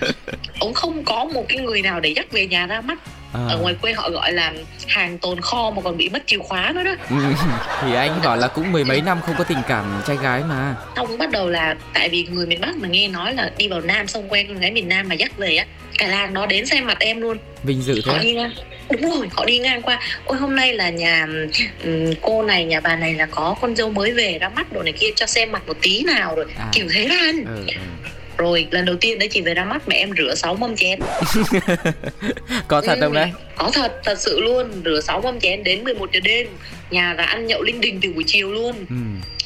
Ông 0.60 0.74
không 0.74 1.04
có 1.04 1.24
một 1.24 1.44
cái 1.48 1.58
người 1.58 1.82
nào 1.82 2.00
để 2.00 2.10
dắt 2.10 2.32
về 2.32 2.46
nhà 2.46 2.66
ra 2.66 2.80
mắt. 2.80 2.98
À. 3.32 3.40
Ở 3.48 3.58
ngoài 3.58 3.74
quê 3.82 3.92
họ 3.92 4.10
gọi 4.10 4.32
là 4.32 4.52
hàng 4.86 5.18
tồn 5.18 5.40
kho 5.40 5.70
mà 5.76 5.82
còn 5.82 5.96
bị 5.96 6.08
mất 6.08 6.22
chìa 6.26 6.38
khóa 6.38 6.72
nữa 6.74 6.82
đó. 6.82 6.94
Ừ. 7.10 7.16
Thì 7.82 7.94
anh 7.94 8.20
bảo 8.24 8.36
là 8.36 8.48
cũng 8.48 8.72
mười 8.72 8.84
mấy 8.84 9.00
năm 9.00 9.20
không 9.26 9.34
có 9.38 9.44
tình 9.44 9.58
cảm 9.68 10.02
trai 10.06 10.16
gái 10.22 10.42
mà. 10.48 10.74
Xong 10.96 11.18
bắt 11.18 11.30
đầu 11.30 11.48
là 11.48 11.76
tại 11.94 12.08
vì 12.08 12.26
người 12.30 12.46
miền 12.46 12.60
Bắc 12.60 12.76
mà 12.76 12.88
nghe 12.88 13.08
nói 13.08 13.34
là 13.34 13.50
đi 13.58 13.68
vào 13.68 13.80
Nam 13.80 14.08
xong 14.08 14.28
quen 14.28 14.48
con 14.48 14.58
gái 14.58 14.70
miền 14.70 14.88
Nam 14.88 15.08
mà 15.08 15.14
dắt 15.14 15.36
về 15.36 15.56
á. 15.56 15.66
Cả 15.98 16.06
làng 16.06 16.34
đó 16.34 16.46
đến 16.46 16.66
xem 16.66 16.86
mặt 16.86 16.98
em 17.00 17.20
luôn. 17.20 17.36
Vinh 17.62 17.82
dự 17.82 18.00
thế 18.04 18.50
đúng 18.90 19.10
rồi 19.18 19.28
họ 19.32 19.44
đi 19.44 19.58
ngang 19.58 19.82
qua 19.82 20.00
ôi 20.24 20.38
hôm 20.38 20.56
nay 20.56 20.74
là 20.74 20.90
nhà 20.90 21.26
ừm, 21.84 22.12
cô 22.22 22.42
này 22.42 22.64
nhà 22.64 22.80
bà 22.80 22.96
này 22.96 23.14
là 23.14 23.26
có 23.26 23.54
con 23.60 23.76
dâu 23.76 23.90
mới 23.90 24.12
về 24.12 24.38
ra 24.38 24.48
mắt 24.48 24.72
đồ 24.72 24.82
này 24.82 24.92
kia 24.92 25.10
cho 25.16 25.26
xem 25.26 25.52
mặt 25.52 25.62
một 25.66 25.76
tí 25.82 26.02
nào 26.04 26.34
rồi 26.36 26.46
À. 26.58 26.66
kiểu 26.72 26.86
thế 26.94 27.08
đó 27.08 27.14
anh 27.20 27.44
ừ, 27.44 27.64
ừ. 27.66 27.80
rồi 28.38 28.66
lần 28.70 28.84
đầu 28.84 28.96
tiên 28.96 29.18
đấy 29.18 29.28
chị 29.32 29.40
về 29.40 29.54
ra 29.54 29.64
mắt 29.64 29.88
mẹ 29.88 29.96
em 29.96 30.10
rửa 30.18 30.34
sáu 30.34 30.54
mâm 30.54 30.76
chén 30.76 30.98
Có 32.68 32.80
thật 32.80 32.98
không 33.00 33.12
Ừ, 33.12 33.16
đấy? 33.16 33.30
có 33.56 33.70
thật 33.74 33.92
thật 34.04 34.18
sự 34.18 34.40
luôn 34.40 34.82
rửa 34.84 35.00
sáu 35.00 35.20
mâm 35.20 35.40
chén 35.40 35.64
đến 35.64 35.84
11 35.84 36.10
giờ 36.12 36.20
đêm 36.20 36.46
nhà 36.90 37.14
là 37.14 37.24
ăn 37.24 37.46
nhậu 37.46 37.62
linh 37.62 37.80
đình 37.80 37.98
từ 38.02 38.12
buổi 38.12 38.24
chiều 38.26 38.52
luôn 38.52 38.74
Ừ. 38.88 38.96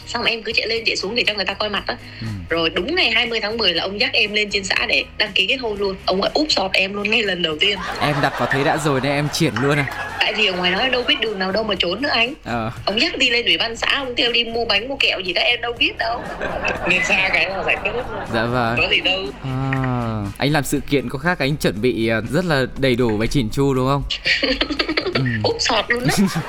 xong 0.06 0.24
em 0.24 0.42
cứ 0.42 0.52
chạy 0.54 0.66
lên 0.68 0.82
chạy 0.86 0.96
xuống 0.96 1.14
để 1.14 1.24
cho 1.26 1.34
người 1.34 1.44
ta 1.44 1.54
coi 1.54 1.68
mặt 1.70 1.82
á 1.86 1.96
Ừ. 2.20 2.26
rồi 2.50 2.70
đúng 2.70 2.94
ngày 2.94 3.10
20 3.10 3.40
tháng 3.40 3.56
10 3.58 3.74
là 3.74 3.82
ông 3.82 4.00
dắt 4.00 4.10
em 4.12 4.32
lên 4.32 4.50
trên 4.50 4.64
xã 4.64 4.86
để 4.88 5.04
đăng 5.18 5.32
ký 5.34 5.46
kết 5.46 5.56
hôn 5.56 5.78
luôn 5.80 5.96
ông 6.06 6.22
ấy 6.22 6.30
úp 6.34 6.52
sọt 6.52 6.70
em 6.72 6.94
luôn 6.94 7.10
ngay 7.10 7.22
lần 7.22 7.42
đầu 7.42 7.56
tiên 7.60 7.78
Em 8.00 8.14
đặt 8.22 8.32
vào 8.38 8.48
thế 8.52 8.64
đã 8.64 8.76
rồi 8.76 9.00
nên 9.02 9.12
em 9.12 9.28
triển 9.32 9.52
luôn 9.62 9.78
à 9.78 9.86
tại 10.20 10.34
vì 10.34 10.46
ở 10.46 10.52
ngoài 10.52 10.72
đó 10.72 10.88
đâu 10.88 11.02
biết 11.08 11.14
đường 11.20 11.38
nào 11.38 11.52
đâu 11.52 11.62
mà 11.64 11.74
trốn 11.78 12.02
nữa 12.02 12.08
anh 12.12 12.34
Ờ. 12.44 12.70
ông 12.86 13.00
dắt 13.00 13.18
đi 13.18 13.30
lên 13.30 13.44
ủy 13.46 13.58
ban 13.58 13.76
xã 13.76 13.86
ông 13.98 14.14
kêu 14.14 14.32
đi 14.32 14.44
mua 14.44 14.64
bánh 14.64 14.88
mua 14.88 14.96
kẹo 14.96 15.20
gì 15.20 15.32
đó 15.32 15.42
em 15.42 15.60
đâu 15.60 15.72
biết 15.78 15.92
đâu 15.98 16.22
nên 16.88 17.02
xa 17.04 17.30
cái 17.32 17.50
là 17.50 17.62
giải 17.66 17.76
quyết. 17.82 17.92
Dạ 18.34 18.44
vâng 18.44 18.76
có 18.76 18.88
gì 18.90 19.00
đâu 19.00 19.20
à, 19.44 20.22
Anh 20.38 20.52
làm 20.52 20.64
sự 20.64 20.80
kiện 20.90 21.08
có 21.08 21.18
khác 21.18 21.38
anh 21.38 21.56
chuẩn 21.56 21.80
bị 21.80 22.08
ờ, 22.08 22.22
rất 22.32 22.44
là 22.44 22.66
đầy 22.78 22.94
đủ 22.96 23.16
và 23.16 23.26
chỉn 23.26 23.48
chu 23.52 23.74
đúng 23.74 23.86
không? 23.86 24.02
ừ. 25.14 25.22
Úp 25.46 25.56
sọt 25.60 25.84
luôn 25.88 26.02
á. 26.04 26.42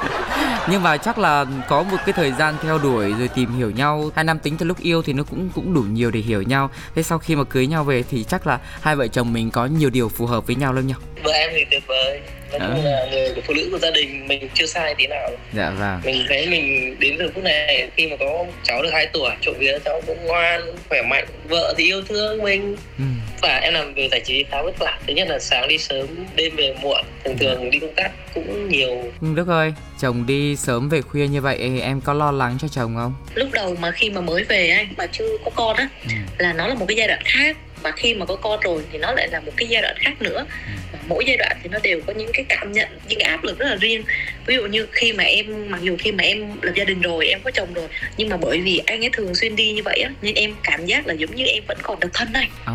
Nhưng 0.70 0.84
mà 0.84 0.98
chắc 0.98 1.18
là 1.18 1.46
có 1.68 1.84
một 1.84 1.98
cái 2.06 2.14
thời 2.14 2.32
gian 2.32 2.56
theo 2.64 2.78
đuổi 2.78 3.14
rồi 3.20 3.30
tìm 3.36 3.58
hiểu 3.58 3.72
nhau 3.72 4.12
Hai 4.16 4.24
năm 4.24 4.40
tính 4.40 4.58
từ 4.58 4.66
lúc 4.66 4.78
yêu 4.82 5.02
thì 5.02 5.14
nó 5.14 5.24
cũng 5.24 5.50
cũng 5.56 5.74
đủ 5.74 5.82
nhiều 5.82 6.12
để 6.12 6.20
hiểu 6.20 6.42
nhau. 6.42 6.70
Thế 6.96 7.04
sau 7.04 7.20
khi 7.20 7.36
mà 7.36 7.44
cưới 7.44 7.68
nhau 7.68 7.84
về 7.84 8.04
thì 8.12 8.24
chắc 8.24 8.48
là 8.48 8.60
hai 8.82 8.96
vợ 8.96 9.08
chồng 9.08 9.34
mình 9.34 9.52
có 9.52 9.66
nhiều 9.66 9.90
điều 9.90 10.10
phù 10.10 10.26
hợp 10.26 10.48
với 10.48 10.56
nhau 10.56 10.74
lắm 10.74 10.88
nhau 10.88 11.00
vợ 11.24 11.32
em 11.34 11.50
thì 11.54 11.66
tuyệt 11.72 11.84
vời. 11.88 12.20
Nói 12.52 12.60
chung 12.60 12.86
À. 12.86 12.92
là 12.92 13.08
người 13.12 13.30
của 13.36 13.42
phụ 13.48 13.54
nữ 13.54 13.70
của 13.72 13.78
gia 13.78 13.92
đình 13.92 14.28
mình 14.28 14.50
chưa 14.54 14.66
sai 14.66 14.96
tí 14.96 15.08
nào. 15.08 15.30
Dạ 15.54 15.70
vâng. 15.70 16.02
Mình 16.06 16.26
thấy 16.30 16.48
mình 16.48 16.96
đến 17.00 17.18
giờ 17.18 17.26
phút 17.36 17.44
này 17.44 17.90
khi 17.96 18.08
mà 18.08 18.16
có 18.20 18.46
cháu 18.64 18.84
được 18.84 18.90
2 18.94 19.08
tuổi 19.14 19.30
trộm 19.42 19.56
vía 19.60 19.78
cháu 19.86 20.02
cũng 20.08 20.26
ngoan 20.26 20.62
khỏe 20.90 21.02
mạnh. 21.02 21.26
Vợ 21.50 21.74
thì 21.78 21.84
yêu 21.84 22.02
thương 22.10 22.44
mình. 22.44 22.76
Ừ. 22.98 23.04
và 23.42 23.56
em 23.64 23.74
làm 23.74 23.94
việc 23.94 24.08
giải 24.12 24.22
trí 24.26 24.44
khá 24.52 24.62
vất 24.62 24.80
vả 24.80 25.00
thứ 25.08 25.14
nhất 25.14 25.28
là 25.30 25.40
sáng 25.40 25.68
đi 25.68 25.78
sớm 25.78 26.08
đêm 26.36 26.56
về 26.56 26.76
muộn 26.82 27.06
thường 27.26 27.38
thường 27.38 27.70
đi 27.72 27.80
công 27.80 27.94
tác 27.96 28.12
cũng 28.34 28.70
nhiều 28.70 29.12
Nhưng 29.22 29.36
Đức 29.36 29.48
ơi, 29.48 29.74
chồng 30.02 30.26
đi 30.26 30.56
sớm 30.56 30.90
về 30.90 31.02
khuya 31.02 31.28
như 31.28 31.42
vậy 31.42 31.80
em 31.82 32.02
có 32.02 32.14
lo 32.14 32.32
lắng 32.32 32.58
cho 32.62 32.68
chồng 32.68 32.96
không? 32.96 33.14
lúc 33.36 33.50
đầu 33.52 33.76
mà 33.80 33.92
khi 33.92 34.10
mà 34.10 34.22
mới 34.22 34.44
về 34.44 34.70
anh 34.70 34.94
mà 34.98 35.06
chưa 35.12 35.38
có 35.46 35.52
con 35.56 35.76
á 35.76 35.90
Ừ. 36.04 36.10
là 36.38 36.54
nó 36.54 36.68
là 36.68 36.74
một 36.76 36.86
cái 36.88 36.98
giai 36.98 37.08
đoạn 37.08 37.22
khác 37.26 37.58
và 37.84 37.92
khi 37.92 38.14
mà 38.14 38.26
có 38.26 38.36
con 38.36 38.60
rồi 38.64 38.84
thì 38.92 38.98
nó 38.98 39.12
lại 39.14 39.28
là 39.32 39.40
một 39.40 39.52
cái 39.58 39.68
giai 39.68 39.82
đoạn 39.82 39.96
khác 40.00 40.22
nữa 40.22 40.46
và 40.92 41.00
mỗi 41.08 41.24
giai 41.28 41.38
đoạn 41.38 41.58
thì 41.64 41.70
nó 41.70 41.80
đều 41.84 42.02
có 42.08 42.14
những 42.14 42.30
cái 42.34 42.46
cảm 42.50 42.72
nhận 42.72 42.88
những 43.10 43.20
cái 43.20 43.30
áp 43.30 43.44
lực 43.44 43.60
rất 43.60 43.66
là 43.70 43.76
riêng 43.76 44.04
ví 44.46 44.56
dụ 44.56 44.66
như 44.66 44.88
khi 44.92 45.14
mà 45.14 45.24
em 45.24 45.46
mặc 45.70 45.80
dù 45.82 45.96
khi 46.00 46.12
mà 46.12 46.24
em 46.24 46.52
lập 46.62 46.72
gia 46.76 46.84
đình 46.84 47.02
rồi 47.02 47.28
em 47.28 47.40
có 47.44 47.52
chồng 47.52 47.74
rồi 47.74 47.88
nhưng 48.18 48.30
mà 48.30 48.38
bởi 48.38 48.62
vì 48.62 48.82
anh 48.86 49.04
ấy 49.04 49.10
thường 49.14 49.36
xuyên 49.36 49.56
đi 49.56 49.72
như 49.72 49.82
vậy 49.86 50.00
á 50.00 50.10
nên 50.22 50.36
em 50.36 50.56
cảm 50.64 50.86
giác 50.86 51.08
là 51.08 51.14
giống 51.14 51.36
như 51.36 51.46
em 51.46 51.64
vẫn 51.68 51.78
còn 51.82 52.00
độc 52.00 52.12
thân 52.14 52.34
này 52.34 52.48
Ờ. 52.66 52.74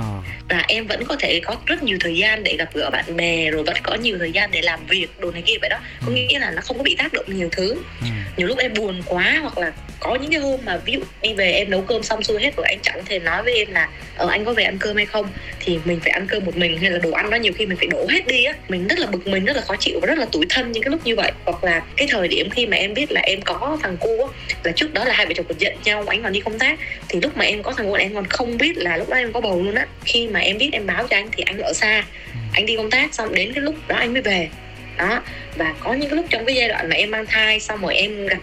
và 0.48 0.64
em 0.68 0.86
vẫn 0.86 1.04
có 1.04 1.16
thể 1.20 1.40
có 1.44 1.56
rất 1.66 1.82
nhiều 1.82 1.96
thời 2.00 2.16
gian 2.16 2.44
để 2.44 2.56
gặp 2.58 2.68
gỡ 2.74 2.90
bạn 2.90 3.16
bè 3.16 3.50
rồi 3.50 3.62
vẫn 3.62 3.76
có 3.82 3.94
nhiều 3.94 4.16
thời 4.18 4.32
gian 4.32 4.50
để 4.50 4.62
làm 4.62 4.86
việc 4.86 5.06
đồ 5.18 5.30
này 5.30 5.42
kia 5.46 5.54
vậy 5.60 5.70
đó 5.70 5.78
có 6.00 6.06
Ừ. 6.06 6.12
nghĩa 6.12 6.38
là 6.38 6.50
nó 6.50 6.60
không 6.62 6.76
có 6.78 6.82
bị 6.82 6.94
tác 6.98 7.12
động 7.12 7.24
nhiều 7.28 7.48
thứ 7.52 7.74
Ừ. 8.00 8.06
nhiều 8.36 8.46
lúc 8.48 8.58
em 8.58 8.74
buồn 8.74 9.02
quá 9.06 9.38
hoặc 9.42 9.58
là 9.58 9.72
có 10.00 10.14
những 10.14 10.30
cái 10.30 10.40
hôm 10.40 10.60
mà 10.64 10.76
ví 10.76 10.92
dụ 10.92 11.00
đi 11.22 11.34
về 11.34 11.52
em 11.52 11.70
nấu 11.70 11.82
cơm 11.82 12.02
xong 12.02 12.22
xuôi 12.22 12.40
hết 12.42 12.56
rồi 12.56 12.66
anh 12.68 12.78
chẳng 12.82 13.04
thể 13.06 13.18
nói 13.18 13.42
với 13.42 13.54
em 13.58 13.72
là 13.72 13.88
ờ 14.16 14.28
anh 14.30 14.44
có 14.44 14.52
về 14.52 14.64
ăn 14.64 14.78
cơm 14.78 14.91
hay 14.96 15.06
không 15.06 15.26
thì 15.60 15.78
mình 15.84 16.00
phải 16.00 16.10
ăn 16.10 16.26
cơm 16.26 16.44
một 16.44 16.56
mình 16.56 16.76
hay 16.76 16.90
là 16.90 16.98
đồ 16.98 17.10
ăn 17.10 17.30
đó 17.30 17.36
nhiều 17.36 17.52
khi 17.52 17.66
mình 17.66 17.76
phải 17.76 17.86
đổ 17.86 18.06
hết 18.10 18.22
hết 18.22 18.32
đi 18.32 18.44
á. 18.44 18.54
Mình 18.68 18.88
rất 18.88 18.98
là 18.98 19.06
bực 19.06 19.26
mình 19.26 19.44
rất 19.44 19.56
là 19.56 19.62
khó 19.62 19.76
chịu 19.76 20.00
và 20.00 20.06
rất 20.06 20.18
là 20.18 20.26
tủi 20.32 20.46
thân 20.48 20.72
những 20.72 20.82
cái 20.82 20.90
lúc 20.90 21.00
như 21.04 21.16
vậy. 21.16 21.32
Hoặc 21.44 21.64
là 21.64 21.82
cái 21.96 22.08
thời 22.10 22.28
điểm 22.28 22.50
khi 22.50 22.66
mà 22.66 22.76
em 22.76 22.94
biết 22.94 23.12
là 23.12 23.20
em 23.20 23.40
có 23.42 23.78
thằng 23.82 23.96
cu 23.96 24.26
á 24.26 24.32
là 24.64 24.72
trước 24.72 24.94
đó 24.94 25.04
là 25.04 25.14
hai 25.14 25.26
vợ 25.26 25.32
chồng 25.36 25.46
còn 25.48 25.58
giận 25.58 25.74
nhau 25.84 26.04
anh 26.06 26.22
còn 26.22 26.32
đi 26.32 26.40
công 26.40 26.58
tác 26.58 26.78
thì 27.08 27.20
lúc 27.20 27.36
mà 27.36 27.44
em 27.44 27.62
có 27.62 27.72
thằng 27.72 27.86
cu 27.88 27.94
em 27.94 28.14
còn 28.14 28.24
không 28.26 28.58
biết 28.58 28.76
là 28.76 28.96
lúc 28.96 29.08
đó 29.08 29.16
em 29.16 29.32
có 29.32 29.40
bầu 29.40 29.62
luôn 29.62 29.74
á. 29.74 29.86
Khi 30.04 30.28
mà 30.28 30.40
em 30.40 30.58
biết 30.58 30.70
em 30.72 30.86
báo 30.86 31.06
cho 31.10 31.16
anh 31.16 31.28
thì 31.32 31.42
anh 31.46 31.58
ở 31.58 31.72
xa 31.72 32.04
anh 32.52 32.66
đi 32.66 32.76
công 32.76 32.90
tác 32.90 33.14
xong 33.14 33.34
đến 33.34 33.52
cái 33.52 33.62
lúc 33.62 33.74
đó 33.88 33.96
anh 33.96 34.12
mới 34.12 34.22
về 34.22 34.48
đó. 35.08 35.22
Và 35.56 35.74
có 35.80 35.94
những 35.94 36.10
cái 36.10 36.16
lúc 36.16 36.26
trong 36.30 36.44
cái 36.44 36.56
giai 36.56 36.68
đoạn 36.68 36.88
mà 36.88 36.96
em 36.96 37.10
mang 37.10 37.26
thai 37.26 37.60
xong 37.60 37.82
rồi 37.82 37.94
em 37.94 38.26
gặp 38.26 38.40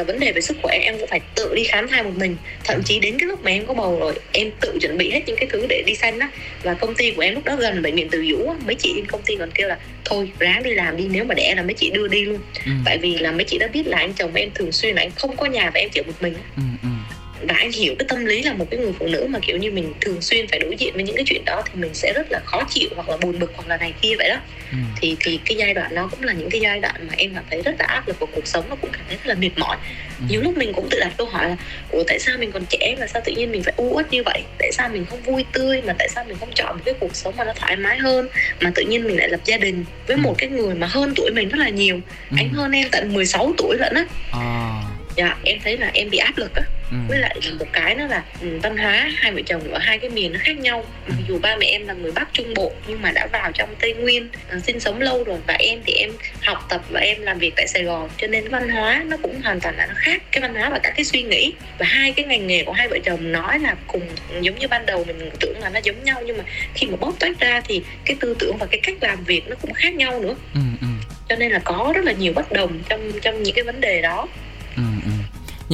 uh, 0.00 0.06
vấn 0.06 0.20
đề 0.20 0.32
về 0.32 0.40
sức 0.40 0.56
khỏe 0.62 0.78
em 0.82 0.98
cũng 0.98 1.08
phải 1.08 1.20
tự 1.34 1.54
đi 1.54 1.64
khám 1.64 1.88
thai 1.88 2.02
một 2.02 2.12
mình. 2.16 2.36
Thậm 2.64 2.82
chí 2.84 3.00
đến 3.00 3.18
cái 3.18 3.28
lúc 3.28 3.44
mà 3.44 3.50
em 3.50 3.66
có 3.66 3.74
bầu 3.74 3.98
rồi 4.00 4.14
em 4.32 4.50
tự 4.60 4.78
chuẩn 4.80 4.98
bị 4.98 5.10
hết 5.10 5.22
những 5.26 5.36
cái 5.36 5.48
thứ 5.52 5.66
để 5.68 5.82
đi 5.86 5.94
sanh 5.94 6.18
đó 6.18 6.26
và 6.62 6.74
công 6.74 6.94
ty 6.94 7.10
của 7.10 7.22
em 7.22 7.34
lúc 7.34 7.44
đó 7.44 7.56
gần 7.56 7.82
bệnh 7.82 7.94
viện 7.94 8.08
từ 8.10 8.24
dũ 8.30 8.54
mấy 8.66 8.74
chị 8.74 8.92
trên 8.96 9.06
công 9.06 9.22
ty 9.22 9.36
còn 9.36 9.50
kêu 9.50 9.68
là 9.68 9.78
thôi 10.04 10.32
ráng 10.38 10.62
đi 10.62 10.70
làm 10.74 10.96
đi 10.96 11.04
nếu 11.10 11.24
mà 11.24 11.34
đẻ 11.34 11.54
là 11.56 11.62
mấy 11.62 11.74
chị 11.74 11.90
đưa 11.90 12.08
đi 12.08 12.24
luôn. 12.24 12.38
Ừ. 12.66 12.72
tại 12.84 12.98
vì 12.98 13.18
là 13.18 13.32
mấy 13.32 13.44
chị 13.44 13.58
đã 13.58 13.66
biết 13.66 13.86
là 13.86 13.98
anh 13.98 14.12
chồng 14.12 14.34
em 14.34 14.50
thường 14.54 14.72
xuyên 14.72 14.94
là 14.94 15.02
anh 15.02 15.10
không 15.10 15.36
có 15.36 15.46
nhà 15.46 15.70
và 15.74 15.80
em 15.80 15.88
chịu 15.90 16.04
một 16.06 16.12
mình 16.20 16.34
ừ, 16.56 16.62
ừ 16.82 16.93
và 17.48 17.54
anh 17.58 17.72
hiểu 17.72 17.94
cái 17.98 18.06
tâm 18.08 18.24
lý 18.24 18.42
là 18.42 18.52
một 18.52 18.66
cái 18.70 18.80
người 18.80 18.92
phụ 18.98 19.06
nữ 19.06 19.26
mà 19.30 19.38
kiểu 19.42 19.56
như 19.56 19.70
mình 19.70 19.92
thường 20.00 20.22
xuyên 20.22 20.48
phải 20.48 20.58
đối 20.58 20.76
diện 20.76 20.94
với 20.94 21.02
những 21.02 21.16
cái 21.16 21.24
chuyện 21.28 21.44
đó 21.44 21.62
thì 21.66 21.80
mình 21.80 21.94
sẽ 21.94 22.12
rất 22.12 22.32
là 22.32 22.40
khó 22.44 22.62
chịu 22.70 22.88
hoặc 22.94 23.08
là 23.08 23.16
buồn 23.16 23.38
bực 23.38 23.52
hoặc 23.56 23.68
là 23.68 23.76
này 23.76 23.92
kia 24.00 24.14
vậy 24.18 24.28
đó 24.28 24.36
ừ. 24.70 24.76
thì 25.00 25.16
thì 25.20 25.40
cái 25.44 25.56
giai 25.56 25.74
đoạn 25.74 25.94
nó 25.94 26.08
cũng 26.10 26.22
là 26.22 26.32
những 26.32 26.50
cái 26.50 26.60
giai 26.60 26.80
đoạn 26.80 26.94
mà 27.08 27.14
em 27.16 27.34
cảm 27.34 27.44
thấy 27.50 27.62
rất 27.62 27.74
là 27.78 27.86
áp 27.86 28.08
lực 28.08 28.18
của 28.20 28.26
cuộc 28.26 28.46
sống 28.46 28.64
nó 28.68 28.76
cũng 28.76 28.90
cảm 28.92 29.02
thấy 29.08 29.16
rất 29.16 29.26
là 29.26 29.34
mệt 29.34 29.50
mỏi 29.56 29.76
ừ. 30.18 30.24
nhiều 30.28 30.40
lúc 30.40 30.56
mình 30.56 30.72
cũng 30.72 30.88
tự 30.90 31.00
đặt 31.00 31.12
câu 31.18 31.26
hỏi 31.26 31.48
là 31.48 31.56
ủa 31.90 32.02
tại 32.06 32.18
sao 32.18 32.38
mình 32.38 32.52
còn 32.52 32.64
trẻ 32.66 32.96
mà 33.00 33.06
sao 33.06 33.22
tự 33.24 33.32
nhiên 33.32 33.52
mình 33.52 33.62
phải 33.62 33.74
u 33.76 33.90
uất 33.94 34.12
như 34.12 34.22
vậy 34.24 34.42
tại 34.58 34.72
sao 34.72 34.88
mình 34.88 35.04
không 35.10 35.22
vui 35.22 35.44
tươi 35.52 35.82
mà 35.82 35.94
tại 35.98 36.08
sao 36.08 36.24
mình 36.24 36.36
không 36.40 36.50
chọn 36.54 36.76
một 36.76 36.82
cái 36.84 36.94
cuộc 37.00 37.16
sống 37.16 37.34
mà 37.36 37.44
nó 37.44 37.52
thoải 37.56 37.76
mái 37.76 37.98
hơn 37.98 38.28
mà 38.60 38.72
tự 38.74 38.82
nhiên 38.82 39.04
mình 39.04 39.16
lại 39.18 39.28
lập 39.28 39.40
gia 39.44 39.56
đình 39.56 39.84
với 40.06 40.16
ừ. 40.16 40.20
một 40.20 40.34
cái 40.38 40.48
người 40.48 40.74
mà 40.74 40.86
hơn 40.86 41.12
tuổi 41.16 41.30
mình 41.34 41.48
rất 41.48 41.58
là 41.58 41.68
nhiều 41.68 42.00
ừ. 42.30 42.36
anh 42.38 42.50
hơn 42.52 42.72
em 42.72 42.88
tận 42.92 43.14
16 43.14 43.52
tuổi 43.58 43.76
lận 43.78 43.94
á 43.94 44.04
à 44.32 44.64
dạ 45.16 45.36
em 45.44 45.58
thấy 45.64 45.78
là 45.78 45.90
em 45.94 46.10
bị 46.10 46.18
áp 46.18 46.38
lực 46.38 46.54
á 46.54 46.62
ừ. 46.94 46.98
với 47.08 47.18
lại 47.18 47.36
một 47.58 47.66
cái 47.72 47.94
nữa 47.94 48.06
là 48.10 48.22
ừ, 48.40 48.58
văn 48.62 48.76
hóa 48.76 49.10
hai 49.16 49.32
vợ 49.32 49.40
chồng 49.46 49.72
ở 49.72 49.78
hai 49.78 49.98
cái 49.98 50.10
miền 50.10 50.32
nó 50.32 50.38
khác 50.42 50.58
nhau 50.58 50.84
mặc 51.08 51.16
dù 51.28 51.38
ba 51.38 51.56
mẹ 51.56 51.66
em 51.66 51.86
là 51.86 51.94
người 51.94 52.12
bắc 52.12 52.28
trung 52.32 52.54
bộ 52.54 52.72
nhưng 52.86 53.02
mà 53.02 53.10
đã 53.10 53.26
vào 53.32 53.52
trong 53.52 53.74
tây 53.80 53.94
nguyên 53.94 54.28
uh, 54.56 54.64
sinh 54.64 54.80
sống 54.80 55.00
lâu 55.00 55.24
rồi 55.24 55.38
và 55.46 55.54
em 55.54 55.80
thì 55.86 55.92
em 55.92 56.10
học 56.42 56.66
tập 56.68 56.82
và 56.90 57.00
em 57.00 57.22
làm 57.22 57.38
việc 57.38 57.52
tại 57.56 57.66
sài 57.66 57.82
gòn 57.82 58.08
cho 58.18 58.26
nên 58.26 58.48
văn 58.48 58.68
hóa 58.68 59.04
nó 59.06 59.16
cũng 59.22 59.40
hoàn 59.42 59.60
toàn 59.60 59.76
là 59.76 59.86
nó 59.86 59.94
khác 59.96 60.22
cái 60.32 60.42
văn 60.42 60.54
hóa 60.54 60.70
và 60.70 60.78
các 60.78 60.92
cái 60.96 61.04
suy 61.04 61.22
nghĩ 61.22 61.52
và 61.78 61.86
hai 61.86 62.12
cái 62.12 62.26
ngành 62.26 62.46
nghề 62.46 62.64
của 62.64 62.72
hai 62.72 62.88
vợ 62.88 62.98
chồng 63.04 63.32
nói 63.32 63.58
là 63.58 63.74
cùng 63.86 64.02
giống 64.40 64.58
như 64.58 64.68
ban 64.68 64.86
đầu 64.86 65.04
mình 65.04 65.30
tưởng 65.40 65.58
là 65.60 65.70
nó 65.70 65.80
giống 65.82 66.04
nhau 66.04 66.22
nhưng 66.26 66.38
mà 66.38 66.44
khi 66.74 66.86
mà 66.86 66.96
bóc 66.96 67.14
tách 67.18 67.40
ra 67.40 67.60
thì 67.68 67.82
cái 68.04 68.16
tư 68.20 68.36
tưởng 68.38 68.56
và 68.56 68.66
cái 68.66 68.80
cách 68.82 68.96
làm 69.00 69.24
việc 69.24 69.48
nó 69.48 69.56
cũng 69.56 69.72
khác 69.72 69.94
nhau 69.94 70.20
nữa 70.20 70.34
ừ, 70.54 70.60
ừ. 70.80 70.86
cho 71.28 71.36
nên 71.36 71.52
là 71.52 71.58
có 71.58 71.92
rất 71.94 72.04
là 72.04 72.12
nhiều 72.12 72.32
bất 72.32 72.52
đồng 72.52 72.78
trong 72.88 73.12
trong 73.22 73.42
những 73.42 73.54
cái 73.54 73.64
vấn 73.64 73.80
đề 73.80 74.02
đó 74.02 74.20
ừ, 74.20 74.28
ừ 74.34 74.43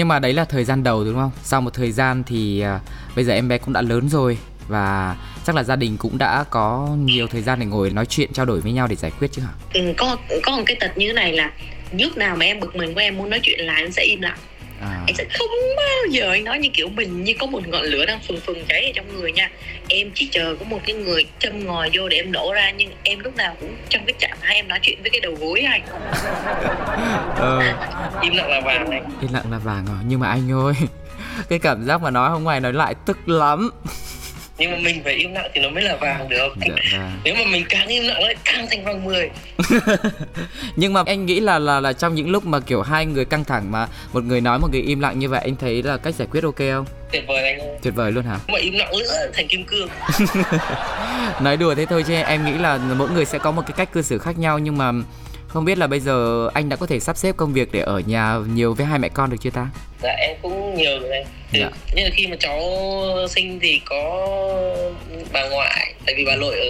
nhưng 0.01 0.09
mà 0.09 0.19
đấy 0.19 0.33
là 0.33 0.45
thời 0.45 0.65
gian 0.65 0.83
đầu 0.83 1.05
đúng 1.05 1.15
không 1.15 1.31
sau 1.43 1.61
một 1.61 1.75
thời 1.75 1.93
gian 1.93 2.23
thì 2.27 2.65
uh, 2.77 3.17
bây 3.17 3.25
giờ 3.25 3.33
em 3.33 3.49
bé 3.49 3.59
cũng 3.59 3.73
đã 3.73 3.83
lớn 3.83 4.09
rồi 4.09 4.39
và 4.69 5.17
chắc 5.47 5.57
là 5.57 5.63
gia 5.63 5.77
đình 5.77 5.97
cũng 5.97 6.19
đã 6.19 6.45
có 6.51 6.89
nhiều 7.05 7.27
thời 7.27 7.43
gian 7.43 7.61
để 7.61 7.67
ngồi 7.67 7.91
nói 7.91 8.07
chuyện 8.07 8.33
trao 8.33 8.47
đổi 8.47 8.61
với 8.61 8.73
nhau 8.73 8.87
để 8.87 8.97
giải 8.97 9.11
quyết 9.19 9.29
chứ 9.33 9.43
hả? 9.43 9.53
Ừ, 9.75 9.81
có 9.97 10.17
có 10.43 10.57
một 10.57 10.63
cái 10.67 10.77
tật 10.81 10.99
như 10.99 11.07
thế 11.07 11.13
này 11.13 11.33
là 11.33 11.53
lúc 11.93 12.17
nào 12.17 12.37
mà 12.37 12.45
em 12.45 12.61
bực 12.61 12.77
mình 12.77 12.95
với 12.95 13.05
em 13.05 13.17
muốn 13.17 13.31
nói 13.31 13.41
chuyện 13.43 13.61
lại 13.61 13.83
anh 13.83 13.93
sẽ 13.93 14.03
im 14.05 14.21
lặng 14.21 14.39
à. 14.81 15.05
anh 15.07 15.15
sẽ 15.15 15.25
không 15.39 15.49
bao 15.77 16.07
giờ 16.11 16.31
anh 16.31 16.45
nói 16.45 16.59
như 16.59 16.69
kiểu 16.73 16.89
mình 16.89 17.25
như 17.25 17.35
có 17.41 17.47
một 17.47 17.69
ngọn 17.69 17.83
lửa 17.83 18.05
đang 18.07 18.21
phừng 18.29 18.41
phừng 18.41 18.65
cháy 18.69 18.85
ở 18.85 18.93
trong 18.95 19.21
người 19.21 19.33
nha 19.33 19.51
em 19.89 20.11
chỉ 20.15 20.29
chờ 20.33 20.57
có 20.59 20.65
một 20.65 20.81
cái 20.87 20.97
người 20.97 21.25
châm 21.39 21.67
ngòi 21.67 21.91
vô 21.93 22.09
để 22.09 22.17
em 22.17 22.33
đổ 22.33 22.53
ra 22.55 22.71
nhưng 22.71 22.91
em 23.03 23.19
lúc 23.19 23.37
nào 23.37 23.57
cũng 23.61 23.77
trong 23.89 24.05
cái 24.07 24.15
trạng 24.19 24.39
thái 24.41 24.55
em 24.55 24.69
nói 24.69 24.79
chuyện 24.83 25.03
với 25.03 25.11
cái 25.11 25.21
đầu 25.21 25.35
gối 25.41 25.61
anh 25.61 25.83
ờ. 27.37 27.61
im 28.21 28.37
lặng 28.37 28.51
là 28.51 28.61
vàng 28.61 28.91
này 28.91 29.01
im 29.21 29.33
lặng 29.33 29.53
là 29.53 29.59
vàng 29.59 29.87
rồi 29.87 29.99
nhưng 30.09 30.21
mà 30.21 30.29
anh 30.29 30.53
ơi 30.53 30.75
cái 31.49 31.59
cảm 31.59 31.85
giác 31.85 32.03
mà 32.03 32.11
nói 32.11 32.31
không 32.31 32.45
ngoài 32.45 32.61
nói 32.61 32.73
lại 32.73 32.95
tức 33.07 33.29
lắm 33.29 33.71
nhưng 34.61 34.71
mà 34.71 34.77
mình 34.79 35.05
phải 35.05 35.15
im 35.15 35.33
lặng 35.33 35.51
thì 35.55 35.61
nó 35.61 35.69
mới 35.69 35.83
là 35.83 35.97
vàng 35.97 36.29
được. 36.29 36.55
Dạ, 36.61 36.75
vâng. 36.93 37.11
nếu 37.25 37.35
mà 37.35 37.45
mình 37.53 37.65
càng 37.69 37.89
im 37.89 38.05
lặng 38.05 38.23
lại 38.23 38.35
càng 38.45 38.67
thành 38.71 38.85
vàng 38.85 39.05
10 39.05 39.31
nhưng 40.77 40.93
mà 40.93 41.03
anh 41.07 41.27
nghĩ 41.27 41.41
là 41.41 41.59
là 41.59 41.81
là 41.81 41.93
trong 41.93 42.15
những 42.15 42.31
lúc 42.31 42.45
mà 42.45 42.61
kiểu 42.61 42.83
hai 42.83 43.07
người 43.07 43.25
căng 43.25 43.45
thẳng 43.45 43.73
mà 43.73 43.87
một 44.13 44.25
người 44.25 44.41
nói 44.41 44.59
một 44.59 44.69
người 44.73 44.81
im 44.81 45.01
lặng 45.01 45.19
như 45.19 45.29
vậy 45.29 45.41
anh 45.45 45.57
thấy 45.57 45.83
là 45.83 45.97
cách 45.97 46.15
giải 46.15 46.29
quyết 46.31 46.45
ok 46.45 46.59
không? 46.59 46.85
Tuyệt 47.13 47.25
vời 47.29 47.45
anh 47.45 47.59
ơi. 47.59 47.79
Tuyệt 47.83 47.95
vời 47.95 48.13
luôn 48.13 48.25
hả? 48.25 48.39
Mà 48.49 48.59
im 48.59 48.75
lặng 48.75 48.93
nữa 48.99 49.31
thành 49.35 49.49
kim 49.49 49.65
cương. 49.65 49.89
Nói 51.41 51.57
đùa 51.57 51.75
thế 51.75 51.87
thôi 51.87 52.05
chứ 52.07 52.15
em 52.15 52.45
nghĩ 52.45 52.53
là 52.53 52.79
mỗi 52.97 53.11
người 53.11 53.25
sẽ 53.25 53.39
có 53.39 53.51
một 53.51 53.63
cái 53.67 53.75
cách 53.77 53.93
cư 53.93 54.03
xử 54.03 54.19
khác 54.19 54.39
nhau 54.39 54.59
nhưng 54.59 54.79
mà 54.79 54.93
không 55.53 55.65
biết 55.65 55.79
là 55.79 55.87
bây 55.87 56.01
giờ 56.01 56.49
anh 56.55 56.69
đã 56.69 56.77
có 56.77 56.87
thể 56.87 57.01
sắp 57.01 57.17
xếp 57.17 57.37
công 57.37 57.53
việc 57.53 57.69
để 57.73 57.81
ở 57.81 57.99
nhà 58.07 58.39
nhiều 58.55 58.75
với 58.75 58.87
hai 58.87 58.99
mẹ 58.99 59.09
con 59.09 59.31
được 59.31 59.37
chưa 59.41 59.51
ta? 59.51 59.69
Dạ 60.03 60.13
em 60.19 60.37
cũng 60.43 60.75
nhiều 60.75 61.01
rồi 61.01 61.11
anh. 61.11 61.25
Dạ. 61.53 61.71
Nhưng 61.95 62.05
mà 62.05 62.11
khi 62.15 62.27
mà 62.27 62.37
cháu 62.41 62.61
sinh 63.29 63.61
thì 63.61 63.81
có 63.85 64.29
bà 65.33 65.49
ngoại, 65.49 65.95
tại 66.07 66.15
vì 66.15 66.25
bà 66.25 66.37
nội 66.37 66.61
ở 66.61 66.67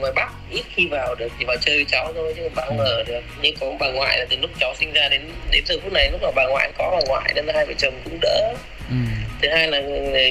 ngoài 0.00 0.12
Bắc 0.16 0.32
ít 0.50 0.62
khi 0.74 0.86
vào 0.86 1.14
được 1.14 1.28
thì 1.38 1.44
vào 1.44 1.56
chơi 1.60 1.76
với 1.76 1.84
cháu 1.84 2.12
thôi 2.14 2.34
chứ 2.36 2.42
bà 2.54 2.64
không 2.66 2.78
ừ. 2.78 2.84
ở 2.84 3.02
được. 3.02 3.20
Nhưng 3.42 3.56
có 3.60 3.72
bà 3.80 3.90
ngoại 3.90 4.18
là 4.18 4.26
từ 4.30 4.36
lúc 4.36 4.50
cháu 4.60 4.74
sinh 4.78 4.92
ra 4.92 5.08
đến 5.08 5.20
đến 5.50 5.64
giờ 5.66 5.74
phút 5.82 5.92
này 5.92 6.10
lúc 6.12 6.20
mà 6.22 6.30
bà 6.36 6.46
ngoại 6.46 6.72
có 6.78 6.90
bà 6.90 7.06
ngoại 7.06 7.32
nên 7.34 7.46
là 7.46 7.52
hai 7.56 7.66
vợ 7.66 7.72
chồng 7.78 7.94
cũng 8.04 8.18
đỡ. 8.20 8.54
Ừ 8.90 8.96
thứ 9.42 9.48
hai 9.48 9.68
là 9.68 9.82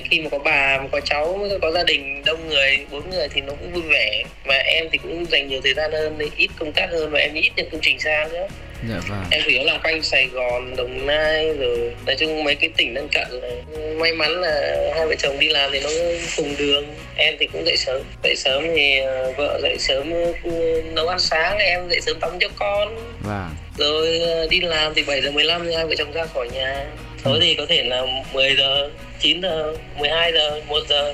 khi 0.09 0.19
mà 0.21 0.29
có 0.29 0.39
bà 0.39 0.77
mà 0.81 0.87
có 0.91 0.99
cháu 0.99 1.39
có 1.61 1.71
gia 1.71 1.83
đình 1.83 2.21
đông 2.25 2.49
người 2.49 2.85
bốn 2.91 3.09
người 3.09 3.27
thì 3.29 3.41
nó 3.41 3.53
cũng 3.59 3.71
vui 3.73 3.83
vẻ. 3.89 4.23
Mà 4.45 4.55
em 4.55 4.85
thì 4.91 4.97
cũng 4.97 5.25
dành 5.31 5.47
nhiều 5.47 5.61
thời 5.63 5.73
gian 5.73 5.91
hơn 5.91 6.19
ít 6.37 6.49
công 6.59 6.71
tác 6.71 6.89
hơn 6.91 7.11
và 7.11 7.19
em 7.19 7.33
ít 7.33 7.51
nhận 7.55 7.69
công 7.69 7.81
trình 7.81 7.99
xa 7.99 8.27
nữa. 8.31 8.47
Dạ 8.89 8.95
vâng. 9.09 9.23
em 9.31 9.41
chủ 9.43 9.49
yếu 9.49 9.63
là 9.63 9.79
quanh 9.83 10.03
sài 10.03 10.25
gòn 10.25 10.75
đồng 10.75 11.05
nai 11.05 11.53
rồi 11.53 11.91
nói 12.05 12.15
chung 12.19 12.43
mấy 12.43 12.55
cái 12.55 12.69
tỉnh 12.77 12.93
lân 12.93 13.07
cận 13.11 13.41
này 13.41 13.61
may 13.95 14.13
mắn 14.13 14.41
là 14.41 14.77
hai 14.95 15.07
vợ 15.07 15.15
chồng 15.19 15.39
đi 15.39 15.49
làm 15.49 15.71
thì 15.73 15.79
nó 15.79 15.89
cùng 16.37 16.55
đường. 16.57 16.85
Em 17.15 17.35
thì 17.39 17.47
cũng 17.53 17.65
dậy 17.65 17.77
sớm 17.77 18.01
dậy 18.23 18.35
sớm 18.35 18.63
thì 18.75 18.99
ờ, 18.99 19.33
vợ 19.37 19.59
dậy 19.61 19.75
sớm 19.79 20.13
ừ, 20.43 20.81
nấu 20.93 21.07
ăn 21.07 21.19
sáng 21.19 21.57
em 21.57 21.89
dậy 21.89 22.01
sớm 22.01 22.19
tắm 22.19 22.31
cho 22.39 22.47
con. 22.55 22.95
Vâng. 23.23 23.49
rồi 23.77 24.19
ờ, 24.19 24.47
đi 24.49 24.59
làm 24.59 24.93
thì 24.93 25.03
7 25.03 25.21
giờ 25.21 25.31
15 25.31 25.65
thì 25.65 25.73
hai 25.75 25.85
vợ 25.85 25.95
chồng 25.97 26.11
ra 26.11 26.25
khỏi 26.25 26.49
nhà 26.53 26.85
tối 27.23 27.39
thì 27.41 27.55
có 27.55 27.65
thể 27.69 27.83
là 27.83 28.05
10 28.33 28.55
giờ 28.55 28.89
9 29.19 29.41
giờ 29.41 29.73
12 29.97 30.31
giờ 30.33 30.61
1 30.67 30.79
giờ. 30.89 31.13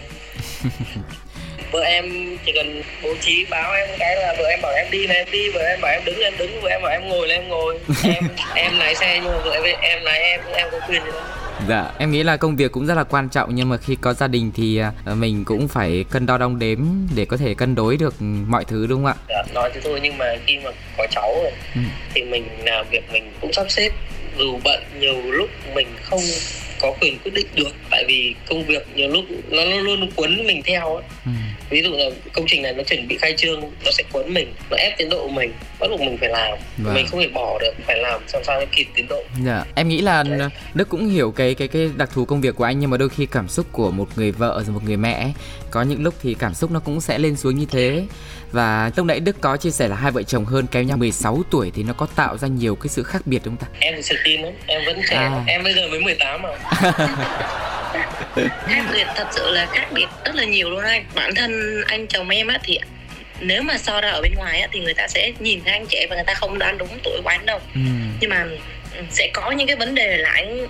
Vợ 1.72 1.82
em 1.82 2.38
chỉ 2.46 2.52
cần 2.52 2.82
bố 3.04 3.10
trí 3.22 3.46
báo 3.50 3.74
em 3.74 3.89
cái 4.00 4.15
là 4.15 4.36
vợ 4.38 4.46
em 4.50 4.60
bảo 4.62 4.74
em 4.74 4.91
đi 4.91 5.08
là 5.08 5.13
em 5.13 5.28
đi 5.32 5.50
vợ 5.50 5.62
em 5.62 5.82
bảo 5.82 5.91
em 5.91 6.06
đứng 6.06 6.20
là 6.20 6.28
em 6.28 6.34
đứng 6.38 6.62
vợ 6.62 6.70
em 6.70 6.82
bảo 6.82 6.91
em 6.91 7.10
ngồi 7.10 7.28
là 7.28 7.36
em 7.36 7.48
ngồi. 7.50 7.80
Em 8.04 8.24
em 8.56 8.78
lái 8.78 8.96
xe 8.96 9.20
nhưng 9.24 9.34
mà 9.34 9.39
vợ 9.39 9.52
em 9.52 9.63
em 9.82 10.04
lái 10.04 10.20
em 10.20 10.41
em 10.54 10.68
có 10.72 10.80
quyền 10.88 11.04
gì 11.04 11.12
đâu. 11.12 11.22
Dạ, 11.68 11.91
em 11.98 12.12
nghĩ 12.12 12.24
là 12.24 12.38
công 12.38 12.56
việc 12.56 12.72
cũng 12.72 12.86
rất 12.86 12.94
là 12.94 13.04
quan 13.04 13.30
trọng 13.30 13.56
nhưng 13.56 13.70
mà 13.70 13.78
khi 13.78 13.96
có 14.02 14.13
gia 14.13 14.28
đình 14.28 14.52
thì 14.56 14.78
à, 14.78 14.91
mình 15.15 15.46
cũng 15.46 15.68
phải 15.68 16.06
cân 16.10 16.26
đo 16.26 16.38
đong 16.38 16.60
đếm 16.60 16.80
để 17.15 17.26
có 17.26 17.38
thể 17.38 17.54
cân 17.54 17.76
đối 17.76 17.98
được 17.98 18.13
mọi 18.48 18.65
thứ 18.65 18.88
đúng 18.88 19.04
không 19.04 19.13
ạ? 19.13 19.15
Dạ, 19.30 19.44
nói 19.54 19.72
thế 19.74 19.82
thôi 19.84 20.00
nhưng 20.04 20.18
mà 20.18 20.26
khi 20.46 20.60
mà 20.63 20.72
có 20.98 21.08
cháu 21.12 21.36
rồi 21.44 21.52
ừ. 21.76 21.82
thì 22.13 22.24
mình 22.24 22.48
làm 22.63 22.86
việc 22.89 23.13
mình 23.13 23.32
cũng 23.41 23.54
sắp 23.54 23.65
xếp 23.70 23.89
dù 24.38 24.60
bận 24.63 24.84
nhiều 25.00 25.21
lúc 25.32 25.50
mình 25.76 25.88
không 26.02 26.21
có 26.82 26.93
quyền 27.02 27.19
quyết 27.19 27.34
định 27.34 27.48
được 27.56 27.76
tại 27.91 28.06
vì 28.08 28.36
công 28.50 28.65
việc 28.65 28.88
nhiều 28.95 29.10
lúc 29.10 29.26
nó, 29.50 29.65
nó 29.65 29.78
luôn 29.78 30.12
cuốn 30.15 30.48
mình 30.48 30.62
theo 30.65 30.95
ấy. 30.95 31.04
Ừ. 31.26 31.32
ví 31.69 31.82
dụ 31.82 31.89
là 31.91 32.06
công 32.34 32.45
trình 32.48 32.62
này 32.62 32.74
nó 32.74 32.84
chuẩn 32.84 33.08
bị 33.08 33.17
khai 33.17 33.34
trương 33.38 33.62
nó 33.62 33.91
sẽ 33.91 34.04
cuốn 34.12 34.34
mình 34.34 34.54
nó 34.71 34.78
ép 34.78 34.98
tiến 34.98 35.10
độ 35.10 35.28
mình 35.28 35.54
bắt 35.80 35.88
buộc 35.89 36.00
mình 36.00 36.17
phải 36.17 36.30
làm 36.30 36.58
vâng. 36.78 36.93
mình 36.93 37.08
không 37.08 37.19
thể 37.19 37.28
bỏ 37.28 37.58
được 37.62 37.74
phải 37.88 37.98
làm 37.98 38.21
sao 38.28 38.43
sao 38.43 38.60
cho 38.62 38.65
kịp 38.71 38.86
tiến 38.95 39.08
độ 39.08 39.24
dạ 39.45 39.63
em 39.76 39.88
nghĩ 39.88 40.02
là 40.02 40.24
Đấy. 40.24 40.50
đức 40.74 40.89
cũng 40.89 41.10
hiểu 41.10 41.32
cái 41.32 41.56
cái 41.56 41.67
cái 41.67 41.89
đặc 41.98 42.10
thù 42.13 42.26
công 42.26 42.41
việc 42.41 42.56
của 42.56 42.63
anh 42.63 42.80
nhưng 42.80 42.89
mà 42.89 42.98
đôi 42.98 43.10
khi 43.10 43.26
cảm 43.26 43.48
xúc 43.48 43.65
của 43.71 43.91
một 43.91 44.08
người 44.15 44.32
vợ 44.32 44.63
rồi 44.65 44.74
một 44.74 44.84
người 44.86 44.98
mẹ 44.98 45.32
có 45.76 45.82
những 45.82 46.04
lúc 46.04 46.14
thì 46.24 46.36
cảm 46.40 46.54
xúc 46.54 46.72
nó 46.72 46.80
cũng 46.80 47.02
sẽ 47.02 47.18
lên 47.18 47.36
xuống 47.36 47.56
như 47.56 47.66
thế 47.72 48.06
và 48.52 48.92
lúc 48.96 49.06
nãy 49.06 49.20
Đức 49.20 49.36
có 49.42 49.58
chia 49.58 49.72
sẻ 49.72 49.88
là 49.88 49.96
hai 49.96 50.12
vợ 50.12 50.24
chồng 50.24 50.46
hơn 50.46 50.68
kém 50.68 50.88
nhau 50.88 50.98
16 50.98 51.44
tuổi 51.52 51.72
thì 51.76 51.84
nó 51.84 51.94
có 51.94 52.08
tạo 52.16 52.38
ra 52.38 52.48
nhiều 52.48 52.76
cái 52.76 52.88
sự 52.88 53.04
khác 53.04 53.22
biệt 53.26 53.42
đúng 53.46 53.58
không 53.58 53.68
ta? 53.68 53.78
Em 53.80 53.94
thì 53.96 54.02
sự 54.02 54.16
tin 54.24 54.42
lắm, 54.42 54.54
em 54.66 54.82
vẫn 54.86 55.02
trẻ, 55.10 55.16
à. 55.16 55.44
em 55.48 55.64
bây 55.64 55.74
giờ 55.74 55.88
mới 55.88 56.00
18 56.00 56.42
mà. 56.42 56.50
khác 58.68 58.86
biệt 58.94 59.08
thật 59.16 59.28
sự 59.32 59.52
là 59.52 59.66
khác 59.66 59.88
biệt 59.94 60.06
rất 60.26 60.36
là 60.36 60.44
nhiều 60.44 60.70
luôn 60.70 60.84
anh. 60.84 61.06
Bản 61.16 61.36
thân 61.36 61.82
anh 61.88 62.08
chồng 62.08 62.30
em 62.30 62.48
á 62.48 62.60
thì 62.64 62.80
nếu 63.40 63.64
mà 63.64 63.78
so 63.78 64.02
ra 64.02 64.10
ở 64.10 64.22
bên 64.22 64.34
ngoài 64.36 64.60
á 64.60 64.68
thì 64.72 64.80
người 64.80 64.94
ta 64.94 65.08
sẽ 65.08 65.32
nhìn 65.40 65.62
thấy 65.64 65.74
anh 65.74 65.86
trẻ 65.90 66.08
và 66.10 66.16
người 66.16 66.26
ta 66.28 66.34
không 66.34 66.60
đoán 66.60 66.78
đúng 66.78 67.00
tuổi 67.04 67.22
của 67.24 67.30
anh 67.30 67.46
đâu. 67.46 67.60
Ừ. 67.74 67.82
Nhưng 68.20 68.30
mà 68.30 68.46
sẽ 69.10 69.30
có 69.34 69.52
những 69.52 69.68
cái 69.68 69.76
vấn 69.76 69.96
đề 69.96 70.18
là 70.18 70.32
anh 70.32 70.68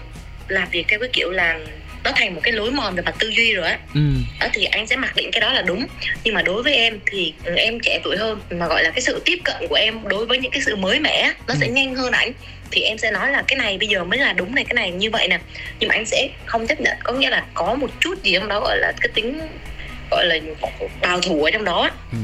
làm 0.47 0.67
việc 0.71 0.85
theo 0.87 0.99
cái 0.99 1.09
kiểu 1.13 1.31
là 1.31 1.59
nó 2.05 2.11
thành 2.15 2.35
một 2.35 2.41
cái 2.43 2.53
lối 2.53 2.71
mòn 2.71 2.95
về 2.95 3.01
mặt 3.01 3.15
tư 3.19 3.29
duy 3.29 3.53
rồi 3.53 3.67
á. 3.67 3.79
Ừ. 3.93 4.01
đó 4.39 4.47
thì 4.53 4.65
anh 4.65 4.87
sẽ 4.87 4.95
mặc 4.95 5.15
định 5.15 5.31
cái 5.31 5.41
đó 5.41 5.53
là 5.53 5.61
đúng. 5.61 5.85
Nhưng 6.23 6.33
mà 6.33 6.41
đối 6.41 6.63
với 6.63 6.73
em 6.75 6.99
thì 7.11 7.33
em 7.55 7.79
trẻ 7.79 7.99
tuổi 8.03 8.17
hơn 8.17 8.39
mà 8.49 8.67
gọi 8.67 8.83
là 8.83 8.89
cái 8.89 9.01
sự 9.01 9.21
tiếp 9.25 9.37
cận 9.43 9.67
của 9.69 9.75
em 9.75 10.07
đối 10.07 10.25
với 10.25 10.37
những 10.37 10.51
cái 10.51 10.61
sự 10.61 10.75
mới 10.75 10.99
mẻ 10.99 11.31
nó 11.47 11.53
ừ. 11.53 11.57
sẽ 11.59 11.67
nhanh 11.67 11.95
hơn 11.95 12.11
anh 12.11 12.31
thì 12.71 12.81
em 12.81 12.97
sẽ 12.97 13.11
nói 13.11 13.31
là 13.31 13.43
cái 13.47 13.57
này 13.57 13.77
bây 13.77 13.87
giờ 13.87 14.03
mới 14.03 14.19
là 14.19 14.33
đúng 14.33 14.55
này 14.55 14.63
cái 14.63 14.73
này 14.73 14.91
như 14.91 15.09
vậy 15.11 15.27
nè. 15.27 15.39
Nhưng 15.79 15.87
mà 15.87 15.95
anh 15.95 16.05
sẽ 16.05 16.29
không 16.45 16.67
chấp 16.67 16.81
nhận. 16.81 16.97
Có 17.03 17.13
nghĩa 17.13 17.29
là 17.29 17.45
có 17.53 17.75
một 17.75 17.89
chút 17.99 18.23
gì 18.23 18.33
trong 18.33 18.47
đó 18.47 18.59
gọi 18.59 18.77
là 18.77 18.93
cái 19.01 19.09
tính 19.13 19.39
gọi 20.11 20.25
là 20.25 20.35
bảo 21.01 21.21
thủ 21.21 21.43
ở 21.43 21.51
trong 21.51 21.63
đó 21.63 21.89
ừ. 22.11 22.17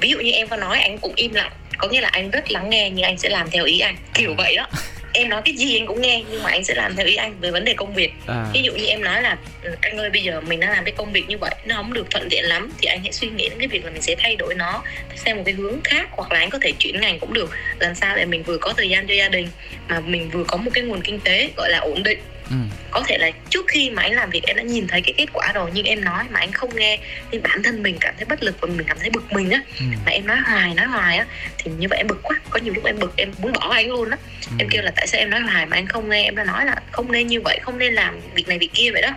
Ví 0.00 0.10
dụ 0.10 0.18
như 0.18 0.30
em 0.30 0.48
có 0.48 0.56
nói 0.56 0.80
anh 0.80 0.98
cũng 0.98 1.12
im 1.16 1.34
lặng. 1.34 1.52
Có 1.78 1.88
nghĩa 1.88 2.00
là 2.00 2.08
anh 2.08 2.30
rất 2.30 2.50
lắng 2.50 2.70
nghe 2.70 2.90
nhưng 2.90 3.04
anh 3.04 3.18
sẽ 3.18 3.28
làm 3.28 3.50
theo 3.50 3.64
ý 3.64 3.80
anh. 3.80 3.96
Kiểu 4.14 4.34
vậy 4.38 4.56
đó 4.56 4.66
em 5.16 5.28
nói 5.28 5.42
cái 5.44 5.54
gì 5.54 5.78
anh 5.78 5.86
cũng 5.86 6.00
nghe 6.00 6.22
nhưng 6.30 6.42
mà 6.42 6.50
anh 6.50 6.64
sẽ 6.64 6.74
làm 6.74 6.96
theo 6.96 7.06
ý 7.06 7.14
anh 7.14 7.40
về 7.40 7.50
vấn 7.50 7.64
đề 7.64 7.74
công 7.74 7.94
việc. 7.94 8.12
À. 8.26 8.46
ví 8.54 8.62
dụ 8.62 8.72
như 8.72 8.86
em 8.86 9.02
nói 9.02 9.22
là 9.22 9.38
ừ, 9.62 9.76
anh 9.80 9.96
ơi 9.96 10.10
bây 10.10 10.22
giờ 10.22 10.40
mình 10.40 10.60
đang 10.60 10.70
làm 10.70 10.84
cái 10.84 10.94
công 10.96 11.12
việc 11.12 11.24
như 11.28 11.38
vậy 11.38 11.54
nó 11.64 11.76
không 11.76 11.92
được 11.92 12.10
thuận 12.10 12.28
tiện 12.30 12.44
lắm 12.44 12.72
thì 12.78 12.86
anh 12.86 13.00
hãy 13.02 13.12
suy 13.12 13.28
nghĩ 13.28 13.48
đến 13.48 13.58
cái 13.58 13.68
việc 13.68 13.84
là 13.84 13.90
mình 13.90 14.02
sẽ 14.02 14.14
thay 14.18 14.36
đổi 14.36 14.54
nó 14.54 14.82
xem 15.16 15.36
một 15.36 15.42
cái 15.46 15.54
hướng 15.54 15.80
khác 15.84 16.08
hoặc 16.12 16.32
là 16.32 16.38
anh 16.38 16.50
có 16.50 16.58
thể 16.62 16.72
chuyển 16.78 17.00
ngành 17.00 17.18
cũng 17.18 17.34
được. 17.34 17.50
Làm 17.78 17.94
sao 17.94 18.16
để 18.16 18.24
mình 18.24 18.42
vừa 18.42 18.58
có 18.58 18.72
thời 18.76 18.88
gian 18.88 19.06
cho 19.06 19.14
gia 19.14 19.28
đình 19.28 19.48
mà 19.88 20.00
mình 20.00 20.30
vừa 20.30 20.44
có 20.44 20.56
một 20.56 20.70
cái 20.74 20.84
nguồn 20.84 21.00
kinh 21.00 21.20
tế 21.20 21.50
gọi 21.56 21.70
là 21.70 21.78
ổn 21.78 22.02
định 22.02 22.18
ừ. 22.50 22.56
có 22.90 23.02
thể 23.06 23.18
là 23.18 23.30
trước 23.50 23.64
khi 23.68 23.90
mà 23.90 24.02
anh 24.02 24.12
làm 24.12 24.30
việc 24.30 24.42
em 24.46 24.56
đã 24.56 24.62
nhìn 24.62 24.86
thấy 24.86 25.00
cái 25.00 25.14
kết 25.16 25.26
quả 25.32 25.52
rồi 25.52 25.70
nhưng 25.74 25.86
em 25.86 26.04
nói 26.04 26.24
mà 26.30 26.40
anh 26.40 26.52
không 26.52 26.76
nghe 26.76 26.98
thì 27.30 27.38
bản 27.38 27.62
thân 27.62 27.82
mình 27.82 27.96
cảm 28.00 28.14
thấy 28.16 28.24
bất 28.24 28.42
lực 28.42 28.56
và 28.60 28.68
mình 28.68 28.86
cảm 28.86 28.98
thấy 29.00 29.10
bực 29.10 29.32
mình 29.32 29.50
á 29.50 29.60
ừ. 29.78 29.84
mà 30.06 30.12
em 30.12 30.26
nói 30.26 30.36
hoài 30.46 30.74
nói 30.74 30.86
hoài 30.86 31.18
á 31.18 31.26
thì 31.58 31.70
như 31.78 31.88
vậy 31.90 31.98
em 31.98 32.06
bực 32.06 32.22
quá 32.22 32.40
có 32.50 32.58
nhiều 32.58 32.74
lúc 32.74 32.84
em 32.84 32.98
bực 32.98 33.16
em 33.16 33.30
muốn 33.38 33.52
bỏ 33.52 33.68
anh 33.74 33.88
luôn 33.88 34.10
á 34.10 34.16
ừ. 34.50 34.56
em 34.58 34.68
kêu 34.70 34.82
là 34.82 34.92
tại 34.96 35.06
sao 35.06 35.18
em 35.18 35.30
nói 35.30 35.40
hoài 35.40 35.66
mà 35.66 35.76
anh 35.76 35.86
không 35.86 36.08
nghe 36.08 36.24
em 36.24 36.36
đã 36.36 36.44
nói 36.44 36.66
là 36.66 36.76
không 36.90 37.12
nên 37.12 37.26
như 37.26 37.40
vậy 37.40 37.58
không 37.62 37.78
nên 37.78 37.94
làm 37.94 38.20
việc 38.34 38.48
này 38.48 38.58
việc 38.58 38.70
kia 38.72 38.90
vậy 38.92 39.02
đó 39.02 39.10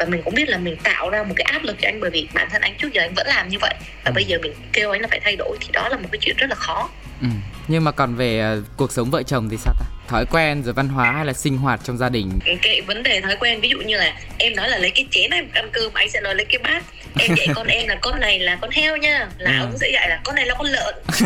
và 0.00 0.06
mình 0.06 0.22
cũng 0.24 0.34
biết 0.34 0.48
là 0.48 0.58
mình 0.58 0.76
tạo 0.82 1.10
ra 1.10 1.22
một 1.22 1.34
cái 1.36 1.44
áp 1.44 1.62
lực 1.64 1.76
cho 1.80 1.88
anh 1.88 2.00
bởi 2.00 2.10
vì 2.10 2.28
bản 2.34 2.48
thân 2.50 2.62
anh 2.62 2.74
trước 2.78 2.92
giờ 2.92 3.02
anh 3.02 3.14
vẫn 3.14 3.26
làm 3.26 3.48
như 3.48 3.58
vậy. 3.60 3.74
Và 4.04 4.10
ừ. 4.10 4.12
bây 4.14 4.24
giờ 4.24 4.38
mình 4.42 4.52
kêu 4.72 4.90
anh 4.90 5.00
là 5.00 5.08
phải 5.10 5.20
thay 5.20 5.36
đổi 5.36 5.56
thì 5.60 5.66
đó 5.72 5.88
là 5.88 5.96
một 5.96 6.08
cái 6.12 6.18
chuyện 6.20 6.36
rất 6.36 6.46
là 6.50 6.56
khó. 6.56 6.88
Ừ. 7.20 7.26
nhưng 7.68 7.84
mà 7.84 7.90
còn 7.90 8.14
về 8.14 8.56
uh, 8.58 8.64
cuộc 8.76 8.92
sống 8.92 9.10
vợ 9.10 9.22
chồng 9.22 9.48
thì 9.50 9.56
sao 9.56 9.74
ta? 9.78 9.86
Thói 10.08 10.24
quen 10.30 10.62
rồi 10.62 10.72
văn 10.72 10.88
hóa 10.88 11.12
hay 11.12 11.24
là 11.24 11.32
sinh 11.32 11.58
hoạt 11.58 11.80
trong 11.84 11.98
gia 11.98 12.08
đình? 12.08 12.38
Cái 12.62 12.80
vấn 12.80 13.02
đề 13.02 13.20
thói 13.20 13.36
quen 13.40 13.60
ví 13.60 13.68
dụ 13.68 13.78
như 13.78 13.96
là 13.96 14.14
em 14.38 14.56
nói 14.56 14.68
là 14.68 14.78
lấy 14.78 14.90
cái 14.90 15.06
chén 15.10 15.30
em 15.30 15.48
ăn 15.52 15.70
cơm 15.72 15.94
anh 15.94 16.10
sẽ 16.10 16.20
nói 16.20 16.34
lấy 16.34 16.46
cái 16.48 16.58
bát. 16.58 16.84
Em 17.18 17.34
dạy 17.36 17.48
con 17.54 17.66
em 17.66 17.88
là 17.88 17.94
con 18.00 18.20
này 18.20 18.38
là 18.38 18.58
con 18.60 18.70
heo 18.70 18.96
nha. 18.96 19.28
Là 19.38 19.50
ừ. 19.50 19.64
ông 19.64 19.78
sẽ 19.78 19.90
dạy 19.92 20.08
là 20.08 20.20
con 20.24 20.34
này 20.34 20.46
là 20.46 20.54
con 20.54 20.66
lợn. 20.66 20.94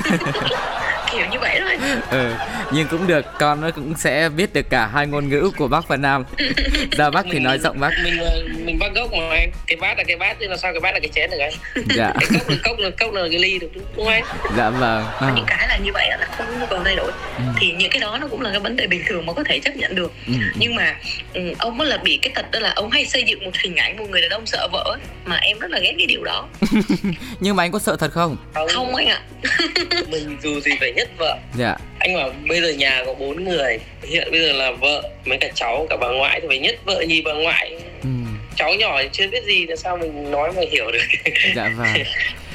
Kiểu 1.12 1.26
như 1.30 1.38
vậy 1.40 1.60
thôi. 1.60 1.78
Ừ 2.10 2.34
nhưng 2.74 2.88
cũng 2.88 3.06
được 3.06 3.24
con 3.38 3.60
nó 3.60 3.70
cũng 3.70 3.94
sẽ 3.96 4.28
biết 4.28 4.52
được 4.52 4.70
cả 4.70 4.86
hai 4.86 5.06
ngôn 5.06 5.28
ngữ 5.28 5.50
của 5.56 5.68
bắc 5.68 5.88
và 5.88 5.96
nam. 5.96 6.24
Ra 6.92 7.10
bắc 7.10 7.26
thì 7.32 7.38
nói 7.38 7.58
giọng 7.58 7.80
bắc 7.80 7.92
mình 8.02 8.20
mình 8.64 8.78
bắc 8.78 8.94
gốc 8.94 9.12
mà 9.12 9.28
anh 9.28 9.50
cái 9.66 9.76
bát 9.76 9.98
là 9.98 10.04
cái 10.04 10.16
bát 10.16 10.36
chứ 10.40 10.48
là 10.48 10.56
sao 10.56 10.72
cái 10.72 10.80
bát 10.80 10.94
là 10.94 11.00
cái 11.00 11.10
chén 11.14 11.30
được 11.30 11.38
anh? 11.38 11.52
Dạ. 11.96 12.12
Cái 12.20 12.28
cốc 12.38 12.48
là 12.48 12.56
cốc 12.64 12.78
là 12.78 12.90
cốc 12.90 13.12
là 13.12 13.22
cái 13.30 13.38
ly 13.38 13.58
được 13.58 13.70
đúng 13.74 13.84
không 13.96 14.06
anh? 14.06 14.24
Dạ 14.56 14.70
vâng. 14.70 15.04
À. 15.20 15.32
những 15.36 15.44
cái 15.46 15.68
là 15.68 15.78
như 15.84 15.90
vậy 15.92 16.08
là 16.10 16.28
không 16.36 16.60
nhu 16.60 16.66
cầu 16.66 16.80
thay 16.84 16.96
đổi. 16.96 17.12
Ừ. 17.36 17.42
thì 17.60 17.72
những 17.78 17.90
cái 17.90 18.00
đó 18.00 18.18
nó 18.20 18.26
cũng 18.28 18.40
là 18.40 18.50
cái 18.50 18.60
vấn 18.60 18.76
đề 18.76 18.86
bình 18.86 19.02
thường 19.06 19.26
mà 19.26 19.32
có 19.32 19.44
thể 19.44 19.58
chấp 19.58 19.76
nhận 19.76 19.94
được. 19.94 20.12
Ừ. 20.26 20.32
nhưng 20.54 20.74
mà 20.74 20.96
ừ, 21.34 21.40
ông 21.58 21.78
mới 21.78 21.88
là 21.88 21.96
bị 21.96 22.18
cái 22.22 22.32
tật 22.34 22.50
đó 22.50 22.58
là 22.60 22.72
ông 22.76 22.90
hay 22.90 23.06
xây 23.06 23.24
dựng 23.24 23.44
một 23.44 23.50
hình 23.62 23.76
ảnh 23.76 23.96
một 23.96 24.10
người 24.10 24.20
đàn 24.20 24.30
ông 24.30 24.46
sợ 24.46 24.68
vợ 24.72 24.96
mà 25.24 25.36
em 25.36 25.58
rất 25.58 25.70
là 25.70 25.78
ghét 25.78 25.94
cái 25.98 26.06
điều 26.06 26.24
đó. 26.24 26.48
Nhưng 27.40 27.56
mà 27.56 27.64
anh 27.64 27.72
có 27.72 27.78
sợ 27.78 27.96
thật 27.96 28.12
không? 28.12 28.36
Không, 28.54 28.68
không 28.68 28.94
anh 28.94 29.06
ạ. 29.06 29.22
Mình 30.08 30.36
dù 30.42 30.60
gì 30.60 30.70
phải 30.80 30.92
nhất 30.92 31.08
vợ. 31.18 31.38
Dạ. 31.58 31.76
Anh 31.98 32.16
bảo 32.16 32.30
bây 32.48 32.62
giờ 32.62 32.68
nhà 32.68 33.02
có 33.06 33.14
bốn 33.14 33.44
người 33.44 33.78
hiện 34.02 34.28
bây 34.30 34.40
giờ 34.40 34.52
là 34.52 34.70
vợ 34.70 35.02
mấy 35.24 35.38
cả 35.38 35.48
cháu 35.54 35.86
cả 35.90 35.96
bà 36.00 36.08
ngoại 36.08 36.40
thì 36.40 36.48
phải 36.48 36.58
nhất 36.58 36.74
vợ 36.84 37.04
nhì 37.08 37.22
bà 37.22 37.32
ngoại. 37.32 37.78
Ừ. 38.02 38.08
cháu 38.56 38.74
nhỏ 38.74 38.98
thì 39.02 39.08
chưa 39.12 39.28
biết 39.28 39.44
gì 39.46 39.66
làm 39.66 39.76
sao 39.76 39.96
mình 39.96 40.30
nói 40.30 40.52
mà 40.52 40.62
hiểu 40.70 40.90
được? 40.90 41.32
Dạ 41.56 41.70
vâng. 41.76 42.04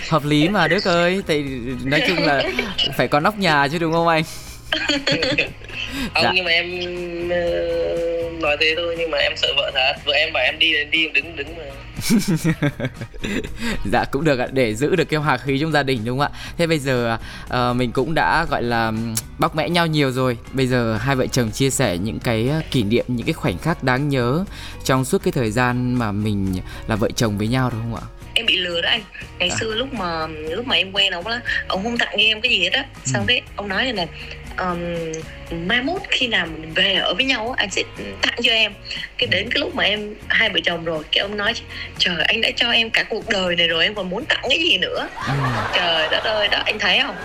Hợp 0.09 0.25
lý 0.25 0.49
mà 0.49 0.67
đức 0.67 0.85
ơi. 0.85 1.21
Thì 1.27 1.43
nói 1.83 2.01
chung 2.07 2.17
là 2.25 2.43
phải 2.97 3.07
có 3.07 3.19
nóc 3.19 3.39
nhà 3.39 3.67
chứ 3.71 3.77
đúng 3.79 3.93
không 3.93 4.07
anh? 4.07 4.23
Không 6.13 6.23
dạ. 6.23 6.31
nhưng 6.35 6.45
mà 6.45 6.51
em 6.51 6.79
uh, 7.25 8.41
nói 8.41 8.57
thế 8.59 8.73
thôi 8.77 8.95
nhưng 8.99 9.11
mà 9.11 9.17
em 9.17 9.33
sợ 9.35 9.53
vợ 9.57 9.71
thật. 9.73 9.93
Vợ 10.05 10.13
em 10.13 10.33
bảo 10.33 10.43
em 10.43 10.59
đi 10.59 10.73
đến 10.73 10.91
đi 10.91 11.07
đứng 11.13 11.35
đứng 11.35 11.55
mà 11.57 11.63
dạ 13.91 14.05
cũng 14.11 14.23
được 14.23 14.39
ạ 14.39 14.47
để 14.51 14.75
giữ 14.75 14.95
được 14.95 15.03
cái 15.03 15.19
hòa 15.19 15.37
khí 15.37 15.59
trong 15.59 15.71
gia 15.71 15.83
đình 15.83 16.05
đúng 16.05 16.19
không 16.19 16.31
ạ? 16.33 16.39
Thế 16.57 16.67
bây 16.67 16.79
giờ 16.79 17.17
uh, 17.47 17.75
mình 17.75 17.91
cũng 17.91 18.13
đã 18.13 18.45
gọi 18.49 18.63
là 18.63 18.91
bóc 19.39 19.55
mẽ 19.55 19.69
nhau 19.69 19.87
nhiều 19.87 20.11
rồi. 20.11 20.37
Bây 20.51 20.67
giờ 20.67 20.97
hai 20.97 21.15
vợ 21.15 21.27
chồng 21.27 21.51
chia 21.51 21.69
sẻ 21.69 21.97
những 21.97 22.19
cái 22.19 22.49
kỷ 22.71 22.83
niệm 22.83 23.05
những 23.07 23.25
cái 23.25 23.33
khoảnh 23.33 23.57
khắc 23.57 23.83
đáng 23.83 24.09
nhớ 24.09 24.45
trong 24.83 25.05
suốt 25.05 25.23
cái 25.23 25.31
thời 25.31 25.51
gian 25.51 25.93
mà 25.93 26.11
mình 26.11 26.55
là 26.87 26.95
vợ 26.95 27.09
chồng 27.15 27.37
với 27.37 27.47
nhau 27.47 27.69
đúng 27.73 27.81
không 27.81 27.95
ạ? 27.95 28.05
Em 28.33 28.45
bị 28.45 28.57
lừa 28.57 28.81
đó 28.81 28.89
anh. 28.89 29.01
Ngày 29.39 29.49
à. 29.49 29.55
xưa 29.59 29.75
lúc 29.75 29.93
mà 29.93 30.27
lúc 30.27 30.67
mà 30.67 30.75
em 30.75 30.91
quen 30.91 31.13
ông 31.13 31.23
đó 31.23 31.39
ông 31.67 31.83
không 31.83 31.97
tặng 31.97 32.15
em 32.17 32.41
cái 32.41 32.51
gì 32.51 32.63
hết 32.63 32.73
á. 32.73 32.85
Xong 33.05 33.21
ừ. 33.21 33.25
cái 33.27 33.41
ông 33.55 33.67
nói 33.67 33.83
này 33.83 33.93
nè 33.93 34.07
um, 34.59 34.79
mai 35.67 35.81
mốt 35.81 36.01
khi 36.09 36.27
nào 36.27 36.45
mình 36.45 36.73
về 36.73 36.93
ở 36.93 37.13
với 37.13 37.25
nhau 37.25 37.55
anh 37.57 37.71
sẽ 37.71 37.83
tặng 38.21 38.37
cho 38.43 38.51
em. 38.51 38.73
Cái 39.17 39.27
đến 39.27 39.49
cái 39.51 39.59
lúc 39.59 39.75
mà 39.75 39.83
em 39.83 40.15
hai 40.27 40.49
vợ 40.49 40.59
chồng 40.63 40.85
rồi 40.85 41.03
cái 41.11 41.21
ông 41.21 41.37
nói 41.37 41.53
trời 41.97 42.23
anh 42.27 42.41
đã 42.41 42.49
cho 42.55 42.71
em 42.71 42.89
cả 42.89 43.03
cuộc 43.03 43.29
đời 43.29 43.55
này 43.55 43.67
rồi 43.67 43.83
em 43.83 43.95
còn 43.95 44.09
muốn 44.09 44.25
tặng 44.25 44.43
cái 44.49 44.59
gì 44.59 44.77
nữa? 44.77 45.09
Ừ. 45.27 45.33
trời 45.75 46.07
đất 46.11 46.23
ơi 46.23 46.47
đó 46.47 46.61
anh 46.65 46.79
thấy 46.79 46.99
không? 47.01 47.15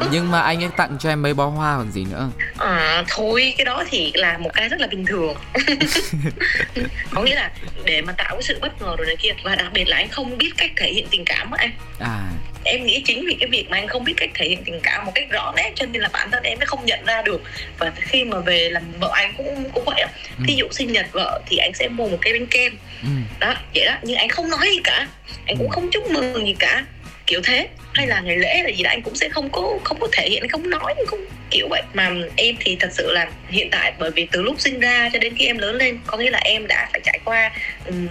Nhưng 0.12 0.30
mà 0.30 0.40
anh 0.40 0.62
ấy 0.62 0.70
tặng 0.76 0.96
cho 1.00 1.08
em 1.08 1.22
mấy 1.22 1.34
bó 1.34 1.46
hoa 1.46 1.76
còn 1.76 1.92
gì 1.92 2.06
nữa 2.10 2.30
à 2.58 3.04
thôi 3.08 3.54
cái 3.58 3.64
đó 3.64 3.84
thì 3.90 4.12
là 4.14 4.38
một 4.38 4.50
cái 4.54 4.68
rất 4.68 4.80
là 4.80 4.86
bình 4.86 5.06
thường. 5.06 5.34
Có 7.14 7.22
nghĩa 7.22 7.34
là 7.34 7.50
để 7.84 8.02
mà 8.02 8.12
tạo 8.12 8.30
cái 8.30 8.42
sự 8.42 8.58
bất 8.60 8.82
ngờ 8.82 8.94
rồi 8.98 9.06
này 9.06 9.16
kia 9.16 9.30
và 9.44 9.54
đặc 9.54 9.66
biệt 9.72 9.88
là 9.88 9.96
anh 9.96 10.08
không 10.08 10.38
biết 10.38 10.50
cách 10.56 10.70
thể 10.76 10.92
hiện 10.92 11.06
tình 11.10 11.24
cảm 11.24 11.50
á 11.50 11.56
anh 11.60 11.70
à 11.98 12.30
em 12.64 12.86
nghĩ 12.86 13.02
chính 13.06 13.24
vì 13.26 13.36
cái 13.40 13.48
việc 13.48 13.66
mà 13.70 13.76
anh 13.76 13.88
không 13.88 14.04
biết 14.04 14.14
cách 14.16 14.30
thể 14.34 14.48
hiện 14.48 14.64
tình 14.64 14.80
cảm 14.82 15.04
một 15.04 15.12
cách 15.14 15.30
rõ 15.30 15.52
nét 15.56 15.72
cho 15.74 15.86
nên 15.86 16.02
là 16.02 16.08
bản 16.12 16.30
thân 16.30 16.42
em 16.42 16.58
mới 16.58 16.66
không 16.66 16.86
nhận 16.86 17.04
ra 17.04 17.22
được 17.22 17.42
và 17.78 17.92
khi 17.96 18.24
mà 18.24 18.40
về 18.40 18.70
làm 18.70 18.82
vợ 19.00 19.10
anh 19.12 19.34
cũng 19.36 19.70
cũng 19.72 19.84
vậy 19.86 20.04
ừ. 20.38 20.44
thí 20.48 20.54
dụ 20.54 20.66
sinh 20.70 20.92
nhật 20.92 21.06
vợ 21.12 21.40
thì 21.46 21.56
anh 21.56 21.74
sẽ 21.74 21.88
mua 21.88 22.08
một 22.08 22.18
cái 22.20 22.32
bánh 22.32 22.46
kem 22.46 22.76
ừ. 23.02 23.08
đó 23.40 23.54
vậy 23.74 23.84
đó 23.86 23.94
nhưng 24.02 24.16
anh 24.16 24.28
không 24.28 24.50
nói 24.50 24.68
gì 24.72 24.80
cả 24.84 25.08
anh 25.46 25.56
cũng 25.56 25.70
ừ. 25.70 25.74
không 25.74 25.88
chúc 25.90 26.10
mừng 26.10 26.46
gì 26.46 26.54
cả 26.58 26.84
kiểu 27.28 27.40
thế. 27.44 27.68
Hay 27.92 28.06
là 28.06 28.20
ngày 28.20 28.36
lễ 28.36 28.62
là 28.62 28.70
gì 28.70 28.82
đó 28.82 28.90
anh 28.90 29.02
cũng 29.02 29.14
sẽ 29.14 29.28
không 29.28 29.50
có 29.50 29.78
không 29.84 30.00
có 30.00 30.08
thể 30.12 30.28
hiện 30.30 30.48
không 30.48 30.70
nói 30.70 30.94
không 31.06 31.20
kiểu 31.50 31.68
vậy. 31.70 31.82
Mà 31.94 32.10
em 32.36 32.54
thì 32.60 32.76
thật 32.80 32.88
sự 32.92 33.12
là 33.12 33.30
hiện 33.48 33.68
tại 33.70 33.92
bởi 33.98 34.10
vì 34.10 34.26
từ 34.32 34.42
lúc 34.42 34.60
sinh 34.60 34.80
ra 34.80 35.10
cho 35.12 35.18
đến 35.18 35.34
khi 35.38 35.46
em 35.46 35.58
lớn 35.58 35.76
lên 35.76 35.98
có 36.06 36.18
nghĩa 36.18 36.30
là 36.30 36.38
em 36.38 36.66
đã 36.66 36.88
phải 36.92 37.00
trải 37.04 37.18
qua 37.24 37.50
um, 37.86 38.08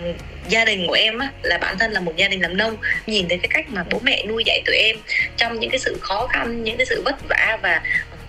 gia 0.49 0.65
đình 0.65 0.87
của 0.87 0.93
em 0.93 1.19
á, 1.19 1.31
là 1.41 1.57
bản 1.57 1.77
thân 1.79 1.91
là 1.91 1.99
một 1.99 2.13
gia 2.17 2.27
đình 2.27 2.41
làm 2.41 2.57
nông. 2.57 2.77
Nhìn 3.07 3.29
thấy 3.29 3.37
cái 3.37 3.49
cách 3.53 3.65
mà 3.69 3.83
bố 3.91 3.99
mẹ 4.03 4.23
nuôi 4.27 4.43
dạy 4.45 4.61
tụi 4.65 4.75
em 4.75 4.97
trong 5.37 5.59
những 5.59 5.69
cái 5.69 5.79
sự 5.79 5.97
khó 6.01 6.27
khăn 6.27 6.63
những 6.63 6.77
cái 6.77 6.85
sự 6.85 7.01
vất 7.05 7.15
vả 7.29 7.57
và 7.61 7.81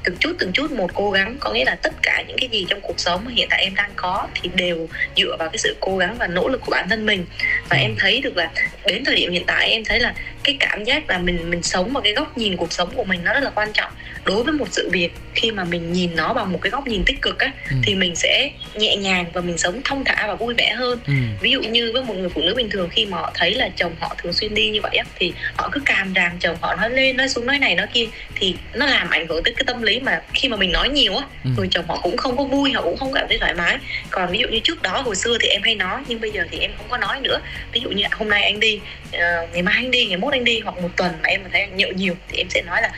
từng 0.08 0.16
chút 0.20 0.36
từng 0.38 0.52
chút 0.52 0.70
một 0.70 0.90
cố 0.94 1.10
gắng. 1.10 1.36
Có 1.40 1.52
nghĩa 1.52 1.64
là 1.64 1.74
tất 1.74 1.92
cả 2.02 2.24
những 2.28 2.38
cái 2.38 2.48
gì 2.48 2.66
trong 2.68 2.80
cuộc 2.80 3.00
sống 3.00 3.20
mà 3.24 3.30
hiện 3.34 3.48
tại 3.50 3.62
em 3.62 3.74
đang 3.74 3.90
có 3.96 4.26
thì 4.34 4.50
đều 4.54 4.88
dựa 5.16 5.36
vào 5.38 5.48
cái 5.48 5.58
sự 5.58 5.76
cố 5.80 5.96
gắng 5.96 6.16
và 6.18 6.26
nỗ 6.26 6.48
lực 6.48 6.60
của 6.60 6.70
bản 6.70 6.88
thân 6.88 7.06
mình. 7.06 7.26
Và 7.70 7.76
em 7.76 7.94
thấy 7.98 8.20
được 8.20 8.36
là 8.36 8.50
đến 8.86 9.04
thời 9.04 9.16
điểm 9.16 9.32
hiện 9.32 9.44
tại 9.46 9.70
em 9.70 9.84
thấy 9.84 10.00
là 10.00 10.14
cái 10.44 10.56
cảm 10.60 10.84
giác 10.84 11.10
là 11.10 11.18
mình 11.18 11.50
mình 11.50 11.62
sống 11.62 11.92
vào 11.92 12.02
cái 12.02 12.12
góc 12.12 12.38
nhìn 12.38 12.56
cuộc 12.56 12.72
sống 12.72 12.90
của 12.94 13.04
mình 13.04 13.20
nó 13.24 13.34
rất 13.34 13.40
là 13.40 13.50
quan 13.50 13.72
trọng. 13.72 13.92
Đối 14.24 14.44
với 14.44 14.52
một 14.52 14.68
sự 14.70 14.90
việc 14.92 15.12
khi 15.34 15.50
mà 15.50 15.64
mình 15.64 15.92
nhìn 15.92 16.16
nó 16.16 16.34
bằng 16.34 16.52
một 16.52 16.58
cái 16.62 16.70
góc 16.70 16.86
nhìn 16.86 17.02
tích 17.06 17.22
cực 17.22 17.38
á 17.38 17.52
ừ. 17.70 17.76
thì 17.82 17.94
mình 17.94 18.16
sẽ 18.16 18.50
nhẹ 18.74 18.96
nhàng 18.96 19.24
và 19.32 19.40
mình 19.40 19.58
sống 19.58 19.80
thông 19.84 20.04
thả 20.04 20.26
và 20.26 20.34
vui 20.34 20.54
vẻ 20.54 20.72
hơn. 20.72 20.98
Ừ. 21.06 21.12
ví 21.40 21.50
dụ 21.50 21.62
như 21.62 21.90
với 21.92 22.04
một 22.04 22.14
người 22.14 22.28
phụ 22.28 22.40
nữ 22.40 22.54
bình 22.54 22.70
thường 22.70 22.88
khi 22.88 23.06
mà 23.06 23.18
họ 23.18 23.30
thấy 23.34 23.54
là 23.54 23.68
chồng 23.76 23.92
họ 24.00 24.14
thường 24.18 24.32
xuyên 24.32 24.54
đi 24.54 24.70
như 24.70 24.80
vậy 24.82 24.96
á 24.96 25.04
thì 25.18 25.32
họ 25.56 25.68
cứ 25.72 25.80
càm 25.84 26.12
ràm 26.14 26.38
chồng 26.38 26.56
họ 26.60 26.76
nói 26.76 26.90
lên 26.90 27.16
nói 27.16 27.28
xuống 27.28 27.46
nói 27.46 27.58
này 27.58 27.74
nói 27.74 27.86
kia 27.92 28.06
thì 28.34 28.54
nó 28.74 28.86
làm 28.86 29.10
ảnh 29.10 29.26
hưởng 29.28 29.42
tới 29.42 29.54
cái 29.56 29.64
tâm 29.66 29.82
lý 29.82 29.97
mà 30.04 30.22
khi 30.34 30.48
mà 30.48 30.56
mình 30.56 30.72
nói 30.72 30.88
nhiều 30.88 31.16
á 31.16 31.26
ừ. 31.44 31.50
người 31.56 31.68
chồng 31.70 31.84
họ 31.88 32.00
cũng 32.02 32.16
không 32.16 32.36
có 32.36 32.44
vui 32.44 32.72
họ 32.72 32.82
cũng 32.82 32.96
không 32.96 33.12
cảm 33.14 33.26
thấy 33.28 33.38
thoải 33.38 33.54
mái. 33.54 33.76
Còn 34.10 34.30
ví 34.30 34.38
dụ 34.38 34.48
như 34.48 34.60
trước 34.64 34.82
đó 34.82 35.00
hồi 35.00 35.16
xưa 35.16 35.38
thì 35.40 35.48
em 35.48 35.62
hay 35.62 35.74
nói 35.74 36.02
nhưng 36.08 36.20
bây 36.20 36.30
giờ 36.30 36.44
thì 36.50 36.58
em 36.58 36.70
không 36.76 36.86
có 36.88 36.96
nói 36.96 37.20
nữa. 37.20 37.40
Ví 37.72 37.80
dụ 37.80 37.90
như 37.90 38.04
hôm 38.12 38.28
nay 38.28 38.42
anh 38.42 38.60
đi 38.60 38.80
uh, 39.08 39.52
ngày 39.52 39.62
mai 39.62 39.74
anh 39.74 39.90
đi 39.90 40.06
ngày 40.06 40.16
mốt 40.16 40.32
anh 40.32 40.44
đi 40.44 40.60
hoặc 40.60 40.78
một 40.82 40.90
tuần 40.96 41.12
mà 41.22 41.28
em 41.28 41.40
thấy 41.52 41.60
anh 41.60 41.76
nhậu 41.76 41.92
nhiều 41.92 42.14
thì 42.28 42.38
em 42.38 42.46
sẽ 42.50 42.62
nói 42.62 42.82
là 42.82 42.90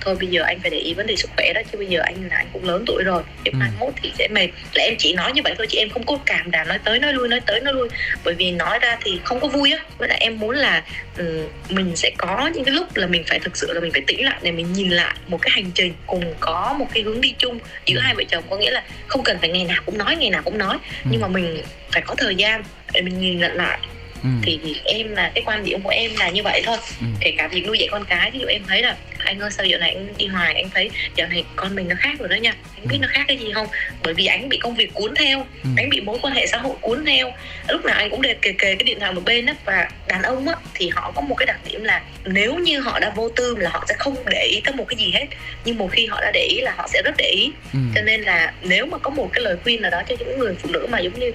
thôi 0.00 0.16
bây 0.20 0.28
giờ 0.28 0.42
anh 0.42 0.60
phải 0.60 0.70
để 0.70 0.78
ý 0.78 0.94
vấn 0.94 1.06
đề 1.06 1.16
sức 1.16 1.30
khỏe 1.36 1.52
đó 1.52 1.60
chứ 1.72 1.78
bây 1.78 1.86
giờ 1.86 2.00
anh 2.04 2.28
là 2.30 2.36
anh 2.36 2.46
cũng 2.52 2.64
lớn 2.64 2.84
tuổi 2.86 3.02
rồi 3.04 3.22
nếu 3.44 3.52
ừ. 3.52 3.58
mốt 3.78 3.94
thì 4.02 4.12
sẽ 4.18 4.28
mệt. 4.28 4.48
Là 4.74 4.84
em 4.84 4.94
chỉ 4.98 5.12
nói 5.12 5.32
như 5.32 5.42
vậy 5.44 5.54
thôi 5.58 5.66
chứ 5.70 5.78
em 5.78 5.90
không 5.90 6.06
có 6.06 6.18
cảm 6.26 6.50
đàm 6.50 6.68
nói 6.68 6.78
tới 6.84 6.98
nói 6.98 7.12
lui 7.12 7.28
nói 7.28 7.40
tới 7.46 7.60
nói 7.60 7.74
lui. 7.74 7.88
Bởi 8.24 8.34
vì 8.34 8.50
nói 8.50 8.78
ra 8.78 8.98
thì 9.04 9.20
không 9.24 9.40
có 9.40 9.48
vui 9.48 9.72
á. 9.72 9.78
Với 9.98 10.08
lại 10.08 10.18
em 10.20 10.38
muốn 10.38 10.56
là 10.56 10.82
um, 11.18 11.26
mình 11.68 11.96
sẽ 11.96 12.10
có 12.18 12.50
những 12.54 12.64
cái 12.64 12.74
lúc 12.74 12.96
là 12.96 13.06
mình 13.06 13.24
phải 13.26 13.38
thực 13.38 13.56
sự 13.56 13.72
là 13.72 13.80
mình 13.80 13.92
phải 13.92 14.02
tĩnh 14.06 14.24
lại 14.24 14.38
để 14.42 14.52
mình 14.52 14.72
nhìn 14.72 14.90
lại 14.90 15.14
một 15.28 15.38
cái 15.42 15.50
hành 15.50 15.70
trình 15.74 15.94
cùng 16.06 16.34
có 16.40 16.47
một 16.78 16.86
cái 16.94 17.02
hướng 17.02 17.20
đi 17.20 17.34
chung 17.38 17.58
giữa 17.86 17.98
ừ. 17.98 18.02
hai 18.02 18.14
vợ 18.14 18.22
chồng 18.28 18.44
có 18.50 18.56
nghĩa 18.56 18.70
là 18.70 18.82
không 19.06 19.22
cần 19.22 19.38
phải 19.40 19.48
ngày 19.48 19.64
nào 19.64 19.82
cũng 19.86 19.98
nói 19.98 20.16
ngày 20.16 20.30
nào 20.30 20.42
cũng 20.44 20.58
nói 20.58 20.78
ừ. 21.04 21.10
nhưng 21.10 21.20
mà 21.20 21.28
mình 21.28 21.62
phải 21.92 22.02
có 22.02 22.14
thời 22.14 22.34
gian 22.34 22.62
để 22.92 23.02
mình 23.02 23.20
nhìn 23.20 23.38
nhận 23.38 23.52
lại 23.52 23.78
ừ. 24.22 24.28
thì 24.42 24.58
em 24.84 25.14
là 25.14 25.30
cái 25.34 25.44
quan 25.46 25.64
điểm 25.64 25.82
của 25.82 25.90
em 25.90 26.10
là 26.18 26.30
như 26.30 26.42
vậy 26.42 26.62
thôi 26.64 26.76
ừ. 27.00 27.06
kể 27.20 27.34
cả 27.38 27.48
việc 27.48 27.66
nuôi 27.66 27.78
dạy 27.78 27.88
con 27.90 28.04
cái 28.04 28.30
ví 28.30 28.38
dụ 28.38 28.46
em 28.46 28.62
thấy 28.68 28.82
là 28.82 28.96
anh 29.18 29.38
ơi 29.38 29.50
sao 29.50 29.66
giờ 29.66 29.78
này 29.78 29.94
anh 29.94 30.08
đi 30.18 30.26
hoài 30.26 30.54
anh 30.54 30.70
thấy 30.74 30.90
giờ 31.16 31.26
này 31.26 31.44
con 31.56 31.74
mình 31.74 31.88
nó 31.88 31.96
khác 31.98 32.18
rồi 32.18 32.28
đó 32.28 32.36
nha 32.36 32.54
anh 32.76 32.88
biết 32.88 32.96
ừ. 33.00 33.02
nó 33.02 33.08
khác 33.10 33.24
cái 33.28 33.36
gì 33.36 33.52
không 33.54 33.66
bởi 34.02 34.14
vì 34.14 34.26
anh 34.26 34.48
bị 34.48 34.58
công 34.58 34.74
việc 34.74 34.94
cuốn 34.94 35.14
theo 35.14 35.46
ừ. 35.62 35.70
anh 35.76 35.90
bị 35.90 36.00
mối 36.00 36.18
quan 36.22 36.34
hệ 36.34 36.46
xã 36.46 36.58
hội 36.58 36.76
cuốn 36.80 37.04
theo 37.04 37.32
lúc 37.68 37.84
nào 37.84 37.96
anh 37.96 38.10
cũng 38.10 38.22
để 38.22 38.34
kề 38.42 38.52
kề 38.52 38.74
cái 38.74 38.84
điện 38.84 39.00
thoại 39.00 39.12
một 39.12 39.22
bên 39.24 39.46
á 39.46 39.54
và 39.64 39.90
đàn 40.08 40.22
ông 40.22 40.48
á 40.48 40.54
thì 40.74 40.90
họ 40.94 41.12
có 41.14 41.20
một 41.20 41.34
cái 41.34 41.46
đặc 41.46 41.60
điểm 41.68 41.84
là 41.84 42.02
nếu 42.24 42.54
như 42.54 42.80
họ 42.80 42.98
đã 42.98 43.12
vô 43.16 43.28
tư 43.28 43.56
là 43.58 43.70
họ 43.70 43.84
sẽ 43.88 43.94
không 43.98 44.16
để 44.30 44.48
ý 44.52 44.60
tới 44.64 44.74
một 44.74 44.84
cái 44.88 44.96
gì 44.96 45.10
hết 45.14 45.26
nhưng 45.64 45.78
một 45.78 45.88
khi 45.92 46.06
họ 46.06 46.20
đã 46.20 46.30
để 46.34 46.40
ý 46.50 46.60
là 46.60 46.74
họ 46.76 46.88
sẽ 46.88 47.02
rất 47.04 47.14
để 47.18 47.30
ý 47.30 47.52
ừ. 47.72 47.78
cho 47.94 48.02
nên 48.02 48.22
là 48.22 48.52
nếu 48.62 48.86
mà 48.86 48.98
có 48.98 49.10
một 49.10 49.30
cái 49.32 49.44
lời 49.44 49.56
khuyên 49.62 49.82
nào 49.82 49.90
đó 49.90 50.02
cho 50.08 50.16
những 50.18 50.38
người 50.38 50.54
phụ 50.62 50.68
nữ 50.72 50.86
mà 50.90 50.98
giống 50.98 51.20
như 51.20 51.32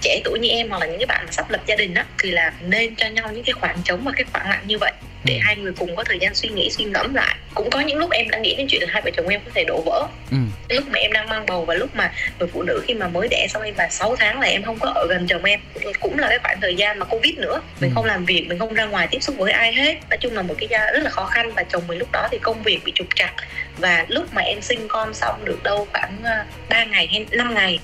trẻ 0.00 0.20
tuổi 0.24 0.38
như 0.38 0.48
em 0.48 0.68
hoặc 0.68 0.80
là 0.80 0.86
những 0.86 0.98
cái 0.98 1.06
bạn 1.06 1.24
mà 1.26 1.32
sắp 1.32 1.50
lập 1.50 1.60
gia 1.66 1.76
đình 1.76 1.94
á 1.94 2.04
thì 2.22 2.30
là 2.30 2.52
nên 2.60 2.94
cho 2.94 3.06
nhau 3.08 3.30
những 3.32 3.44
cái 3.44 3.52
khoảng 3.52 3.76
trống 3.84 4.00
và 4.04 4.12
cái 4.16 4.24
khoảng 4.32 4.50
lặng 4.50 4.62
như 4.66 4.78
vậy 4.78 4.92
để 5.24 5.34
ừ. 5.34 5.40
hai 5.42 5.56
người 5.56 5.72
cùng 5.78 5.96
có 5.96 6.04
thời 6.04 6.18
gian 6.18 6.34
suy 6.34 6.48
nghĩ 6.48 6.70
suy 6.70 6.84
ngẫm 6.84 7.14
lại 7.14 7.36
cũng 7.54 7.70
có 7.70 7.80
những 7.80 7.98
lúc 7.98 8.10
em 8.10 8.28
đã 8.30 8.38
nghĩ 8.38 8.54
đến 8.56 8.66
chuyện 8.70 8.82
là 8.82 8.88
hai 8.90 9.02
vợ 9.02 9.10
chồng 9.16 9.28
em 9.28 9.40
có 9.44 9.50
thể 9.54 9.64
đổ 9.64 9.82
vỡ 9.86 10.06
ừ. 10.30 10.36
lúc 10.68 10.84
mà 10.92 10.98
em 10.98 11.12
đang 11.12 11.28
mang 11.28 11.46
bầu 11.46 11.64
và 11.64 11.74
lúc 11.74 11.96
mà 11.96 12.12
người 12.38 12.48
phụ 12.52 12.62
nữ 12.62 12.82
khi 12.86 12.94
mà 12.94 13.08
mới 13.08 13.28
đẻ 13.28 13.46
xong 13.50 13.62
em 13.62 13.74
và 13.74 13.88
6 13.88 14.16
tháng 14.16 14.40
là 14.40 14.46
em 14.46 14.62
không 14.62 14.78
có 14.78 14.90
ở 14.94 15.06
gần 15.08 15.26
chồng 15.26 15.44
em 15.44 15.60
cũng 16.00 16.18
là 16.18 16.28
cái 16.28 16.38
khoảng 16.38 16.60
thời 16.60 16.74
gian 16.74 16.98
mà 16.98 17.06
covid 17.06 17.34
nữa 17.38 17.62
mình 17.80 17.90
ừ. 17.90 17.94
không 17.94 18.04
làm 18.04 18.24
việc 18.24 18.46
mình 18.48 18.58
không 18.58 18.74
ra 18.74 18.84
ngoài 18.84 19.08
tiếp 19.10 19.18
xúc 19.20 19.36
với 19.38 19.52
ai 19.52 19.74
hết 19.74 19.96
nói 20.10 20.18
chung 20.20 20.34
là 20.34 20.42
một 20.42 20.54
cái 20.58 20.68
gia 20.70 20.90
rất 20.90 21.02
là 21.02 21.10
khó 21.10 21.24
khăn 21.24 21.52
và 21.56 21.62
chồng 21.62 21.82
mình 21.86 21.98
lúc 21.98 22.08
đó 22.12 22.28
thì 22.30 22.38
công 22.38 22.62
việc 22.62 22.80
bị 22.84 22.92
trục 22.94 23.06
trặc 23.14 23.34
và 23.78 24.06
lúc 24.08 24.34
mà 24.34 24.42
em 24.42 24.60
sinh 24.60 24.88
con 24.88 25.14
xong 25.14 25.44
được 25.44 25.62
đâu 25.62 25.86
khoảng 25.92 26.16
3 26.22 26.46
ờ, 26.68 26.84
ngày 26.90 27.06
hay 27.06 27.26
5 27.30 27.54
ngày 27.54 27.78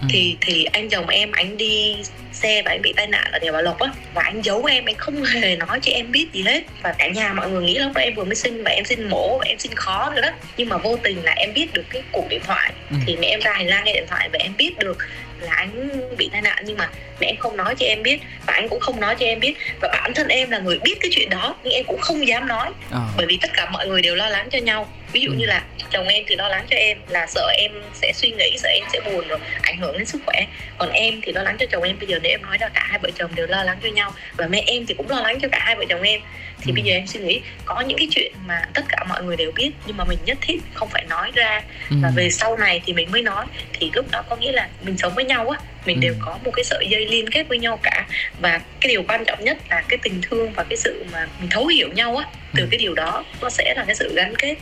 ừ. 0.00 0.06
thì 0.10 0.36
thì 0.40 0.64
anh 0.64 0.88
chồng 0.88 1.08
em 1.08 1.32
anh 1.32 1.56
đi 1.56 1.96
xe 2.36 2.62
và 2.62 2.70
anh 2.70 2.82
bị 2.82 2.92
tai 2.96 3.06
nạn 3.06 3.28
ở 3.32 3.38
đèo 3.38 3.52
bảo 3.52 3.62
lộc 3.62 3.78
á 3.78 3.90
và 4.14 4.22
anh 4.22 4.42
giấu 4.42 4.64
em 4.64 4.84
anh 4.84 4.96
không 4.96 5.24
hề 5.24 5.56
nói 5.56 5.80
cho 5.82 5.92
em 5.92 6.12
biết 6.12 6.26
gì 6.32 6.42
hết. 6.42 6.64
Và 6.82 6.94
cả 6.98 7.08
nhà 7.08 7.32
mọi 7.32 7.50
người 7.50 7.62
nghĩ 7.62 7.78
lúc 7.78 7.92
đó 7.94 8.00
em 8.00 8.14
vừa 8.14 8.24
mới 8.24 8.34
sinh 8.34 8.64
và 8.64 8.70
em 8.70 8.84
sinh 8.84 9.08
mổ 9.08 9.38
và 9.38 9.44
em 9.48 9.58
sinh 9.58 9.74
khó 9.74 10.10
rồi 10.12 10.22
đó. 10.22 10.28
Nhưng 10.56 10.68
mà 10.68 10.76
vô 10.76 10.96
tình 11.02 11.22
là 11.22 11.32
em 11.32 11.54
biết 11.54 11.72
được 11.72 11.84
cái 11.90 12.02
cuộc 12.12 12.28
điện 12.28 12.40
thoại. 12.46 12.72
Ừ. 12.90 12.96
thì 13.06 13.16
mẹ 13.16 13.26
em 13.26 13.40
ra 13.40 13.52
hành 13.52 13.66
lang 13.66 13.84
nghe 13.84 13.92
điện 13.92 14.06
thoại 14.10 14.28
và 14.32 14.38
em 14.38 14.52
biết 14.56 14.78
được 14.78 14.98
là 15.40 15.52
anh 15.52 15.90
bị 16.18 16.28
tai 16.32 16.42
nạn. 16.42 16.62
Nhưng 16.66 16.76
mà 16.76 16.90
mẹ 17.20 17.26
em 17.26 17.36
không 17.36 17.56
nói 17.56 17.74
cho 17.78 17.86
em 17.86 18.02
biết 18.02 18.18
và 18.46 18.52
anh 18.52 18.68
cũng 18.68 18.80
không 18.80 19.00
nói 19.00 19.16
cho 19.18 19.26
em 19.26 19.40
biết. 19.40 19.54
Và 19.80 19.88
bản 19.92 20.14
thân 20.14 20.28
em 20.28 20.50
là 20.50 20.58
người 20.58 20.78
biết 20.78 20.94
cái 21.00 21.10
chuyện 21.14 21.30
đó 21.30 21.56
nhưng 21.64 21.72
em 21.72 21.84
cũng 21.84 22.00
không 22.00 22.28
dám 22.28 22.48
nói. 22.48 22.70
À. 22.90 23.00
bởi 23.16 23.26
vì 23.26 23.38
tất 23.40 23.50
cả 23.54 23.70
mọi 23.70 23.86
người 23.86 24.02
đều 24.02 24.14
lo 24.14 24.28
lắng 24.28 24.48
cho 24.50 24.58
nhau 24.58 24.88
ví 25.16 25.22
dụ 25.22 25.30
ừ. 25.30 25.36
như 25.36 25.46
là 25.46 25.62
chồng 25.90 26.08
em 26.08 26.24
thì 26.26 26.36
lo 26.36 26.48
lắng 26.48 26.66
cho 26.70 26.76
em 26.76 26.98
là 27.08 27.26
sợ 27.26 27.48
em 27.58 27.70
sẽ 27.94 28.12
suy 28.14 28.30
nghĩ 28.30 28.56
sợ 28.58 28.68
em 28.68 28.84
sẽ 28.92 29.00
buồn 29.00 29.28
rồi 29.28 29.38
ảnh 29.62 29.78
hưởng 29.78 29.98
đến 29.98 30.06
sức 30.06 30.22
khỏe 30.26 30.46
còn 30.78 30.90
em 30.90 31.20
thì 31.22 31.32
lo 31.32 31.42
lắng 31.42 31.56
cho 31.58 31.66
chồng 31.70 31.82
em 31.82 31.98
bây 31.98 32.08
giờ 32.08 32.18
nếu 32.22 32.32
em 32.32 32.42
nói 32.42 32.56
là 32.60 32.68
cả 32.68 32.86
hai 32.88 32.98
vợ 32.98 33.10
chồng 33.14 33.34
đều 33.34 33.46
lo 33.46 33.62
lắng 33.62 33.78
cho 33.82 33.88
nhau 33.88 34.12
và 34.36 34.46
mẹ 34.46 34.62
em 34.66 34.86
thì 34.86 34.94
cũng 34.94 35.10
lo 35.10 35.20
lắng 35.20 35.38
cho 35.42 35.48
cả 35.52 35.58
hai 35.62 35.76
vợ 35.76 35.84
chồng 35.88 36.02
em 36.02 36.20
thì 36.60 36.72
ừ. 36.72 36.74
bây 36.74 36.84
giờ 36.84 36.94
em 36.94 37.06
suy 37.06 37.20
nghĩ 37.20 37.40
có 37.64 37.80
những 37.80 37.98
cái 37.98 38.08
chuyện 38.10 38.32
mà 38.46 38.62
tất 38.74 38.82
cả 38.88 39.04
mọi 39.08 39.22
người 39.22 39.36
đều 39.36 39.52
biết 39.52 39.70
nhưng 39.86 39.96
mà 39.96 40.04
mình 40.04 40.18
nhất 40.24 40.38
thiết 40.40 40.58
không 40.74 40.88
phải 40.88 41.04
nói 41.08 41.30
ra 41.34 41.62
ừ. 41.90 41.96
và 42.02 42.12
về 42.16 42.30
sau 42.30 42.56
này 42.56 42.82
thì 42.86 42.92
mình 42.92 43.10
mới 43.10 43.22
nói 43.22 43.46
thì 43.72 43.90
lúc 43.94 44.06
đó 44.10 44.22
có 44.28 44.36
nghĩa 44.36 44.52
là 44.52 44.68
mình 44.82 44.98
sống 44.98 45.14
với 45.14 45.24
nhau 45.24 45.48
á 45.48 45.58
mình 45.86 45.96
ừ. 45.96 46.00
đều 46.00 46.14
có 46.20 46.38
một 46.44 46.50
cái 46.54 46.64
sợi 46.64 46.86
dây 46.90 47.06
liên 47.06 47.30
kết 47.30 47.48
với 47.48 47.58
nhau 47.58 47.78
cả 47.82 48.06
và 48.40 48.60
cái 48.80 48.88
điều 48.88 49.02
quan 49.08 49.24
trọng 49.24 49.44
nhất 49.44 49.58
là 49.70 49.82
cái 49.88 49.98
tình 50.02 50.20
thương 50.22 50.52
và 50.52 50.64
cái 50.64 50.76
sự 50.76 51.04
mà 51.12 51.26
mình 51.40 51.50
thấu 51.50 51.66
hiểu 51.66 51.88
nhau 51.88 52.16
á 52.16 52.26
từ 52.54 52.62
ừ. 52.62 52.68
cái 52.70 52.78
điều 52.78 52.94
đó 52.94 53.24
nó 53.42 53.50
sẽ 53.50 53.74
là 53.76 53.84
cái 53.84 53.94
sự 53.94 54.12
gắn 54.14 54.34
kết 54.36 54.56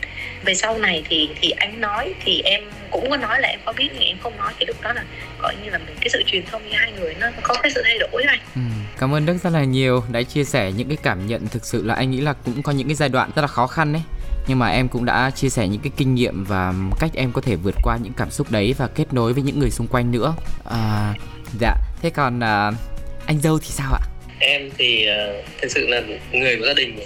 về 0.44 0.54
sau 0.54 0.78
này 0.78 1.02
thì 1.08 1.28
thì 1.40 1.50
anh 1.50 1.80
nói 1.80 2.14
thì 2.24 2.42
em 2.44 2.62
cũng 2.90 3.10
có 3.10 3.16
nói 3.16 3.40
là 3.40 3.48
em 3.48 3.60
có 3.64 3.72
biết 3.72 3.88
nhưng 3.92 4.02
em 4.02 4.16
không 4.22 4.36
nói 4.36 4.52
thì 4.58 4.66
lúc 4.66 4.76
đó 4.82 4.92
là 4.92 5.04
gọi 5.42 5.54
như 5.64 5.70
là 5.70 5.78
mình 5.78 5.96
cái 6.00 6.08
sự 6.08 6.22
truyền 6.26 6.44
thông 6.46 6.62
với 6.62 6.72
hai 6.72 6.92
người 6.92 7.14
nó 7.20 7.26
có 7.42 7.54
cái 7.62 7.72
sự 7.74 7.82
thay 7.84 7.98
đổi 7.98 8.24
này 8.26 8.38
ừ. 8.54 8.60
cảm 8.98 9.14
ơn 9.14 9.26
đức 9.26 9.36
rất 9.42 9.50
là 9.50 9.64
nhiều 9.64 10.04
đã 10.12 10.22
chia 10.22 10.44
sẻ 10.44 10.72
những 10.72 10.88
cái 10.88 10.98
cảm 11.02 11.26
nhận 11.26 11.46
thực 11.48 11.64
sự 11.64 11.84
là 11.84 11.94
anh 11.94 12.10
nghĩ 12.10 12.20
là 12.20 12.32
cũng 12.32 12.62
có 12.62 12.72
những 12.72 12.88
cái 12.88 12.94
giai 12.94 13.08
đoạn 13.08 13.30
rất 13.36 13.42
là 13.42 13.48
khó 13.48 13.66
khăn 13.66 13.92
đấy 13.92 14.02
nhưng 14.46 14.58
mà 14.58 14.68
em 14.68 14.88
cũng 14.88 15.04
đã 15.04 15.30
chia 15.30 15.48
sẻ 15.48 15.68
những 15.68 15.80
cái 15.80 15.92
kinh 15.96 16.14
nghiệm 16.14 16.44
và 16.44 16.74
cách 17.00 17.10
em 17.14 17.32
có 17.32 17.40
thể 17.40 17.56
vượt 17.56 17.74
qua 17.82 17.98
những 18.02 18.12
cảm 18.16 18.30
xúc 18.30 18.50
đấy 18.50 18.74
và 18.78 18.86
kết 18.86 19.04
nối 19.12 19.32
với 19.32 19.42
những 19.42 19.58
người 19.58 19.70
xung 19.70 19.86
quanh 19.86 20.10
nữa. 20.10 20.34
À, 20.70 21.14
dạ. 21.60 21.74
Thế 22.02 22.10
còn 22.10 22.40
à, 22.40 22.72
anh 23.26 23.40
dâu 23.40 23.58
thì 23.58 23.68
sao 23.68 23.92
ạ? 23.92 24.02
Em 24.38 24.70
thì 24.78 25.08
uh, 25.08 25.44
thực 25.62 25.72
sự 25.72 25.86
là 25.88 26.02
người 26.32 26.56
của 26.56 26.66
gia 26.66 26.74
đình. 26.74 26.98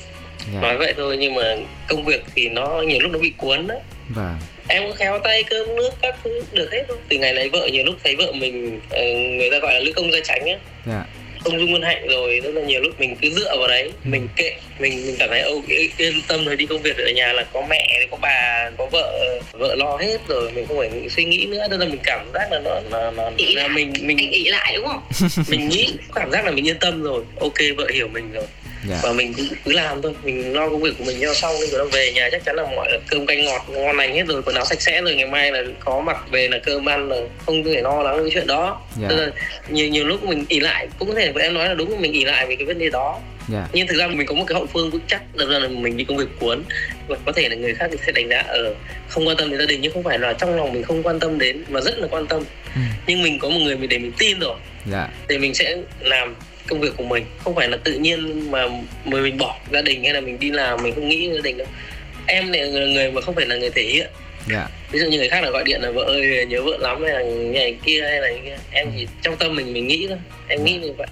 Dạ. 0.54 0.60
nói 0.60 0.76
vậy 0.76 0.94
thôi 0.96 1.16
nhưng 1.20 1.34
mà 1.34 1.42
công 1.88 2.04
việc 2.04 2.24
thì 2.34 2.48
nó 2.48 2.82
nhiều 2.86 2.98
lúc 3.00 3.12
nó 3.12 3.18
bị 3.18 3.32
cuốn 3.36 3.66
đó 3.66 3.74
vâng. 4.08 4.36
Em 4.68 4.82
có 4.88 4.94
khéo 4.94 5.18
tay 5.24 5.42
cơm 5.42 5.76
nước 5.76 5.90
các 6.02 6.14
thứ 6.24 6.42
được 6.52 6.72
hết 6.72 6.84
thôi. 6.88 6.96
Từ 7.08 7.18
ngày 7.18 7.34
lấy 7.34 7.48
vợ 7.48 7.68
nhiều 7.72 7.84
lúc 7.84 7.94
thấy 8.04 8.16
vợ 8.16 8.32
mình 8.32 8.80
ờ, 8.90 9.00
người 9.38 9.50
ta 9.50 9.58
gọi 9.58 9.74
là 9.74 9.80
lữ 9.80 9.92
công 9.92 10.12
gia 10.12 10.18
tránh 10.24 10.46
á. 10.46 10.58
Dạ 10.86 11.04
không 11.44 11.58
dung 11.58 11.72
vân 11.72 11.82
hạnh 11.82 12.08
rồi 12.08 12.40
rất 12.44 12.54
là 12.54 12.62
nhiều 12.62 12.80
lúc 12.80 13.00
mình 13.00 13.16
cứ 13.22 13.30
dựa 13.30 13.56
vào 13.58 13.68
đấy 13.68 13.82
ừ. 13.82 14.08
mình 14.10 14.28
kệ 14.36 14.56
mình 14.78 15.06
mình 15.06 15.16
cảm 15.18 15.28
thấy 15.28 15.40
ô 15.40 15.62
yên 15.96 16.22
tâm 16.28 16.44
rồi 16.44 16.56
đi 16.56 16.66
công 16.66 16.82
việc 16.82 16.96
ở 16.98 17.10
nhà 17.10 17.32
là 17.32 17.44
có 17.52 17.66
mẹ 17.70 18.06
có 18.10 18.16
bà 18.20 18.70
có 18.78 18.86
vợ 18.92 19.38
vợ 19.52 19.74
lo 19.74 19.96
hết 19.96 20.18
rồi 20.28 20.50
mình 20.52 20.66
không 20.66 20.78
phải 20.78 20.90
suy 21.10 21.24
nghĩ 21.24 21.46
nữa. 21.46 21.66
Nên 21.70 21.80
là 21.80 21.86
mình 21.86 22.00
cảm 22.04 22.30
giác 22.34 22.52
là 22.52 22.60
nó 22.64 22.80
nó, 22.90 23.10
nó 23.10 23.30
là 23.38 23.68
mình 23.68 23.92
mình 24.00 24.16
nghĩ 24.16 24.48
lại 24.48 24.72
đúng 24.76 24.86
không? 24.86 25.02
mình 25.48 25.68
nghĩ 25.68 25.92
cảm 26.14 26.30
giác 26.30 26.44
là 26.44 26.50
mình 26.50 26.66
yên 26.68 26.78
tâm 26.78 27.02
rồi. 27.02 27.24
Ok 27.40 27.58
vợ 27.76 27.86
hiểu 27.94 28.08
mình 28.08 28.32
rồi 28.32 28.44
dạ. 28.88 29.00
và 29.02 29.12
mình 29.12 29.34
cứ, 29.34 29.48
cứ 29.64 29.72
làm 29.72 30.02
thôi 30.02 30.12
mình 30.22 30.52
lo 30.52 30.68
công 30.68 30.82
việc 30.82 30.94
của 30.98 31.04
mình 31.04 31.16
cho 31.20 31.34
xong 31.34 31.54
rồi 31.70 31.88
về 31.88 32.12
nhà 32.12 32.28
chắc 32.32 32.44
chắn 32.44 32.56
là 32.56 32.62
mọi 32.76 33.00
cơm 33.08 33.26
canh 33.26 33.44
ngọt 33.44 33.66
ngon 33.68 33.96
lành 33.96 34.14
hết 34.14 34.26
rồi 34.26 34.42
quần 34.42 34.56
áo 34.56 34.64
sạch 34.64 34.82
sẽ 34.82 35.02
rồi 35.02 35.14
ngày 35.14 35.26
mai 35.26 35.52
là 35.52 35.62
có 35.80 36.00
mặc 36.00 36.16
về 36.30 36.48
là 36.48 36.58
cơm 36.64 36.88
ăn 36.88 37.08
là 37.08 37.16
không 37.46 37.64
thể 37.64 37.82
lo 37.82 38.02
lắng 38.02 38.18
cái 38.22 38.30
chuyện 38.34 38.46
đó 38.46 38.80
dạ. 39.00 39.08
là 39.08 39.30
nhiều 39.68 39.88
nhiều 39.88 40.04
lúc 40.04 40.24
mình 40.24 40.44
ỉ 40.48 40.60
lại 40.60 40.88
cũng 40.98 41.08
có 41.08 41.14
thể 41.14 41.32
em 41.36 41.54
nói 41.54 41.68
là 41.68 41.74
đúng 41.74 41.90
là 41.90 42.00
mình 42.00 42.12
ỉ 42.12 42.24
lại 42.24 42.46
về 42.46 42.56
cái 42.56 42.66
vấn 42.66 42.78
đề 42.78 42.90
đó 42.90 43.20
Yeah. 43.52 43.64
Dạ. 43.64 43.68
nhưng 43.72 43.86
thực 43.86 43.98
ra 43.98 44.06
mình 44.06 44.26
có 44.26 44.34
một 44.34 44.44
cái 44.46 44.54
hậu 44.54 44.66
phương 44.66 44.90
vững 44.90 45.02
chắc 45.06 45.22
ra 45.34 45.58
là 45.58 45.68
mình 45.68 45.96
đi 45.96 46.04
công 46.04 46.16
việc 46.16 46.28
cuốn 46.40 46.62
và 47.08 47.16
có 47.26 47.32
thể 47.32 47.48
là 47.48 47.56
người 47.56 47.74
khác 47.74 47.88
thì 47.92 47.98
sẽ 48.06 48.12
đánh 48.12 48.28
giá 48.28 48.38
ở 48.38 48.74
không 49.08 49.28
quan 49.28 49.36
tâm 49.36 49.50
đến 49.50 49.60
gia 49.60 49.66
đình 49.66 49.80
nhưng 49.80 49.92
không 49.92 50.02
phải 50.02 50.18
là 50.18 50.32
trong 50.32 50.56
lòng 50.56 50.72
mình 50.72 50.82
không 50.82 51.02
quan 51.02 51.20
tâm 51.20 51.38
đến 51.38 51.64
mà 51.68 51.80
rất 51.80 51.98
là 51.98 52.08
quan 52.10 52.26
tâm 52.26 52.42
ừ. 52.74 52.80
nhưng 53.06 53.22
mình 53.22 53.38
có 53.38 53.48
một 53.48 53.58
người 53.62 53.76
mình 53.76 53.88
để 53.88 53.98
mình 53.98 54.12
tin 54.18 54.38
rồi 54.38 54.56
yeah. 54.92 54.92
Dạ. 54.92 55.08
để 55.28 55.38
mình 55.38 55.54
sẽ 55.54 55.76
làm 56.00 56.34
công 56.68 56.80
việc 56.80 56.92
của 56.96 57.04
mình. 57.04 57.24
Không 57.38 57.54
phải 57.54 57.68
là 57.68 57.76
tự 57.84 57.92
nhiên 57.92 58.50
mà 58.50 58.64
mình 59.04 59.38
bỏ 59.38 59.58
gia 59.72 59.82
đình 59.82 60.04
hay 60.04 60.14
là 60.14 60.20
mình 60.20 60.38
đi 60.38 60.50
làm 60.50 60.82
mình 60.82 60.94
không 60.94 61.08
nghĩ 61.08 61.30
gia 61.34 61.40
đình 61.40 61.58
đâu. 61.58 61.66
Em 62.26 62.52
là 62.52 62.66
người 62.66 63.10
mà 63.12 63.20
không 63.20 63.34
phải 63.34 63.46
là 63.46 63.56
người 63.56 63.70
thể 63.70 63.82
hiện. 63.82 64.06
Yeah. 64.06 64.12
Dạ. 64.48 64.68
ví 64.92 65.00
dụ 65.00 65.06
như 65.06 65.18
người 65.18 65.28
khác 65.28 65.44
là 65.44 65.50
gọi 65.50 65.64
điện 65.64 65.80
là 65.82 65.90
vợ 65.90 66.02
ơi 66.02 66.46
nhớ 66.48 66.62
vợ 66.62 66.76
lắm 66.80 67.02
hay 67.02 67.12
là 67.12 67.22
ngày 67.22 67.76
kia 67.84 68.02
hay 68.02 68.20
là 68.20 68.28
kia 68.44 68.56
em 68.72 68.88
chỉ 68.96 69.06
trong 69.22 69.36
tâm 69.36 69.56
mình 69.56 69.72
mình 69.72 69.86
nghĩ 69.86 70.06
thôi. 70.08 70.18
Em 70.48 70.64
nghĩ 70.64 70.78
như 70.82 70.92
vậy 70.98 71.06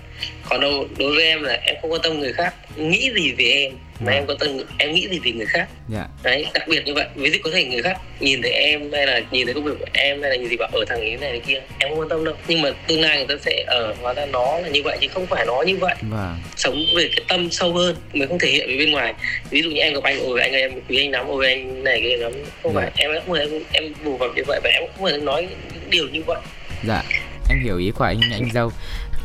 còn 0.50 0.60
đâu 0.60 0.86
đối 0.98 1.14
với 1.14 1.24
em 1.24 1.42
là 1.42 1.58
em 1.62 1.76
không 1.82 1.92
quan 1.92 2.02
tâm 2.02 2.18
người 2.18 2.32
khác 2.32 2.54
nghĩ 2.76 3.10
gì 3.16 3.32
về 3.32 3.44
em 3.44 3.72
mà 4.00 4.12
em 4.12 4.26
quan 4.26 4.38
tâm 4.38 4.48
em 4.78 4.94
nghĩ 4.94 5.08
gì 5.08 5.18
về 5.24 5.32
người 5.32 5.46
khác. 5.46 5.68
Yeah. 5.94 6.06
đấy 6.22 6.46
đặc 6.54 6.68
biệt 6.68 6.86
như 6.86 6.94
vậy 6.94 7.06
ví 7.14 7.30
dụ 7.30 7.38
có 7.44 7.50
thể 7.52 7.64
người 7.64 7.82
khác 7.82 8.00
nhìn 8.20 8.42
thấy 8.42 8.50
em 8.50 8.92
hay 8.92 9.06
là 9.06 9.20
nhìn 9.30 9.46
thấy 9.46 9.54
công 9.54 9.64
việc 9.64 9.72
của 9.78 9.86
em 9.92 10.22
hay 10.22 10.30
là 10.30 10.36
nhìn 10.36 10.48
gì 10.48 10.56
bảo 10.56 10.68
ở 10.72 10.84
thằng 10.88 11.00
ấy 11.00 11.16
này, 11.16 11.30
này 11.30 11.40
kia 11.46 11.60
em 11.78 11.90
không 11.90 11.98
quan 11.98 12.08
tâm 12.08 12.24
đâu. 12.24 12.34
Nhưng 12.48 12.62
mà 12.62 12.70
tương 12.86 13.00
lai 13.00 13.16
người 13.16 13.36
ta 13.36 13.42
sẽ 13.44 13.64
ở 13.66 13.94
hóa 14.00 14.12
ra 14.12 14.26
nó 14.26 14.58
là 14.58 14.68
như 14.68 14.82
vậy 14.82 14.98
chứ 15.00 15.08
không 15.08 15.26
phải 15.26 15.46
nó 15.46 15.62
như 15.66 15.76
vậy. 15.76 15.94
Vâng. 16.10 16.38
sống 16.56 16.84
về 16.96 17.08
cái 17.16 17.24
tâm 17.28 17.50
sâu 17.50 17.72
hơn 17.72 17.96
mình 18.12 18.28
không 18.28 18.38
thể 18.38 18.48
hiện 18.48 18.66
với 18.66 18.78
bên 18.78 18.90
ngoài. 18.90 19.14
Ví 19.50 19.62
dụ 19.62 19.70
như 19.70 19.80
em 19.80 19.94
gặp 19.94 20.02
anh 20.02 20.20
ôi 20.20 20.40
anh 20.40 20.52
ơi 20.52 20.60
em 20.60 20.72
quý 20.88 20.96
anh 20.96 21.10
lắm 21.10 21.26
ôi 21.28 21.46
anh 21.46 21.84
này 21.84 22.00
kia 22.00 22.16
lắm. 22.16 22.32
Không 22.62 22.76
yeah. 22.76 22.92
phải 22.94 23.04
em 23.04 23.22
không 23.26 23.38
em 23.38 23.48
em 23.72 23.92
bù 24.04 24.16
vào 24.16 24.28
như 24.36 24.42
vậy 24.46 24.60
và 24.64 24.70
em 24.70 24.82
không 24.96 25.04
phải 25.04 25.18
nói 25.18 25.48
những 25.50 25.90
điều 25.90 26.08
như 26.08 26.22
vậy. 26.26 26.40
Dạ 26.84 27.02
em 27.50 27.60
hiểu 27.64 27.78
ý 27.78 27.90
của 27.90 28.04
anh 28.04 28.20
anh 28.32 28.48
dâu 28.54 28.72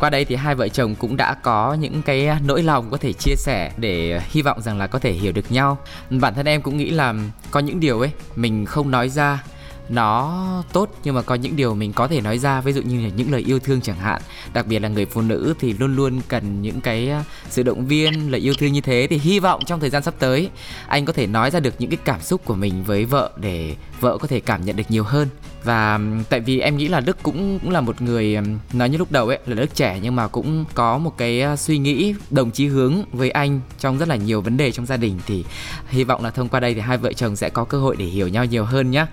qua 0.02 0.10
đây 0.10 0.26
thì 0.26 0.36
hai 0.36 0.56
vợ 0.56 0.68
chồng 0.68 0.96
cũng 0.96 1.18
đã 1.18 1.34
có 1.34 1.74
những 1.74 2.02
cái 2.02 2.30
nỗi 2.46 2.64
lòng 2.64 2.92
có 2.92 2.98
thể 2.98 3.14
chia 3.14 3.36
sẻ 3.38 3.72
để 3.78 4.22
hy 4.30 4.42
vọng 4.42 4.62
rằng 4.62 4.78
là 4.78 4.88
có 4.88 5.00
thể 5.00 5.12
hiểu 5.12 5.32
được 5.32 5.52
nhau. 5.52 5.78
Bản 6.10 6.34
thân 6.34 6.46
em 6.46 6.62
cũng 6.62 6.78
nghĩ 6.78 6.90
là 6.90 7.14
có 7.52 7.60
những 7.60 7.80
điều 7.80 8.00
ấy, 8.00 8.12
mình 8.36 8.66
không 8.66 8.92
nói 8.92 9.10
ra 9.10 9.44
nó 9.92 10.64
tốt, 10.74 10.90
nhưng 11.04 11.16
mà 11.16 11.22
có 11.22 11.36
những 11.36 11.56
điều 11.56 11.76
mình 11.76 11.94
có 11.94 12.08
thể 12.08 12.22
nói 12.22 12.40
ra, 12.40 12.62
ví 12.62 12.74
dụ 12.74 12.82
như 12.82 13.02
là 13.02 13.10
những 13.16 13.32
lời 13.32 13.42
yêu 13.42 13.60
thương 13.60 13.82
chẳng 13.82 13.98
hạn. 13.98 14.22
Đặc 14.54 14.68
biệt 14.68 14.80
là 14.80 14.90
người 14.90 15.06
phụ 15.06 15.22
nữ 15.22 15.54
thì 15.60 15.74
luôn 15.74 15.96
luôn 15.96 16.22
cần 16.28 16.62
những 16.62 16.82
cái 16.82 17.10
ờ, 17.10 17.24
sự 17.50 17.64
động 17.64 17.86
viên, 17.86 18.32
lời 18.32 18.42
yêu 18.42 18.54
thương 18.54 18.74
như 18.74 18.82
thế. 18.82 19.08
Thì 19.10 19.18
hy 19.18 19.40
vọng 19.40 19.62
trong 19.66 19.80
thời 19.80 19.90
gian 19.90 20.04
sắp 20.04 20.14
tới, 20.20 20.50
anh 20.88 21.06
có 21.06 21.14
thể 21.14 21.28
nói 21.28 21.52
ra 21.52 21.60
được 21.60 21.74
những 21.80 21.90
cái 21.90 21.98
cảm 22.06 22.22
xúc 22.22 22.42
của 22.46 22.56
mình 22.56 22.84
với 22.84 23.06
vợ 23.06 23.32
để 23.36 23.76
vợ 24.00 24.18
có 24.18 24.28
thể 24.28 24.40
cảm 24.40 24.66
nhận 24.66 24.76
được 24.76 24.84
nhiều 24.90 25.04
hơn. 25.04 25.28
Và 25.64 26.00
tại 26.30 26.40
vì 26.40 26.60
em 26.60 26.78
nghĩ 26.78 26.88
là 26.88 27.00
Đức 27.00 27.24
cũng 27.24 27.60
cũng 27.60 27.72
là 27.72 27.82
một 27.82 28.02
người 28.02 28.38
nói 28.74 28.90
như 28.90 28.98
lúc 28.98 29.12
đầu 29.12 29.28
ấy, 29.28 29.40
là 29.46 29.56
Đức 29.56 29.76
trẻ 29.76 30.00
nhưng 30.02 30.16
mà 30.16 30.28
cũng 30.28 30.66
có 30.74 30.98
một 30.98 31.18
cái 31.18 31.42
ờ, 31.42 31.56
suy 31.56 31.78
nghĩ 31.78 32.16
đồng 32.30 32.52
chí 32.52 32.68
hướng 32.68 32.96
với 33.12 33.32
anh 33.32 33.62
trong 33.80 33.98
rất 33.98 34.08
là 34.08 34.16
nhiều 34.16 34.42
vấn 34.42 34.58
đề 34.58 34.72
trong 34.72 34.86
gia 34.86 34.98
đình. 34.98 35.20
Thì 35.28 35.46
hy 35.90 36.04
vọng 36.04 36.24
là 36.24 36.30
thông 36.30 36.50
qua 36.50 36.60
đây 36.60 36.74
thì 36.74 36.82
hai 36.82 36.98
vợ 36.98 37.14
chồng 37.14 37.36
sẽ 37.36 37.50
có 37.50 37.64
cơ 37.64 37.80
hội 37.80 37.96
để 37.96 38.06
hiểu 38.06 38.28
nhau 38.28 38.46
nhiều 38.46 38.66
hơn 38.66 38.92
nhé. 38.92 39.06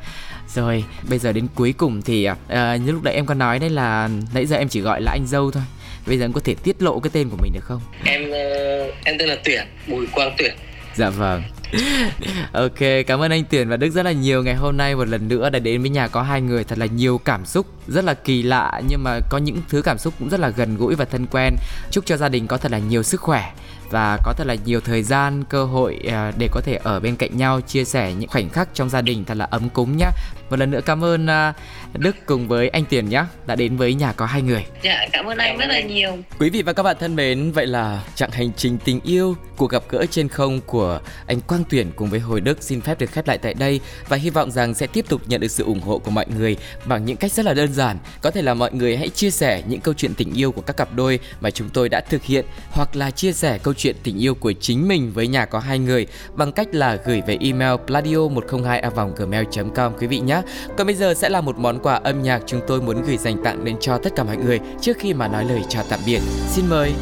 Rồi, 0.54 0.84
bây 1.08 1.18
giờ 1.18 1.32
đến 1.32 1.46
cuối 1.54 1.74
cùng 1.78 2.02
thì 2.02 2.28
uh, 2.28 2.36
như 2.84 2.92
lúc 2.92 3.02
nãy 3.04 3.14
em 3.14 3.26
có 3.26 3.34
nói 3.34 3.58
đấy 3.58 3.70
là 3.70 4.08
nãy 4.34 4.46
giờ 4.46 4.56
em 4.56 4.68
chỉ 4.68 4.80
gọi 4.80 5.02
là 5.02 5.12
anh 5.12 5.26
dâu 5.26 5.50
thôi. 5.50 5.62
Bây 6.06 6.18
giờ 6.18 6.24
em 6.24 6.32
có 6.32 6.40
thể 6.44 6.54
tiết 6.54 6.82
lộ 6.82 7.00
cái 7.00 7.10
tên 7.12 7.30
của 7.30 7.36
mình 7.42 7.52
được 7.54 7.64
không? 7.64 7.80
Em 8.04 8.22
uh, 8.22 8.94
em 9.04 9.16
tên 9.18 9.28
là 9.28 9.36
Tuyển, 9.44 9.66
Bùi 9.86 10.06
Quang 10.06 10.34
Tuyển. 10.38 10.54
Dạ 10.94 11.10
vâng. 11.10 11.42
ok, 12.52 12.78
cảm 13.06 13.22
ơn 13.22 13.30
anh 13.30 13.44
Tuyển 13.50 13.68
và 13.68 13.76
Đức 13.76 13.90
rất 13.90 14.02
là 14.02 14.12
nhiều 14.12 14.42
ngày 14.42 14.54
hôm 14.54 14.76
nay 14.76 14.96
một 14.96 15.08
lần 15.08 15.28
nữa 15.28 15.50
đã 15.50 15.58
đến 15.58 15.80
với 15.80 15.90
nhà 15.90 16.08
có 16.08 16.22
hai 16.22 16.40
người 16.40 16.64
thật 16.64 16.78
là 16.78 16.86
nhiều 16.86 17.18
cảm 17.18 17.46
xúc 17.46 17.66
rất 17.88 18.04
là 18.04 18.14
kỳ 18.14 18.42
lạ 18.42 18.80
nhưng 18.88 19.04
mà 19.04 19.18
có 19.30 19.38
những 19.38 19.56
thứ 19.68 19.82
cảm 19.82 19.98
xúc 19.98 20.14
cũng 20.18 20.28
rất 20.28 20.40
là 20.40 20.48
gần 20.48 20.76
gũi 20.76 20.94
và 20.94 21.04
thân 21.04 21.26
quen. 21.26 21.54
Chúc 21.90 22.06
cho 22.06 22.16
gia 22.16 22.28
đình 22.28 22.46
có 22.46 22.56
thật 22.56 22.72
là 22.72 22.78
nhiều 22.78 23.02
sức 23.02 23.20
khỏe 23.20 23.52
và 23.90 24.18
có 24.24 24.32
thật 24.36 24.46
là 24.46 24.56
nhiều 24.64 24.80
thời 24.80 25.02
gian 25.02 25.44
cơ 25.48 25.64
hội 25.64 26.00
à, 26.08 26.32
để 26.38 26.48
có 26.52 26.60
thể 26.64 26.74
ở 26.82 27.00
bên 27.00 27.16
cạnh 27.16 27.36
nhau 27.36 27.60
chia 27.60 27.84
sẻ 27.84 28.12
những 28.18 28.28
khoảnh 28.28 28.50
khắc 28.50 28.68
trong 28.74 28.88
gia 28.88 29.00
đình 29.00 29.24
thật 29.24 29.36
là 29.36 29.44
ấm 29.50 29.68
cúng 29.68 29.96
nhé 29.96 30.10
một 30.50 30.58
lần 30.58 30.70
nữa 30.70 30.80
cảm 30.86 31.04
ơn 31.04 31.26
à, 31.26 31.52
Đức 31.94 32.16
cùng 32.26 32.48
với 32.48 32.68
anh 32.68 32.84
Tiền 32.84 33.08
nhé 33.08 33.24
đã 33.46 33.54
đến 33.54 33.76
với 33.76 33.94
nhà 33.94 34.12
có 34.12 34.26
hai 34.26 34.42
người. 34.42 34.64
Dạ 34.82 35.06
cảm 35.12 35.26
ơn 35.26 35.38
anh 35.38 35.58
rất 35.58 35.66
là 35.68 35.80
nhiều. 35.80 36.18
Quý 36.38 36.50
vị 36.50 36.62
và 36.62 36.72
các 36.72 36.82
bạn 36.82 36.96
thân 37.00 37.16
mến, 37.16 37.52
vậy 37.52 37.66
là 37.66 38.02
chặng 38.14 38.30
hành 38.30 38.50
trình 38.56 38.78
tình 38.84 39.00
yêu, 39.04 39.36
cuộc 39.56 39.70
gặp 39.70 39.82
gỡ 39.88 40.06
trên 40.10 40.28
không 40.28 40.60
của 40.66 41.00
anh 41.26 41.40
Quang 41.40 41.64
Tuyển 41.70 41.90
cùng 41.96 42.10
với 42.10 42.20
Hồi 42.20 42.40
Đức 42.40 42.62
xin 42.62 42.80
phép 42.80 43.00
được 43.00 43.10
khép 43.10 43.26
lại 43.26 43.38
tại 43.38 43.54
đây 43.54 43.80
và 44.08 44.16
hy 44.16 44.30
vọng 44.30 44.50
rằng 44.50 44.74
sẽ 44.74 44.86
tiếp 44.86 45.04
tục 45.08 45.22
nhận 45.26 45.40
được 45.40 45.50
sự 45.50 45.64
ủng 45.64 45.80
hộ 45.80 45.98
của 45.98 46.10
mọi 46.10 46.26
người 46.38 46.56
bằng 46.84 47.04
những 47.04 47.16
cách 47.16 47.32
rất 47.32 47.44
là 47.44 47.54
đơn 47.54 47.72
giản. 47.72 47.96
Có 48.22 48.30
thể 48.30 48.42
là 48.42 48.54
mọi 48.54 48.72
người 48.72 48.96
hãy 48.96 49.08
chia 49.08 49.30
sẻ 49.30 49.62
những 49.68 49.80
câu 49.80 49.94
chuyện 49.94 50.14
tình 50.14 50.34
yêu 50.34 50.52
của 50.52 50.62
các 50.62 50.76
cặp 50.76 50.94
đôi 50.94 51.18
mà 51.40 51.50
chúng 51.50 51.68
tôi 51.68 51.88
đã 51.88 52.00
thực 52.00 52.22
hiện 52.22 52.44
hoặc 52.70 52.96
là 52.96 53.10
chia 53.10 53.32
sẻ 53.32 53.58
câu 53.58 53.74
chuyện 53.74 53.96
tình 54.02 54.18
yêu 54.18 54.34
của 54.34 54.52
chính 54.52 54.88
mình 54.88 55.12
với 55.14 55.26
nhà 55.26 55.44
có 55.44 55.58
hai 55.58 55.78
người 55.78 56.06
bằng 56.34 56.52
cách 56.52 56.74
là 56.74 56.98
gửi 57.06 57.22
về 57.26 57.38
email 57.40 57.76
pladio 57.86 58.28
102 58.28 58.82
gmail 59.16 59.44
com 59.74 59.92
quý 59.98 60.06
vị 60.06 60.20
nhé. 60.20 60.37
Còn 60.76 60.86
bây 60.86 60.96
giờ 60.96 61.14
sẽ 61.14 61.28
là 61.28 61.40
một 61.40 61.58
món 61.58 61.78
quà 61.78 61.94
âm 61.94 62.22
nhạc 62.22 62.42
chúng 62.46 62.60
tôi 62.66 62.80
muốn 62.80 63.02
gửi 63.02 63.16
dành 63.16 63.44
tặng 63.44 63.64
đến 63.64 63.76
cho 63.80 63.98
tất 63.98 64.16
cả 64.16 64.24
mọi 64.24 64.36
người 64.36 64.60
trước 64.80 64.96
khi 64.98 65.14
mà 65.14 65.28
nói 65.28 65.44
lời 65.44 65.62
chào 65.68 65.84
tạm 65.88 66.00
biệt. 66.06 66.20
Xin 66.48 66.64
mời. 66.68 66.92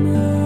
night. 0.00 0.39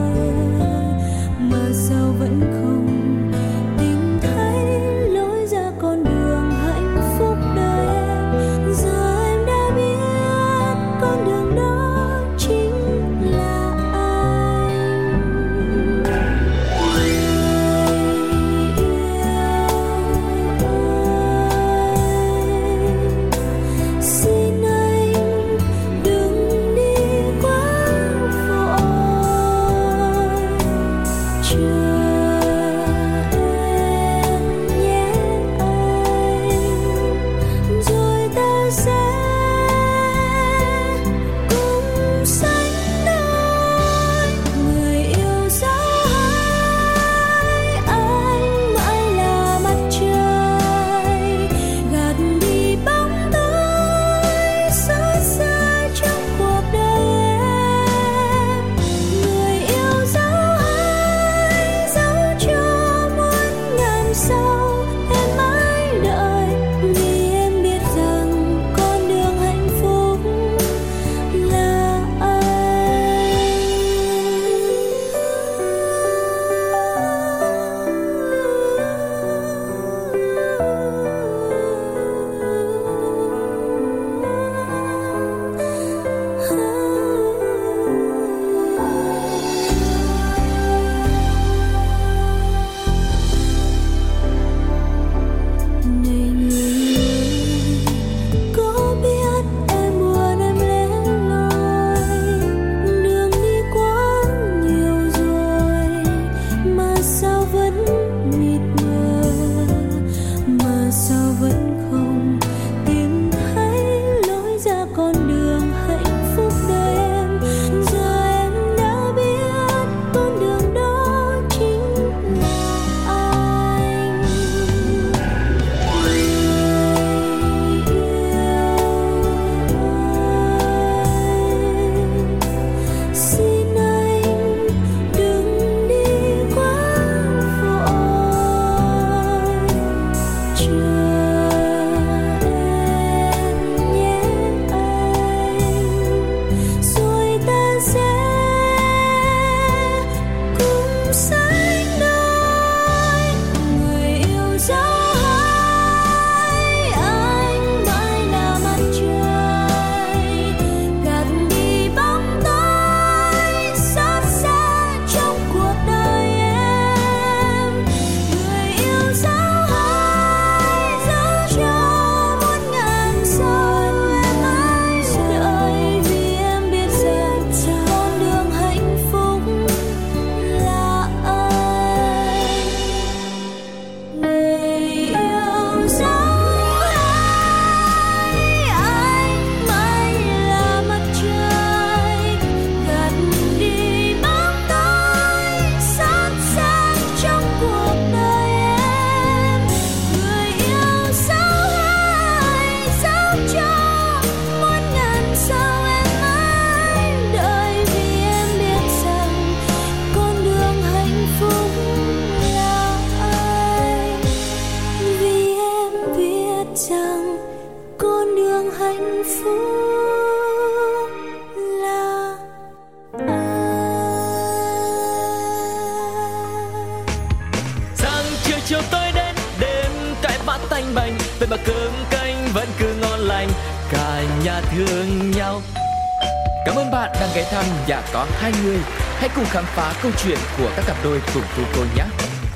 Cùng 239.35 239.45
khám 239.45 239.64
phá 239.64 239.95
câu 240.03 240.12
chuyện 240.24 240.39
của 240.59 240.70
các 240.76 240.85
cặp 240.87 240.97
đôi 241.05 241.20
cùng 241.35 241.43
tu 241.57 241.62
cô 241.76 241.85
nhé. 241.97 242.05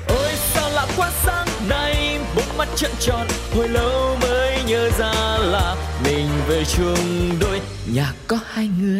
Ôi 0.08 0.32
sao 0.54 0.70
lạ 0.70 0.86
quá 0.96 1.10
sáng 1.24 1.46
nay 1.68 2.18
Bốn 2.36 2.56
mắt 2.58 2.68
trận 2.76 2.90
tròn 3.00 3.26
Hồi 3.56 3.68
lâu 3.68 4.16
mới 4.22 4.62
nhớ 4.66 4.90
ra 4.98 5.12
là 5.38 5.76
Mình 6.04 6.28
về 6.48 6.64
chung 6.64 7.38
đôi. 7.40 7.60
Nhà 7.94 8.12
có 8.28 8.38
hai 8.46 8.68
người 8.80 8.97